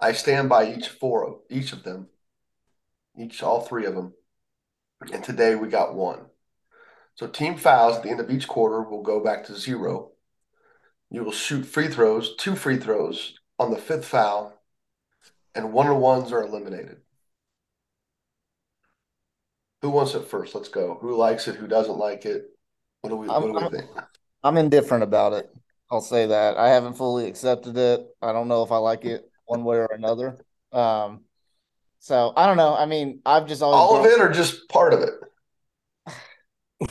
I 0.00 0.12
stand 0.12 0.48
by 0.48 0.72
each 0.72 0.88
four 0.88 1.26
of 1.26 1.34
each 1.48 1.72
of 1.72 1.82
them, 1.82 2.08
each 3.18 3.42
all 3.42 3.60
three 3.60 3.86
of 3.86 3.94
them. 3.94 4.12
And 5.12 5.22
today 5.22 5.54
we 5.54 5.68
got 5.68 5.94
one. 5.94 6.26
So 7.14 7.26
team 7.26 7.56
fouls 7.56 7.96
at 7.96 8.02
the 8.02 8.10
end 8.10 8.20
of 8.20 8.30
each 8.30 8.48
quarter 8.48 8.82
will 8.82 9.02
go 9.02 9.22
back 9.22 9.44
to 9.44 9.56
zero 9.56 10.14
you 11.14 11.22
will 11.22 11.30
shoot 11.30 11.64
free 11.64 11.86
throws, 11.86 12.34
two 12.34 12.56
free 12.56 12.76
throws 12.76 13.38
on 13.56 13.70
the 13.70 13.78
fifth 13.78 14.04
foul, 14.04 14.52
and 15.54 15.72
one 15.72 15.86
on 15.86 16.00
ones 16.00 16.32
are 16.32 16.42
eliminated. 16.42 16.96
Who 19.82 19.90
wants 19.90 20.14
it 20.14 20.26
first? 20.26 20.56
Let's 20.56 20.68
go. 20.68 20.98
Who 21.00 21.14
likes 21.14 21.46
it? 21.46 21.54
Who 21.54 21.68
doesn't 21.68 21.98
like 21.98 22.24
it? 22.24 22.46
What 23.02 23.10
do 23.10 23.16
we, 23.16 23.28
what 23.28 23.42
do 23.42 23.52
we 23.52 23.78
think? 23.78 23.90
I'm 24.42 24.56
indifferent 24.56 25.04
about 25.04 25.34
it. 25.34 25.54
I'll 25.94 26.00
say 26.00 26.26
that. 26.26 26.58
I 26.58 26.70
haven't 26.70 26.94
fully 26.94 27.26
accepted 27.28 27.78
it. 27.78 28.04
I 28.20 28.32
don't 28.32 28.48
know 28.48 28.64
if 28.64 28.72
I 28.72 28.78
like 28.78 29.04
it 29.04 29.30
one 29.46 29.64
way 29.64 29.76
or 29.76 29.88
another. 29.92 30.44
Um, 30.72 31.20
so 32.00 32.32
I 32.36 32.46
don't 32.46 32.56
know. 32.56 32.74
I 32.76 32.86
mean, 32.86 33.20
I've 33.24 33.46
just 33.46 33.62
always 33.62 33.80
all 33.80 33.96
of 33.98 34.06
it 34.06 34.20
or 34.20 34.30
just 34.30 34.68
part 34.68 34.92
of 34.92 35.00
it. 35.00 35.14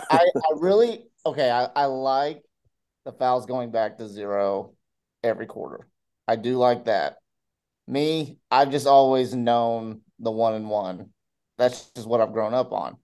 I, 0.10 0.20
I 0.20 0.54
really 0.56 1.04
okay. 1.26 1.51
I, 1.51 1.66
I 1.76 1.86
like 1.86 2.41
the 3.04 3.12
fouls 3.12 3.45
going 3.45 3.72
back 3.72 3.97
to 3.97 4.08
zero 4.08 4.74
every 5.22 5.47
quarter. 5.47 5.88
I 6.28 6.38
do 6.38 6.58
like 6.58 6.86
that. 6.86 7.18
Me, 7.86 8.38
I've 8.49 8.72
just 8.72 8.88
always 8.88 9.36
known 9.36 10.01
the 10.20 10.32
one 10.32 10.54
and 10.54 10.70
one. 10.70 11.10
That's 11.58 11.88
just 11.91 12.08
what 12.08 12.22
I've 12.22 12.34
grown 12.34 12.54
up 12.54 12.72
on. 12.72 12.97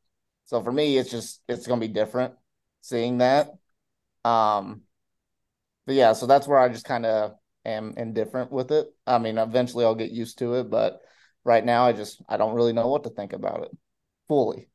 So 0.45 0.64
for 0.64 0.72
me, 0.72 0.97
it's 0.97 1.12
just 1.12 1.41
it's 1.50 1.68
gonna 1.68 1.82
be 1.82 1.89
different 1.89 2.36
seeing 2.82 3.18
that. 3.18 3.50
Um 4.24 4.84
but 5.90 5.96
yeah, 5.96 6.14
so 6.14 6.28
that's 6.28 6.48
where 6.48 6.60
I 6.60 6.70
just 6.70 6.86
kind 6.86 7.04
of 7.04 7.32
am 7.66 7.96
indifferent 7.98 8.52
with 8.52 8.70
it. 8.70 8.86
I 9.08 9.18
mean, 9.18 9.40
eventually 9.40 9.86
I'll 9.86 9.96
get 9.96 10.12
used 10.12 10.38
to 10.38 10.54
it, 10.54 10.70
but 10.70 11.02
right 11.44 11.66
now 11.66 11.88
I 11.88 11.94
just 11.94 12.22
I 12.30 12.38
don't 12.38 12.54
really 12.54 12.74
know 12.74 12.90
what 12.90 13.06
to 13.06 13.10
think 13.10 13.34
about 13.34 13.64
it 13.64 13.72
fully. 14.28 14.70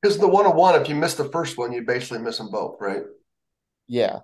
Because 0.00 0.18
the 0.18 0.28
one 0.28 0.46
on 0.46 0.54
one, 0.54 0.80
if 0.80 0.88
you 0.88 0.94
miss 0.94 1.14
the 1.14 1.24
first 1.30 1.58
one, 1.58 1.72
you 1.72 1.82
basically 1.82 2.20
miss 2.20 2.38
them 2.38 2.52
both, 2.52 2.76
right? 2.78 3.02
Yeah. 3.88 4.20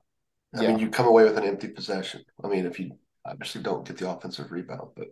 I 0.54 0.62
yeah. 0.62 0.68
mean, 0.68 0.78
you 0.78 0.88
come 0.88 1.06
away 1.06 1.24
with 1.24 1.36
an 1.36 1.42
empty 1.42 1.66
possession. 1.66 2.22
I 2.44 2.46
mean, 2.46 2.66
if 2.66 2.78
you 2.78 2.92
obviously 3.24 3.62
don't 3.62 3.84
get 3.84 3.98
the 3.98 4.08
offensive 4.08 4.52
rebound, 4.52 4.90
but 4.94 5.08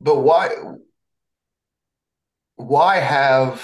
but 0.00 0.20
why 0.20 0.56
why 2.56 2.96
have 2.96 3.62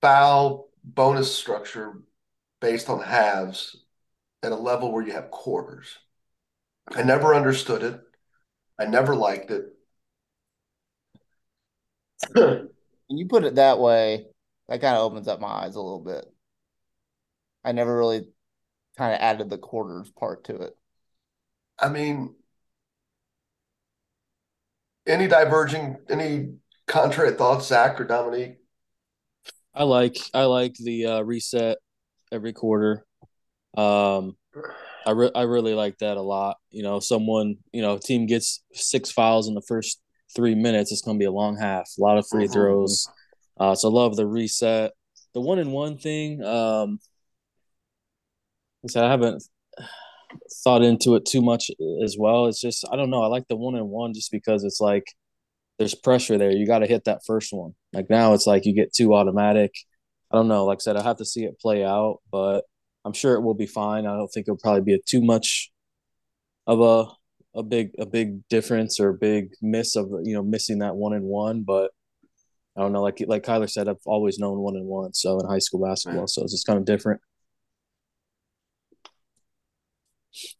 foul 0.00 0.68
bonus 0.84 1.34
structure 1.36 2.00
based 2.60 2.88
on 2.88 3.00
halves 3.02 3.76
at 4.42 4.52
a 4.52 4.56
level 4.56 4.92
where 4.92 5.06
you 5.06 5.12
have 5.12 5.30
quarters? 5.30 5.98
I 6.88 7.02
never 7.02 7.34
understood 7.34 7.82
it. 7.82 8.00
I 8.78 8.86
never 8.86 9.16
liked 9.16 9.50
it. 9.50 9.72
you 13.08 13.26
put 13.28 13.44
it 13.44 13.56
that 13.56 13.78
way, 13.78 14.26
that 14.68 14.80
kind 14.80 14.96
of 14.96 15.02
opens 15.02 15.28
up 15.28 15.40
my 15.40 15.48
eyes 15.48 15.74
a 15.76 15.80
little 15.80 16.00
bit. 16.00 16.26
I 17.64 17.72
never 17.72 17.96
really 17.96 18.28
kind 18.96 19.12
of 19.12 19.20
added 19.20 19.50
the 19.50 19.58
quarters 19.58 20.10
part 20.10 20.44
to 20.44 20.56
it. 20.56 20.76
I 21.78 21.88
mean, 21.88 22.34
any 25.06 25.28
diverging, 25.28 25.98
any 26.08 26.54
contrary 26.86 27.32
thoughts, 27.32 27.66
Zak 27.66 28.00
or 28.00 28.04
Dominique? 28.04 28.58
I 29.76 29.84
like 29.84 30.16
I 30.34 30.44
like 30.44 30.74
the 30.74 31.06
uh, 31.06 31.20
reset 31.20 31.78
every 32.32 32.52
quarter. 32.52 33.04
Um, 33.76 34.36
I 35.06 35.10
re- 35.10 35.30
I 35.34 35.42
really 35.42 35.74
like 35.74 35.98
that 35.98 36.16
a 36.16 36.22
lot. 36.22 36.56
You 36.70 36.82
know, 36.82 36.98
someone 36.98 37.56
you 37.72 37.82
know, 37.82 37.98
team 37.98 38.26
gets 38.26 38.64
six 38.72 39.12
fouls 39.12 39.48
in 39.48 39.54
the 39.54 39.62
first 39.68 40.00
three 40.34 40.54
minutes, 40.54 40.92
it's 40.92 41.02
going 41.02 41.16
to 41.16 41.22
be 41.22 41.26
a 41.26 41.32
long 41.32 41.56
half, 41.56 41.88
a 41.98 42.02
lot 42.02 42.18
of 42.18 42.26
free 42.28 42.44
mm-hmm. 42.44 42.52
throws. 42.52 43.08
Uh, 43.58 43.74
so 43.74 43.88
love 43.88 44.16
the 44.16 44.26
reset. 44.26 44.92
The 45.34 45.40
one 45.40 45.58
and 45.58 45.72
one 45.72 45.98
thing, 45.98 46.42
um, 46.42 46.98
I 48.94 49.10
haven't 49.10 49.42
thought 50.64 50.82
into 50.82 51.14
it 51.16 51.26
too 51.26 51.42
much 51.42 51.70
as 52.02 52.16
well. 52.18 52.46
It's 52.46 52.60
just 52.60 52.84
I 52.90 52.96
don't 52.96 53.10
know. 53.10 53.22
I 53.22 53.26
like 53.26 53.48
the 53.48 53.56
one 53.56 53.74
and 53.74 53.88
one 53.88 54.14
just 54.14 54.30
because 54.30 54.64
it's 54.64 54.80
like 54.80 55.04
there's 55.78 55.94
pressure 55.94 56.38
there. 56.38 56.50
You 56.50 56.66
got 56.66 56.80
to 56.80 56.86
hit 56.86 57.04
that 57.04 57.24
first 57.26 57.52
one. 57.52 57.74
Like 57.92 58.08
now, 58.10 58.34
it's 58.34 58.46
like 58.46 58.64
you 58.66 58.74
get 58.74 58.92
too 58.92 59.14
automatic. 59.14 59.74
I 60.30 60.36
don't 60.36 60.48
know. 60.48 60.64
Like 60.64 60.78
I 60.78 60.80
said, 60.80 60.96
I 60.96 61.02
have 61.02 61.18
to 61.18 61.24
see 61.24 61.44
it 61.44 61.60
play 61.60 61.84
out, 61.84 62.18
but 62.30 62.64
I'm 63.04 63.12
sure 63.12 63.34
it 63.34 63.42
will 63.42 63.54
be 63.54 63.66
fine. 63.66 64.06
I 64.06 64.16
don't 64.16 64.28
think 64.28 64.44
it'll 64.48 64.58
probably 64.58 64.82
be 64.82 64.94
a 64.94 64.98
too 64.98 65.22
much 65.22 65.70
of 66.66 66.80
a 66.80 67.06
a 67.58 67.62
big 67.62 67.92
a 67.98 68.06
big 68.06 68.46
difference 68.48 69.00
or 69.00 69.10
a 69.10 69.14
big 69.14 69.50
miss 69.62 69.96
of 69.96 70.08
you 70.24 70.34
know 70.34 70.42
missing 70.42 70.80
that 70.80 70.96
one 70.96 71.12
and 71.14 71.24
one, 71.24 71.62
but 71.62 71.92
I 72.76 72.80
don't 72.80 72.92
know. 72.92 73.02
Like 73.02 73.22
like 73.26 73.44
Kyler 73.44 73.70
said, 73.70 73.88
I've 73.88 73.96
always 74.06 74.38
known 74.38 74.58
one 74.58 74.76
and 74.76 74.86
one. 74.86 75.14
So 75.14 75.38
in 75.40 75.46
high 75.46 75.58
school 75.60 75.84
basketball, 75.86 76.26
so 76.26 76.42
it's 76.42 76.52
just 76.52 76.66
kind 76.66 76.78
of 76.78 76.84
different. 76.84 77.20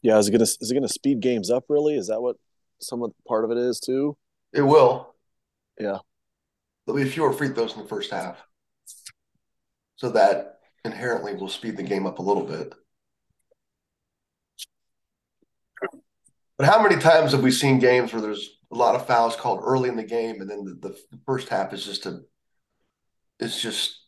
Yeah, 0.01 0.17
is 0.17 0.27
it 0.27 0.31
gonna 0.31 0.43
is 0.43 0.71
it 0.71 0.73
gonna 0.73 0.87
speed 0.87 1.19
games 1.21 1.51
up? 1.51 1.65
Really, 1.69 1.95
is 1.95 2.07
that 2.07 2.21
what 2.21 2.37
some 2.81 3.03
of 3.03 3.11
part 3.27 3.45
of 3.45 3.51
it 3.51 3.57
is 3.57 3.79
too? 3.79 4.17
It 4.57 4.63
will. 4.63 5.13
Yeah, 5.79 5.99
there'll 6.85 7.01
be 7.01 7.09
fewer 7.09 7.31
free 7.31 7.49
throws 7.49 7.75
in 7.75 7.83
the 7.83 7.87
first 7.87 8.11
half, 8.11 8.43
so 9.95 10.09
that 10.09 10.59
inherently 10.83 11.35
will 11.35 11.47
speed 11.47 11.77
the 11.77 11.83
game 11.83 12.07
up 12.07 12.17
a 12.17 12.23
little 12.23 12.43
bit. 12.43 12.73
But 16.57 16.67
how 16.67 16.81
many 16.81 16.99
times 16.99 17.33
have 17.33 17.43
we 17.43 17.51
seen 17.51 17.77
games 17.77 18.11
where 18.11 18.21
there's 18.21 18.49
a 18.71 18.75
lot 18.75 18.95
of 18.95 19.05
fouls 19.05 19.35
called 19.35 19.61
early 19.63 19.89
in 19.89 19.95
the 19.95 20.03
game, 20.03 20.41
and 20.41 20.49
then 20.49 20.65
the, 20.81 20.89
the 21.11 21.19
first 21.27 21.49
half 21.49 21.71
is 21.71 21.85
just 21.85 22.07
a 22.07 22.21
it's 23.39 23.61
just 23.61 24.01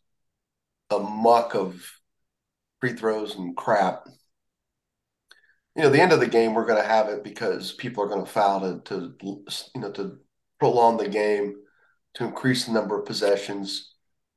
a 0.90 0.98
muck 0.98 1.54
of 1.54 1.80
free 2.80 2.94
throws 2.94 3.36
and 3.36 3.56
crap. 3.56 4.04
You 5.76 5.84
know, 5.84 5.90
the 5.90 6.00
end 6.00 6.12
of 6.12 6.18
the 6.18 6.26
game, 6.26 6.54
we're 6.54 6.66
going 6.66 6.82
to 6.82 6.88
have 6.88 7.08
it 7.08 7.22
because 7.22 7.72
people 7.72 8.02
are 8.02 8.08
going 8.08 8.24
to 8.24 8.30
foul 8.30 8.60
to, 8.60 8.80
to, 8.86 9.14
you 9.72 9.80
know, 9.80 9.92
to 9.92 10.18
prolong 10.60 10.98
the 10.98 11.08
game. 11.10 11.56
to 12.14 12.24
increase 12.26 12.66
the 12.66 12.72
number 12.72 12.98
of 12.98 13.06
possessions 13.06 13.94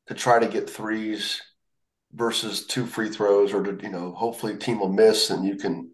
to 0.07 0.15
try 0.15 0.39
to 0.39 0.47
get 0.47 0.69
threes 0.69 1.41
versus 2.13 2.65
two 2.67 2.86
free 2.88 3.09
throws, 3.09 3.53
or 3.53 3.63
to 3.63 3.78
you 3.84 3.91
know, 3.91 4.13
hopefully, 4.13 4.57
team 4.57 4.80
will 4.80 4.89
miss 4.89 5.30
and 5.32 5.45
you 5.45 5.55
can, 5.57 5.91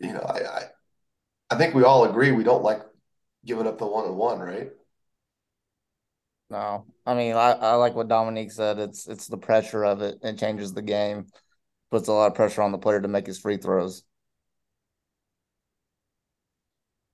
you 0.00 0.12
know, 0.12 0.20
I, 0.20 0.38
I, 0.58 0.62
I 1.50 1.56
think 1.56 1.74
we 1.74 1.84
all 1.84 2.04
agree 2.04 2.32
we 2.32 2.44
don't 2.44 2.64
like 2.64 2.82
giving 3.46 3.66
up 3.66 3.78
the 3.78 3.86
one 3.86 4.06
on 4.06 4.16
one, 4.16 4.40
right? 4.40 4.70
No, 6.50 6.86
I 7.04 7.14
mean, 7.14 7.34
I, 7.34 7.52
I 7.52 7.74
like 7.74 7.94
what 7.94 8.08
Dominique 8.08 8.52
said. 8.52 8.78
It's 8.78 9.06
it's 9.06 9.26
the 9.26 9.36
pressure 9.36 9.84
of 9.84 10.00
it. 10.02 10.18
It 10.22 10.38
changes 10.38 10.72
the 10.72 10.82
game, 10.82 11.26
puts 11.90 12.08
a 12.08 12.12
lot 12.12 12.28
of 12.28 12.34
pressure 12.36 12.62
on 12.62 12.72
the 12.72 12.78
player 12.78 13.00
to 13.00 13.08
make 13.08 13.26
his 13.26 13.40
free 13.40 13.58
throws. 13.58 14.04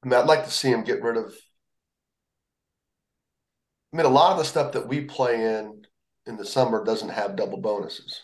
I 0.05 0.09
mean, 0.09 0.21
I'd 0.21 0.27
like 0.27 0.45
to 0.45 0.51
see 0.51 0.71
him 0.71 0.85
get 0.85 1.03
rid 1.03 1.17
of. 1.17 1.35
I 3.93 3.97
mean, 3.97 4.07
a 4.07 4.11
lot 4.11 4.33
of 4.33 4.39
the 4.39 4.45
stuff 4.45 4.73
that 4.73 4.89
we 4.89 5.03
play 5.03 5.59
in 5.59 5.87
in 6.27 6.37
the 6.37 6.45
summer 6.45 6.85
doesn't 6.85 7.11
have 7.11 7.37
double 7.37 7.59
bonuses, 7.59 8.23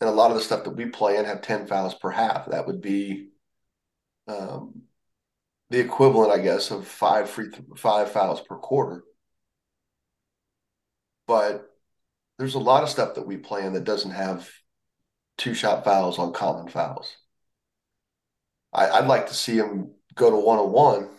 and 0.00 0.08
a 0.08 0.12
lot 0.12 0.30
of 0.30 0.36
the 0.36 0.42
stuff 0.42 0.64
that 0.64 0.76
we 0.76 0.86
play 0.86 1.16
in 1.16 1.24
have 1.24 1.42
ten 1.42 1.66
fouls 1.66 1.94
per 1.94 2.10
half. 2.10 2.46
That 2.46 2.66
would 2.66 2.80
be 2.80 3.30
um, 4.28 4.82
the 5.70 5.80
equivalent, 5.80 6.32
I 6.32 6.42
guess, 6.42 6.70
of 6.70 6.86
five 6.86 7.30
free 7.30 7.50
th- 7.50 7.64
five 7.76 8.10
fouls 8.10 8.40
per 8.40 8.56
quarter 8.56 9.04
but 11.26 11.70
there's 12.38 12.54
a 12.54 12.58
lot 12.58 12.82
of 12.82 12.88
stuff 12.90 13.14
that 13.14 13.26
we 13.26 13.36
play 13.36 13.64
in 13.64 13.72
that 13.74 13.84
doesn't 13.84 14.10
have 14.10 14.50
two 15.38 15.54
shot 15.54 15.84
fouls 15.84 16.18
on 16.18 16.32
common 16.32 16.68
fouls. 16.68 17.16
I, 18.72 19.00
would 19.00 19.08
like 19.08 19.28
to 19.28 19.34
see 19.34 19.56
him 19.56 19.92
go 20.14 20.30
to 20.30 20.36
one 20.36 20.58
on 20.58 20.72
one. 20.72 21.10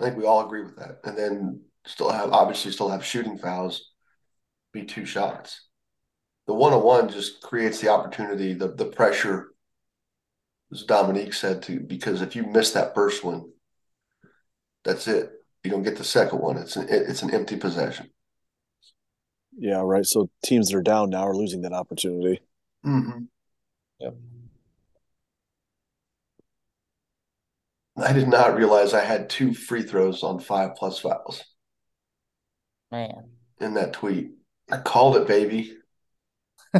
I 0.00 0.04
think 0.04 0.16
we 0.16 0.24
all 0.24 0.44
agree 0.44 0.62
with 0.62 0.76
that, 0.76 1.00
and 1.04 1.16
then 1.16 1.60
still 1.86 2.10
have 2.10 2.32
obviously 2.32 2.72
still 2.72 2.88
have 2.88 3.04
shooting 3.04 3.38
fouls 3.38 3.92
be 4.72 4.84
two 4.84 5.06
shots. 5.06 5.68
The 6.46 6.54
one 6.54 6.72
on 6.72 6.82
one 6.82 7.08
just 7.08 7.40
creates 7.40 7.80
the 7.80 7.88
opportunity, 7.88 8.52
the 8.52 8.68
the 8.68 8.86
pressure, 8.86 9.52
as 10.72 10.82
Dominique 10.82 11.32
said, 11.32 11.62
to 11.62 11.80
because 11.80 12.20
if 12.20 12.36
you 12.36 12.44
miss 12.44 12.72
that 12.72 12.94
first 12.94 13.24
one, 13.24 13.50
that's 14.84 15.08
it. 15.08 15.30
You 15.62 15.70
don't 15.70 15.82
get 15.82 15.96
the 15.96 16.04
second 16.04 16.40
one. 16.40 16.58
It's 16.58 16.76
an 16.76 16.86
it's 16.90 17.22
an 17.22 17.32
empty 17.32 17.56
possession. 17.56 18.10
Yeah, 19.56 19.80
right. 19.82 20.04
So 20.04 20.28
teams 20.44 20.68
that 20.68 20.76
are 20.76 20.82
down 20.82 21.10
now 21.10 21.26
are 21.26 21.36
losing 21.36 21.62
that 21.62 21.72
opportunity. 21.72 22.40
Mm-hmm. 22.84 23.24
Yep. 24.00 24.14
I 27.96 28.12
did 28.12 28.28
not 28.28 28.56
realize 28.56 28.92
I 28.92 29.04
had 29.04 29.30
two 29.30 29.54
free 29.54 29.82
throws 29.82 30.22
on 30.22 30.40
five 30.40 30.74
plus 30.76 30.98
fouls. 30.98 31.44
Man. 32.90 33.30
In 33.60 33.74
that 33.74 33.92
tweet. 33.92 34.32
I 34.70 34.78
called 34.78 35.16
it, 35.16 35.28
baby. 35.28 35.76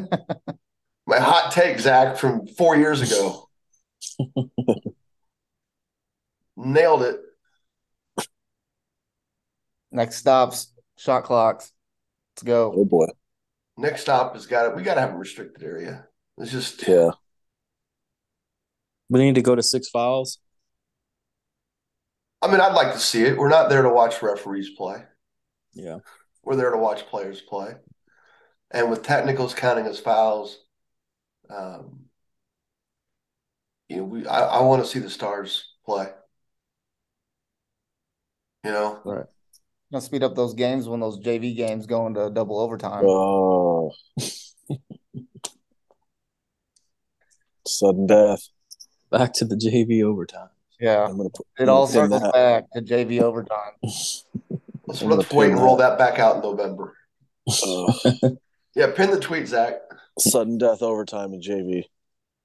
My 1.07 1.19
hot 1.19 1.53
take, 1.53 1.79
Zak, 1.79 2.17
from 2.17 2.47
four 2.47 2.77
years 2.77 3.01
ago. 3.01 3.49
Nailed 6.57 7.03
it. 7.03 7.21
Next 9.93 10.17
stops, 10.17 10.73
shot 10.97 11.25
clocks. 11.25 11.73
Let's 12.35 12.43
go. 12.43 12.73
Oh 12.77 12.85
boy. 12.85 13.07
Next 13.77 14.03
stop 14.03 14.35
has 14.35 14.47
got 14.47 14.67
it. 14.67 14.77
We 14.77 14.83
got 14.83 14.95
to 14.95 15.01
have 15.01 15.15
a 15.15 15.17
restricted 15.17 15.63
area. 15.63 16.07
It's 16.39 16.51
just 16.51 16.87
yeah. 16.87 17.11
We 19.09 19.21
need 19.21 19.37
to 19.37 19.43
go 19.43 19.55
to 19.55 19.63
six 19.63 19.89
fouls. 19.89 20.39
I 22.45 22.51
mean, 22.51 22.61
I'd 22.61 22.75
like 22.75 22.93
to 22.93 22.99
see 22.99 23.23
it. 23.23 23.37
We're 23.37 23.49
not 23.49 23.69
there 23.69 23.83
to 23.83 23.89
watch 23.89 24.23
referees 24.23 24.71
play. 24.71 25.03
Yeah. 25.73 25.99
We're 26.43 26.57
there 26.57 26.71
to 26.71 26.79
watch 26.79 27.07
players 27.07 27.41
play. 27.41 27.75
And 28.71 28.91
with 28.91 29.03
technicals 29.03 29.55
counting 29.55 29.87
as 29.87 29.99
fouls, 29.99 30.59
um, 31.49 32.05
you 33.89 33.99
know, 33.99 34.05
we 34.05 34.27
I, 34.27 34.41
I 34.41 34.63
want 34.63 34.83
to 34.83 34.89
see 34.89 34.99
the 34.99 35.11
stars 35.11 35.73
play. 35.85 36.09
You 38.65 38.73
know, 38.73 39.01
right 39.05 39.27
gonna 39.95 40.03
speed 40.03 40.25
up 40.25 40.35
those 40.35 40.55
games 40.55 40.89
when 40.89 40.99
those 40.99 41.21
JV 41.21 41.55
games 41.57 41.87
go 41.87 42.09
into 42.09 42.29
double 42.31 42.59
overtime. 42.59 43.05
Oh, 43.07 43.93
sudden 47.67 48.07
death. 48.09 48.49
Back 49.13 49.33
to 49.35 49.45
the 49.45 49.55
JV 49.55 50.03
overtime. 50.03 50.49
Yeah, 50.81 51.09
put, 51.17 51.47
it 51.59 51.69
all 51.69 51.87
circles 51.87 52.23
that. 52.23 52.33
back 52.33 52.71
to 52.73 52.83
JV 52.83 53.21
overtime. 53.21 53.73
let's, 54.87 55.03
let's 55.03 55.33
wait 55.33 55.53
and 55.53 55.61
roll 55.61 55.77
that 55.77 55.99
back 55.99 56.19
out 56.19 56.37
in 56.37 56.43
November. 56.43 56.97
Uh, 57.49 57.93
yeah, 58.75 58.91
pin 58.95 59.11
the 59.11 59.21
tweet, 59.21 59.47
Zak. 59.49 59.75
Sudden 60.19 60.59
death 60.59 60.83
overtime 60.83 61.33
in 61.33 61.41
JV. 61.41 61.85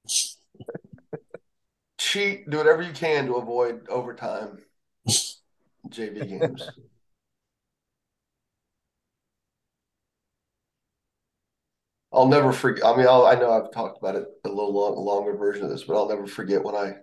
Cheat, 1.98 2.50
do 2.50 2.58
whatever 2.58 2.82
you 2.82 2.94
can 2.94 3.26
to 3.26 3.36
avoid 3.36 3.88
overtime. 3.90 4.60
JV 5.90 6.30
games. 6.40 6.70
I'll 12.12 12.28
never 12.28 12.52
forget. 12.52 12.86
I 12.86 12.96
mean, 12.96 13.08
I'll, 13.08 13.26
i 13.26 13.36
know 13.36 13.52
I've 13.52 13.72
talked 13.72 14.00
about 14.00 14.16
it 14.16 14.26
a 14.44 14.50
little 14.50 14.74
long, 14.74 14.96
longer 14.98 15.36
version 15.36 15.64
of 15.64 15.70
this, 15.70 15.84
but 15.84 15.96
I'll 15.96 16.10
never 16.10 16.26
forget 16.26 16.64
when 16.64 16.76
I 16.76 16.96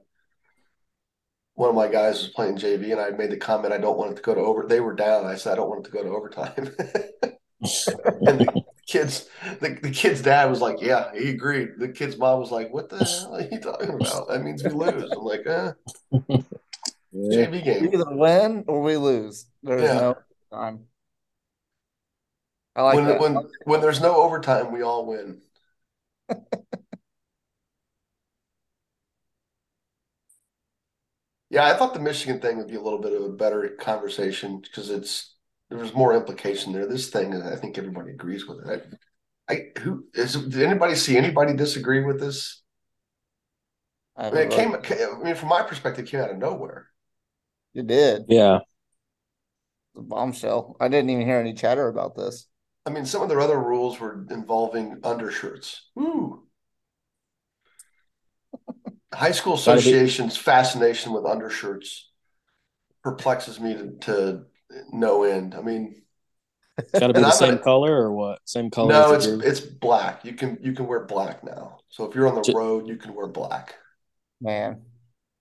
one 1.56 1.70
of 1.70 1.74
my 1.74 1.88
guys 1.88 2.22
was 2.22 2.28
playing 2.28 2.56
JV, 2.56 2.92
and 2.92 3.00
I 3.00 3.10
made 3.10 3.30
the 3.30 3.36
comment, 3.36 3.72
"I 3.72 3.78
don't 3.78 3.98
want 3.98 4.12
it 4.12 4.16
to 4.16 4.22
go 4.22 4.34
to 4.34 4.40
over." 4.40 4.66
They 4.66 4.80
were 4.80 4.94
down. 4.94 5.24
I 5.24 5.34
said, 5.34 5.54
"I 5.54 5.56
don't 5.56 5.68
want 5.68 5.86
it 5.86 5.90
to 5.90 5.96
go 5.96 6.02
to 6.02 6.10
overtime." 6.10 6.52
and 7.58 8.40
the 8.40 8.62
kids, 8.86 9.28
the, 9.60 9.78
the 9.82 9.90
kid's 9.90 10.20
dad 10.20 10.50
was 10.50 10.60
like, 10.60 10.80
"Yeah, 10.80 11.10
he 11.14 11.30
agreed." 11.30 11.70
The 11.78 11.88
kid's 11.88 12.18
mom 12.18 12.40
was 12.40 12.50
like, 12.50 12.72
"What 12.72 12.90
the 12.90 13.02
hell 13.02 13.36
are 13.36 13.40
you 13.40 13.58
talking 13.58 13.88
about? 13.88 14.28
That 14.28 14.42
means 14.42 14.62
we 14.62 14.70
lose." 14.70 15.10
I'm 15.10 15.24
like, 15.24 15.46
"Uh, 15.46 15.72
yeah. 16.28 16.36
JV 17.12 17.64
game. 17.64 17.82
We 17.82 17.94
either 17.94 18.14
win 18.14 18.64
or 18.68 18.82
we 18.82 18.98
lose. 18.98 19.46
There's 19.62 19.82
yeah. 19.82 19.94
no 19.94 20.16
time." 20.52 20.80
I 22.76 22.82
like 22.82 22.96
when, 22.96 23.04
that. 23.06 23.20
When 23.20 23.36
when 23.64 23.80
there's 23.80 24.02
no 24.02 24.16
overtime, 24.16 24.72
we 24.72 24.82
all 24.82 25.06
win. 25.06 25.40
yeah, 31.56 31.64
I 31.64 31.74
thought 31.74 31.94
the 31.94 32.00
Michigan 32.00 32.38
thing 32.38 32.58
would 32.58 32.68
be 32.68 32.76
a 32.76 32.82
little 32.82 33.00
bit 33.00 33.14
of 33.14 33.22
a 33.22 33.30
better 33.30 33.66
conversation 33.80 34.60
because 34.60 34.90
it's 34.90 35.36
there 35.70 35.78
was 35.78 35.94
more 35.94 36.12
implication 36.12 36.74
there. 36.74 36.86
This 36.86 37.08
thing, 37.08 37.32
I 37.32 37.56
think 37.56 37.78
everybody 37.78 38.10
agrees 38.10 38.46
with 38.46 38.58
it. 38.68 38.86
I, 39.48 39.54
I 39.54 39.80
who 39.80 40.04
is 40.12 40.34
did 40.34 40.62
anybody 40.62 40.94
see 40.94 41.16
anybody 41.16 41.54
disagree 41.54 42.04
with 42.04 42.20
this? 42.20 42.62
I, 44.18 44.30
mean, 44.30 44.38
it 44.42 44.50
came. 44.50 44.74
I 44.74 45.24
mean, 45.24 45.34
from 45.34 45.48
my 45.48 45.62
perspective, 45.62 46.04
it 46.04 46.10
came 46.10 46.20
out 46.20 46.30
of 46.30 46.36
nowhere. 46.36 46.88
It 47.72 47.86
did. 47.86 48.26
Yeah. 48.28 48.58
The 49.94 50.02
bombshell. 50.02 50.76
I 50.78 50.88
didn't 50.88 51.08
even 51.08 51.26
hear 51.26 51.38
any 51.38 51.54
chatter 51.54 51.88
about 51.88 52.16
this. 52.16 52.48
I 52.84 52.90
mean, 52.90 53.06
some 53.06 53.22
of 53.22 53.30
their 53.30 53.40
other 53.40 53.58
rules 53.58 53.98
were 53.98 54.26
involving 54.30 55.00
undershirts. 55.02 55.88
Ooh. 55.98 56.45
High 59.16 59.32
School 59.32 59.54
Association's 59.54 60.36
fascination 60.36 61.12
with 61.12 61.24
undershirts 61.24 62.10
perplexes 63.02 63.58
me 63.58 63.72
to, 63.72 63.90
to 64.02 64.44
no 64.92 65.22
end. 65.22 65.54
I 65.54 65.62
mean, 65.62 66.02
it's 66.76 66.90
got 66.90 67.06
to 67.06 67.14
be 67.14 67.20
the 67.20 67.26
I'm 67.26 67.32
same 67.32 67.50
gonna, 67.52 67.62
color 67.62 67.96
or 67.96 68.12
what? 68.12 68.40
Same 68.44 68.70
color? 68.70 68.92
No, 68.92 69.12
it's 69.14 69.24
it's 69.24 69.60
black. 69.60 70.24
You 70.24 70.34
can 70.34 70.58
you 70.60 70.72
can 70.74 70.86
wear 70.86 71.06
black 71.06 71.42
now. 71.42 71.78
So 71.88 72.04
if 72.04 72.14
you're 72.14 72.28
on 72.28 72.34
the 72.34 72.42
J- 72.42 72.52
road, 72.54 72.86
you 72.86 72.96
can 72.96 73.14
wear 73.14 73.26
black. 73.26 73.74
Man, 74.38 74.82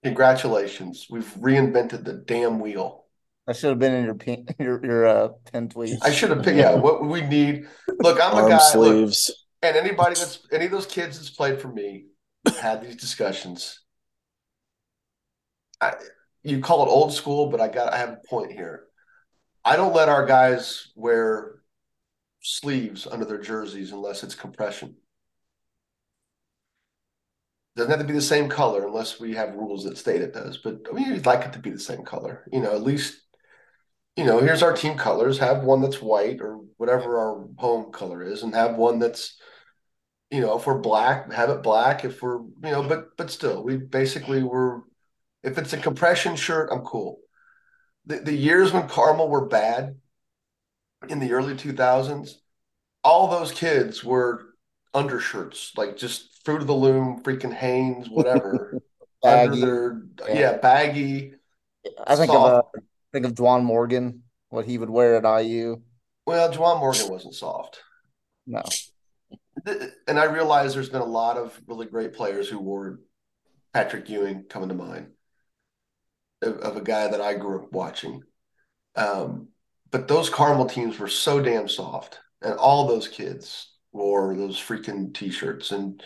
congratulations! 0.02 1.06
We've 1.10 1.30
reinvented 1.34 2.04
the 2.04 2.14
damn 2.14 2.60
wheel. 2.60 3.04
I 3.46 3.52
should 3.52 3.68
have 3.68 3.78
been 3.78 3.92
in 3.92 4.06
your 4.06 4.14
pin, 4.14 4.46
your 4.58 4.84
your 4.84 5.06
uh, 5.06 5.28
pin 5.52 5.68
tweet. 5.68 5.98
I 6.02 6.12
should 6.12 6.30
have 6.30 6.42
picked. 6.42 6.56
Yeah, 6.56 6.74
what 6.76 7.04
we 7.04 7.20
need. 7.20 7.66
Look, 7.98 8.18
I'm 8.22 8.36
Arm 8.36 8.46
a 8.46 8.48
guy. 8.48 8.58
Sleeves. 8.58 9.28
Look, 9.28 9.36
and 9.62 9.76
anybody 9.76 10.14
that's 10.14 10.46
any 10.50 10.64
of 10.64 10.70
those 10.70 10.86
kids 10.86 11.18
that's 11.18 11.30
played 11.30 11.60
for 11.60 11.68
me 11.68 12.06
had 12.60 12.82
these 12.82 12.96
discussions. 12.96 13.80
I, 15.80 15.94
you 16.42 16.60
call 16.60 16.84
it 16.84 16.90
old 16.90 17.12
school, 17.12 17.48
but 17.48 17.60
I 17.60 17.68
got 17.68 17.92
I 17.92 17.98
have 17.98 18.10
a 18.10 18.28
point 18.28 18.52
here. 18.52 18.84
I 19.64 19.76
don't 19.76 19.94
let 19.94 20.08
our 20.08 20.26
guys 20.26 20.88
wear 20.94 21.56
sleeves 22.40 23.06
under 23.06 23.24
their 23.24 23.40
jerseys 23.40 23.92
unless 23.92 24.22
it's 24.22 24.34
compression. 24.34 24.96
Doesn't 27.74 27.90
have 27.90 28.00
to 28.00 28.06
be 28.06 28.14
the 28.14 28.22
same 28.22 28.48
color 28.48 28.86
unless 28.86 29.20
we 29.20 29.34
have 29.34 29.54
rules 29.54 29.84
that 29.84 29.98
state 29.98 30.22
it 30.22 30.32
does. 30.32 30.56
But 30.58 30.78
I 30.88 30.94
mean, 30.94 31.08
you'd 31.08 31.26
like 31.26 31.44
it 31.44 31.52
to 31.54 31.58
be 31.58 31.70
the 31.70 31.78
same 31.78 32.04
color. 32.04 32.44
You 32.50 32.60
know, 32.60 32.74
at 32.74 32.82
least 32.82 33.20
you 34.16 34.24
know, 34.24 34.40
here's 34.40 34.62
our 34.62 34.72
team 34.72 34.96
colors. 34.96 35.38
Have 35.38 35.62
one 35.62 35.82
that's 35.82 36.00
white 36.00 36.40
or 36.40 36.60
whatever 36.78 37.18
our 37.18 37.46
home 37.58 37.92
color 37.92 38.22
is, 38.22 38.42
and 38.42 38.54
have 38.54 38.76
one 38.76 38.98
that's, 38.98 39.38
you 40.30 40.40
know, 40.40 40.58
if 40.58 40.66
we're 40.66 40.78
black, 40.78 41.32
have 41.32 41.50
it 41.50 41.62
black. 41.62 42.04
If 42.04 42.22
we're, 42.22 42.40
you 42.40 42.52
know, 42.62 42.82
but 42.82 43.16
but 43.16 43.30
still, 43.30 43.62
we 43.62 43.76
basically 43.76 44.42
were. 44.42 44.82
If 45.42 45.58
it's 45.58 45.72
a 45.72 45.78
compression 45.78 46.34
shirt, 46.36 46.70
I'm 46.72 46.80
cool. 46.80 47.20
the, 48.06 48.16
the 48.18 48.34
years 48.34 48.72
when 48.72 48.88
Carmel 48.88 49.28
were 49.28 49.46
bad 49.46 49.96
in 51.08 51.18
the 51.18 51.32
early 51.32 51.54
2000s, 51.54 52.30
all 53.04 53.28
those 53.28 53.52
kids 53.52 54.02
were 54.04 54.46
undershirts, 54.94 55.72
like 55.76 55.96
just 55.96 56.44
fruit 56.44 56.60
of 56.60 56.66
the 56.66 56.74
loom, 56.74 57.22
freaking 57.22 57.52
Hanes, 57.52 58.08
whatever. 58.08 58.80
Baggy. 59.22 59.60
Their 59.60 60.02
Yeah. 60.28 60.34
yeah, 60.34 60.56
baggy. 60.58 61.34
I 62.06 62.16
think 62.16 62.32
of 62.32 62.42
uh, 62.42 62.62
think 63.12 63.26
of 63.26 63.34
Juwan 63.34 63.64
Morgan, 63.64 64.22
what 64.50 64.64
he 64.66 64.78
would 64.78 64.90
wear 64.90 65.16
at 65.16 65.42
IU. 65.42 65.80
Well, 66.26 66.52
Juwan 66.52 66.80
Morgan 66.80 67.08
wasn't 67.08 67.34
soft. 67.34 67.80
No, 68.46 68.62
And 69.66 70.18
I 70.18 70.24
realize 70.24 70.74
there's 70.74 70.88
been 70.88 71.00
a 71.00 71.04
lot 71.04 71.36
of 71.36 71.60
really 71.66 71.86
great 71.86 72.14
players 72.14 72.48
who 72.48 72.58
wore 72.58 73.00
Patrick 73.74 74.08
Ewing 74.08 74.44
coming 74.48 74.68
to 74.68 74.74
mind 74.74 75.08
of, 76.40 76.58
of 76.58 76.76
a 76.76 76.80
guy 76.82 77.08
that 77.08 77.20
I 77.20 77.34
grew 77.34 77.62
up 77.62 77.72
watching. 77.72 78.22
Um, 78.94 79.48
but 79.90 80.06
those 80.06 80.30
Carmel 80.30 80.66
teams 80.66 80.98
were 80.98 81.08
so 81.08 81.42
damn 81.42 81.68
soft, 81.68 82.20
and 82.42 82.54
all 82.54 82.86
those 82.86 83.08
kids 83.08 83.72
wore 83.92 84.36
those 84.36 84.56
freaking 84.56 85.12
t-shirts. 85.12 85.72
And 85.72 86.02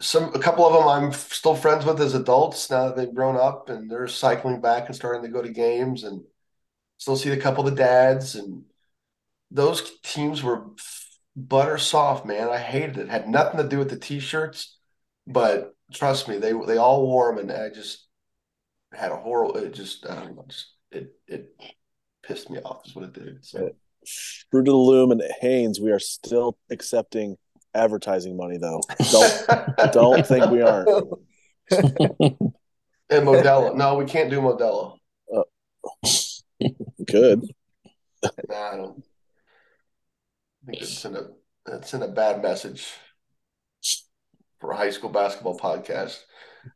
some 0.00 0.34
a 0.34 0.38
couple 0.38 0.66
of 0.66 0.72
them 0.72 0.88
I'm 0.88 1.12
still 1.12 1.54
friends 1.54 1.84
with 1.84 2.00
as 2.00 2.14
adults 2.14 2.70
now 2.70 2.86
that 2.86 2.96
they've 2.96 3.14
grown 3.14 3.36
up 3.36 3.68
and 3.68 3.90
they're 3.90 4.08
cycling 4.08 4.60
back 4.60 4.86
and 4.86 4.96
starting 4.96 5.22
to 5.22 5.28
go 5.28 5.42
to 5.42 5.48
games, 5.48 6.02
and 6.02 6.22
still 6.96 7.16
see 7.16 7.30
a 7.30 7.40
couple 7.40 7.66
of 7.66 7.70
the 7.70 7.80
dads. 7.80 8.34
And 8.34 8.64
those 9.50 9.98
teams 10.02 10.42
were 10.42 10.66
butter 11.38 11.78
soft, 11.78 12.26
man. 12.26 12.48
I 12.48 12.58
hated 12.58 12.98
it. 12.98 13.08
Had 13.08 13.28
nothing 13.28 13.58
to 13.58 13.68
do 13.68 13.78
with 13.78 13.90
the 13.90 13.98
t-shirts, 13.98 14.76
but 15.26 15.74
trust 15.92 16.28
me, 16.28 16.38
they 16.38 16.52
they 16.66 16.76
all 16.76 17.06
wore 17.06 17.30
them, 17.34 17.48
and 17.48 17.52
I 17.52 17.70
just 17.70 18.06
had 18.92 19.12
a 19.12 19.16
horrible. 19.16 19.56
It 19.56 19.74
just 19.74 20.06
I 20.08 20.16
don't 20.16 20.36
know, 20.36 20.44
just 20.48 20.72
it 20.90 21.14
it 21.26 21.54
pissed 22.22 22.50
me 22.50 22.58
off. 22.58 22.86
Is 22.86 22.94
what 22.94 23.04
it 23.04 23.12
did. 23.12 23.44
So 23.44 23.70
Fruit 24.50 24.60
of 24.60 24.66
the 24.66 24.76
Loom 24.76 25.10
and 25.10 25.22
Hanes, 25.40 25.80
we 25.80 25.90
are 25.92 25.98
still 25.98 26.58
accepting 26.70 27.36
advertising 27.74 28.36
money 28.36 28.58
though. 28.58 28.80
Don't 29.10 29.92
don't 29.92 30.26
think 30.26 30.50
we 30.50 30.62
aren't. 30.62 30.88
and 31.70 32.50
Modelo, 33.10 33.74
no, 33.76 33.96
we 33.96 34.06
can't 34.06 34.30
do 34.30 34.40
Modelo. 34.40 34.96
Uh, 35.34 35.42
good. 37.06 37.42
Nah, 38.48 38.76
don't. 38.76 39.04
I 39.04 39.07
think 40.68 40.82
it's 40.82 41.04
in 41.04 41.16
a 41.16 41.22
it's 41.66 41.94
in 41.94 42.02
a 42.02 42.08
bad 42.08 42.42
message 42.42 42.86
for 44.60 44.72
a 44.72 44.76
high 44.76 44.90
school 44.90 45.10
basketball 45.10 45.58
podcast, 45.58 46.18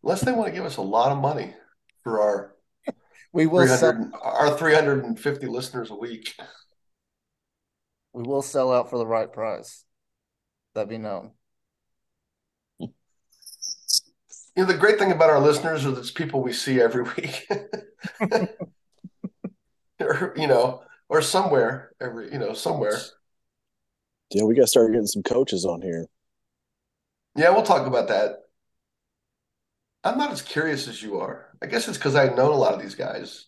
unless 0.03 0.23
they 0.23 0.33
want 0.33 0.49
to 0.49 0.55
give 0.55 0.65
us 0.65 0.77
a 0.77 0.83
lot 0.83 1.13
of 1.13 1.19
money 1.19 1.55
for 2.03 2.21
our 2.21 2.55
we 3.33 3.47
will 3.47 3.67
sell. 3.67 4.11
our 4.23 4.57
350 4.57 5.47
listeners 5.47 5.91
a 5.91 5.95
week. 5.95 6.35
We 8.13 8.23
will 8.23 8.43
sell 8.43 8.73
out 8.73 8.91
for 8.91 8.99
the 8.99 9.07
right 9.07 9.33
price. 9.33 9.85
That 10.75 10.89
be 10.89 10.99
known. 10.99 11.33
You 12.79 12.91
know, 14.57 14.67
the 14.67 14.75
great 14.75 14.99
thing 14.99 15.13
about 15.13 15.31
our 15.31 15.41
listeners 15.41 15.87
is 15.87 15.97
it's 15.97 16.11
people 16.11 16.43
we 16.43 16.53
see 16.53 16.79
every 16.79 17.05
week. 17.05 17.49
or, 20.01 20.35
you 20.37 20.47
know, 20.47 20.83
or 21.09 21.23
somewhere 21.23 21.93
every, 22.03 22.31
you 22.31 22.39
know, 22.39 22.53
somewhere. 22.53 22.99
Yeah, 24.35 24.45
we 24.45 24.55
got 24.55 24.63
to 24.63 24.67
start 24.67 24.93
getting 24.93 25.07
some 25.07 25.23
coaches 25.23 25.65
on 25.65 25.83
here. 25.83 26.07
Yeah, 27.37 27.51
we'll 27.51 27.63
talk 27.63 27.87
about 27.87 28.09
that. 28.09 28.41
I'm 30.05 30.19
not 30.19 30.33
as 30.33 30.43
curious 30.43 30.89
as 30.89 31.03
you 31.03 31.19
are. 31.19 31.57
I 31.63 31.67
guess 31.67 31.87
it's 31.89 31.97
because 31.97 32.17
I've 32.17 32.37
known 32.37 32.53
a 32.53 32.57
lot 32.57 32.75
of 32.75 32.83
these 32.83 32.95
guys. 32.95 33.47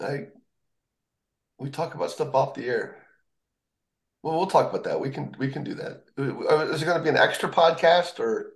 I 0.00 0.26
we 1.58 1.70
talk 1.70 1.94
about 1.94 2.10
stuff 2.10 2.34
off 2.34 2.54
the 2.54 2.66
air. 2.66 2.96
Well, 4.22 4.36
we'll 4.36 4.46
talk 4.46 4.70
about 4.70 4.84
that. 4.84 5.00
We 5.00 5.10
can 5.10 5.34
we 5.38 5.50
can 5.50 5.62
do 5.62 5.74
that. 5.74 6.04
Uh, 6.18 6.72
it 6.72 6.80
going 6.84 6.96
to 6.96 7.02
be 7.02 7.10
an 7.10 7.16
extra 7.16 7.50
podcast 7.50 8.18
or 8.18 8.54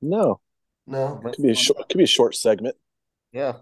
No, 0.00 0.40
no? 0.86 1.20
it 1.24 1.34
could 1.36 1.42
be 1.42 1.50
a 1.50 1.54
short, 1.54 1.80
it 1.80 1.88
could 1.88 1.98
be 1.98 2.04
a 2.04 2.08
short 2.08 2.34
segment. 2.34 2.76
Yeah. 3.30 3.56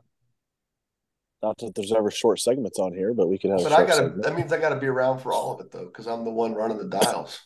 Not 1.43 1.57
that 1.59 1.75
there's 1.75 1.93
ever 1.93 2.11
short 2.11 2.41
segments 2.41 2.79
on 2.79 2.93
here, 2.93 3.15
but 3.15 3.29
we 3.29 3.39
could 3.39 3.51
have. 3.51 3.63
But 3.63 3.73
a 3.73 3.75
I 3.75 3.79
short 3.79 3.89
gotta. 3.89 4.03
segment. 4.03 4.23
That 4.25 4.35
means 4.35 4.53
I 4.53 4.59
gotta 4.59 4.77
be 4.77 4.87
around 4.87 5.21
for 5.21 5.33
all 5.33 5.55
of 5.55 5.61
it 5.65 5.71
though, 5.71 5.87
because 5.87 6.07
I'm 6.07 6.25
the 6.25 6.31
one 6.31 6.55
running 6.55 6.79
the 6.79 6.89
dials. 6.89 7.41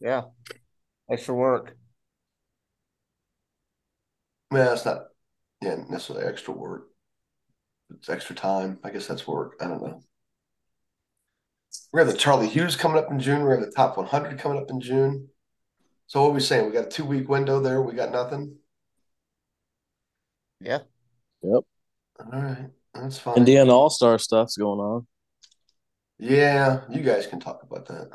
Yeah. 0.00 0.22
Extra 1.10 1.34
work. 1.34 1.76
Man, 4.52 4.72
it's 4.72 4.84
not, 4.84 5.06
yeah, 5.60 5.76
necessarily 5.88 6.24
extra 6.26 6.54
work. 6.54 6.88
It's 7.96 8.08
extra 8.08 8.36
time. 8.36 8.78
I 8.84 8.90
guess 8.90 9.06
that's 9.06 9.26
work. 9.26 9.56
I 9.60 9.66
don't 9.66 9.82
know. 9.82 10.00
We 11.92 12.00
have 12.00 12.08
the 12.08 12.16
Charlie 12.16 12.48
Hughes 12.48 12.76
coming 12.76 12.98
up 12.98 13.10
in 13.10 13.18
June. 13.18 13.44
We 13.44 13.50
have 13.50 13.60
the 13.60 13.72
top 13.72 13.96
100 13.96 14.38
coming 14.38 14.58
up 14.58 14.70
in 14.70 14.80
June. 14.80 15.28
So 16.06 16.22
what 16.22 16.30
are 16.30 16.32
we 16.32 16.40
saying? 16.40 16.66
We 16.66 16.72
got 16.72 16.86
a 16.86 16.90
two 16.90 17.04
week 17.04 17.28
window 17.28 17.60
there. 17.60 17.82
We 17.82 17.94
got 17.94 18.12
nothing. 18.12 18.56
Yeah. 20.60 20.80
Yep. 21.42 21.64
All 22.18 22.40
right, 22.40 22.70
that's 23.02 23.18
fine. 23.18 23.36
Indiana 23.36 23.72
All 23.72 23.90
Star 23.90 24.18
stuff's 24.18 24.56
going 24.56 24.80
on. 24.80 25.06
Yeah, 26.18 26.82
you 26.90 27.02
guys 27.02 27.26
can 27.26 27.40
talk 27.40 27.62
about 27.62 27.86
that. 27.86 28.08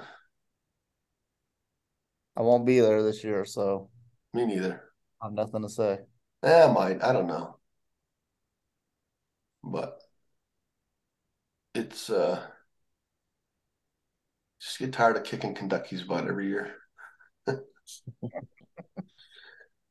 I 2.36 2.42
won't 2.42 2.66
be 2.66 2.80
there 2.80 3.04
this 3.04 3.24
year, 3.24 3.46
so 3.46 3.90
Me 4.34 4.46
neither. 4.46 4.82
I 5.22 5.26
have 5.26 5.34
nothing 5.34 5.62
to 5.62 5.70
say. 5.70 6.00
Eh, 6.44 6.64
I 6.64 6.72
might. 6.72 7.04
I 7.04 7.14
don't 7.14 7.28
know. 7.28 7.58
But 9.64 10.02
it's 11.76 12.10
uh 12.10 12.42
just 14.60 14.80
get 14.80 14.94
tired 14.94 15.18
of 15.18 15.24
kicking 15.24 15.54
Kentucky's 15.56 16.04
butt 16.04 16.28
every 16.28 16.48
year. 16.48 16.76
All 17.48 17.58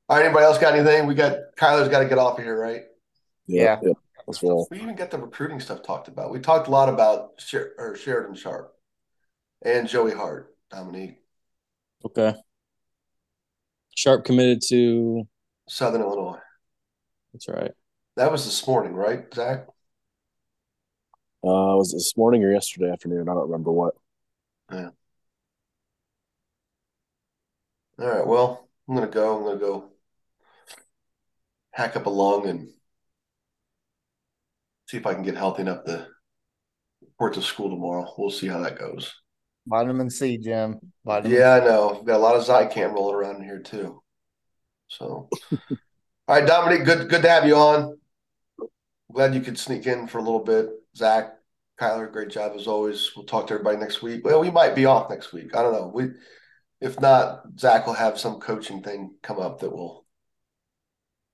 right, 0.08 0.24
anybody 0.24 0.44
else 0.44 0.58
got 0.58 0.74
anything? 0.74 1.06
We 1.06 1.14
got 1.14 1.38
Kyler's 1.56 1.88
got 1.88 2.00
to 2.00 2.08
get 2.08 2.18
off 2.18 2.38
of 2.38 2.44
here, 2.44 2.58
right? 2.58 2.82
Yeah. 3.46 3.78
Yep. 3.82 3.96
Let's 4.30 4.44
roll. 4.44 4.68
We 4.70 4.80
even 4.80 4.94
got 4.94 5.10
the 5.10 5.18
recruiting 5.18 5.58
stuff 5.58 5.82
talked 5.82 6.06
about. 6.06 6.30
We 6.30 6.38
talked 6.38 6.68
a 6.68 6.70
lot 6.70 6.88
about 6.88 7.32
Sher- 7.38 7.74
or 7.76 7.96
Sheridan 7.96 8.36
Sharp 8.36 8.72
and 9.62 9.88
Joey 9.88 10.12
Hart, 10.12 10.54
Dominique, 10.70 11.16
Okay. 12.04 12.34
Sharp 13.96 14.24
committed 14.24 14.62
to. 14.68 15.26
Southern 15.68 16.02
Illinois. 16.02 16.38
That's 17.32 17.48
right. 17.48 17.72
That 18.14 18.30
was 18.30 18.44
this 18.44 18.64
morning, 18.68 18.94
right, 18.94 19.24
Zak? 19.34 19.66
Uh, 21.42 21.74
was 21.74 21.92
it 21.92 21.96
this 21.96 22.16
morning 22.16 22.44
or 22.44 22.52
yesterday 22.52 22.92
afternoon? 22.92 23.28
I 23.28 23.34
don't 23.34 23.50
remember 23.50 23.72
what. 23.72 23.94
Yeah. 24.70 24.90
All 27.98 28.06
right, 28.06 28.26
well, 28.26 28.68
I'm 28.88 28.94
gonna 28.94 29.08
go. 29.08 29.36
I'm 29.38 29.42
gonna 29.44 29.58
go 29.58 29.90
hack 31.72 31.96
up 31.96 32.06
a 32.06 32.10
lung 32.10 32.46
and 32.46 32.68
see 34.90 34.96
if 34.96 35.06
I 35.06 35.14
can 35.14 35.22
get 35.22 35.36
healthy 35.36 35.62
enough 35.62 35.84
to 35.84 36.08
report 37.02 37.34
to 37.34 37.42
school 37.42 37.70
tomorrow. 37.70 38.12
We'll 38.18 38.30
see 38.30 38.48
how 38.48 38.60
that 38.60 38.78
goes. 38.78 39.14
Vitamin 39.66 40.10
C, 40.10 40.36
Jim. 40.36 40.80
Vitamin 41.04 41.36
Yeah, 41.36 41.54
I 41.54 41.60
know. 41.60 42.02
Got 42.04 42.16
a 42.16 42.18
lot 42.18 42.34
of 42.34 42.44
Zicam 42.44 42.92
rolling 42.92 43.14
around 43.14 43.36
in 43.36 43.44
here 43.44 43.60
too. 43.60 44.02
So, 44.88 45.28
all 45.52 45.58
right, 46.28 46.46
Dominique, 46.46 46.84
good 46.84 47.08
good 47.08 47.22
to 47.22 47.28
have 47.28 47.46
you 47.46 47.54
on. 47.54 47.96
Glad 49.12 49.34
you 49.34 49.40
could 49.40 49.58
sneak 49.58 49.86
in 49.86 50.08
for 50.08 50.18
a 50.18 50.22
little 50.22 50.42
bit. 50.42 50.70
Zak, 50.96 51.34
Kyler, 51.80 52.10
great 52.10 52.30
job 52.30 52.52
as 52.56 52.66
always. 52.66 53.12
We'll 53.14 53.26
talk 53.26 53.46
to 53.46 53.54
everybody 53.54 53.76
next 53.76 54.02
week. 54.02 54.24
Well, 54.24 54.40
we 54.40 54.50
might 54.50 54.74
be 54.74 54.86
off 54.86 55.10
next 55.10 55.32
week. 55.32 55.54
I 55.54 55.62
don't 55.62 55.72
know. 55.72 55.90
We, 55.92 56.10
if 56.80 57.00
not, 57.00 57.42
Zak 57.58 57.86
will 57.86 57.94
have 57.94 58.18
some 58.18 58.40
coaching 58.40 58.82
thing 58.82 59.14
come 59.22 59.38
up 59.38 59.60
that 59.60 59.70
will. 59.70 60.04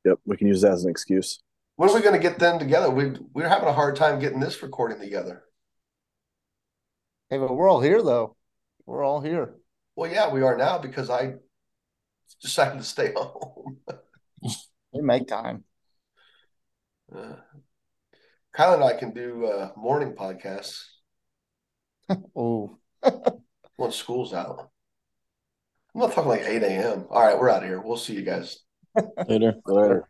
Yep, 0.04 0.20
we 0.26 0.36
can 0.36 0.46
use 0.46 0.60
that 0.60 0.72
as 0.72 0.84
an 0.84 0.90
excuse. 0.90 1.38
When 1.76 1.90
are 1.90 1.94
we 1.94 2.00
going 2.00 2.14
to 2.14 2.28
get 2.28 2.38
them 2.38 2.58
together? 2.58 2.90
We 2.90 3.12
we're 3.32 3.48
having 3.48 3.68
a 3.68 3.72
hard 3.72 3.96
time 3.96 4.18
getting 4.18 4.40
this 4.40 4.62
recording 4.62 4.98
together. 4.98 5.42
Hey, 7.28 7.38
but 7.38 7.54
we're 7.54 7.68
all 7.68 7.80
here 7.80 8.02
though. 8.02 8.36
We're 8.86 9.04
all 9.04 9.20
here. 9.20 9.54
Well, 9.94 10.10
yeah, 10.10 10.30
we 10.30 10.42
are 10.42 10.56
now 10.56 10.78
because 10.78 11.10
I 11.10 11.34
decided 12.42 12.78
to 12.78 12.84
stay 12.84 13.12
home. 13.16 13.78
We 14.92 15.02
make 15.02 15.26
time. 15.26 15.64
Uh, 17.14 17.36
Kyle 18.52 18.74
and 18.74 18.82
I 18.82 18.94
can 18.94 19.12
do 19.12 19.46
uh, 19.46 19.70
morning 19.76 20.14
podcasts 20.14 20.82
Oh, 22.36 22.78
once 23.78 23.96
school's 23.96 24.32
out. 24.32 24.70
I'm 25.94 26.00
not 26.00 26.12
talking 26.12 26.30
like 26.30 26.42
8 26.42 26.62
a.m. 26.62 27.06
All 27.10 27.22
right, 27.22 27.38
we're 27.38 27.50
out 27.50 27.62
of 27.62 27.68
here. 27.68 27.80
We'll 27.80 27.96
see 27.96 28.14
you 28.14 28.22
guys. 28.22 28.58
Later. 29.28 29.54
Later. 29.66 30.08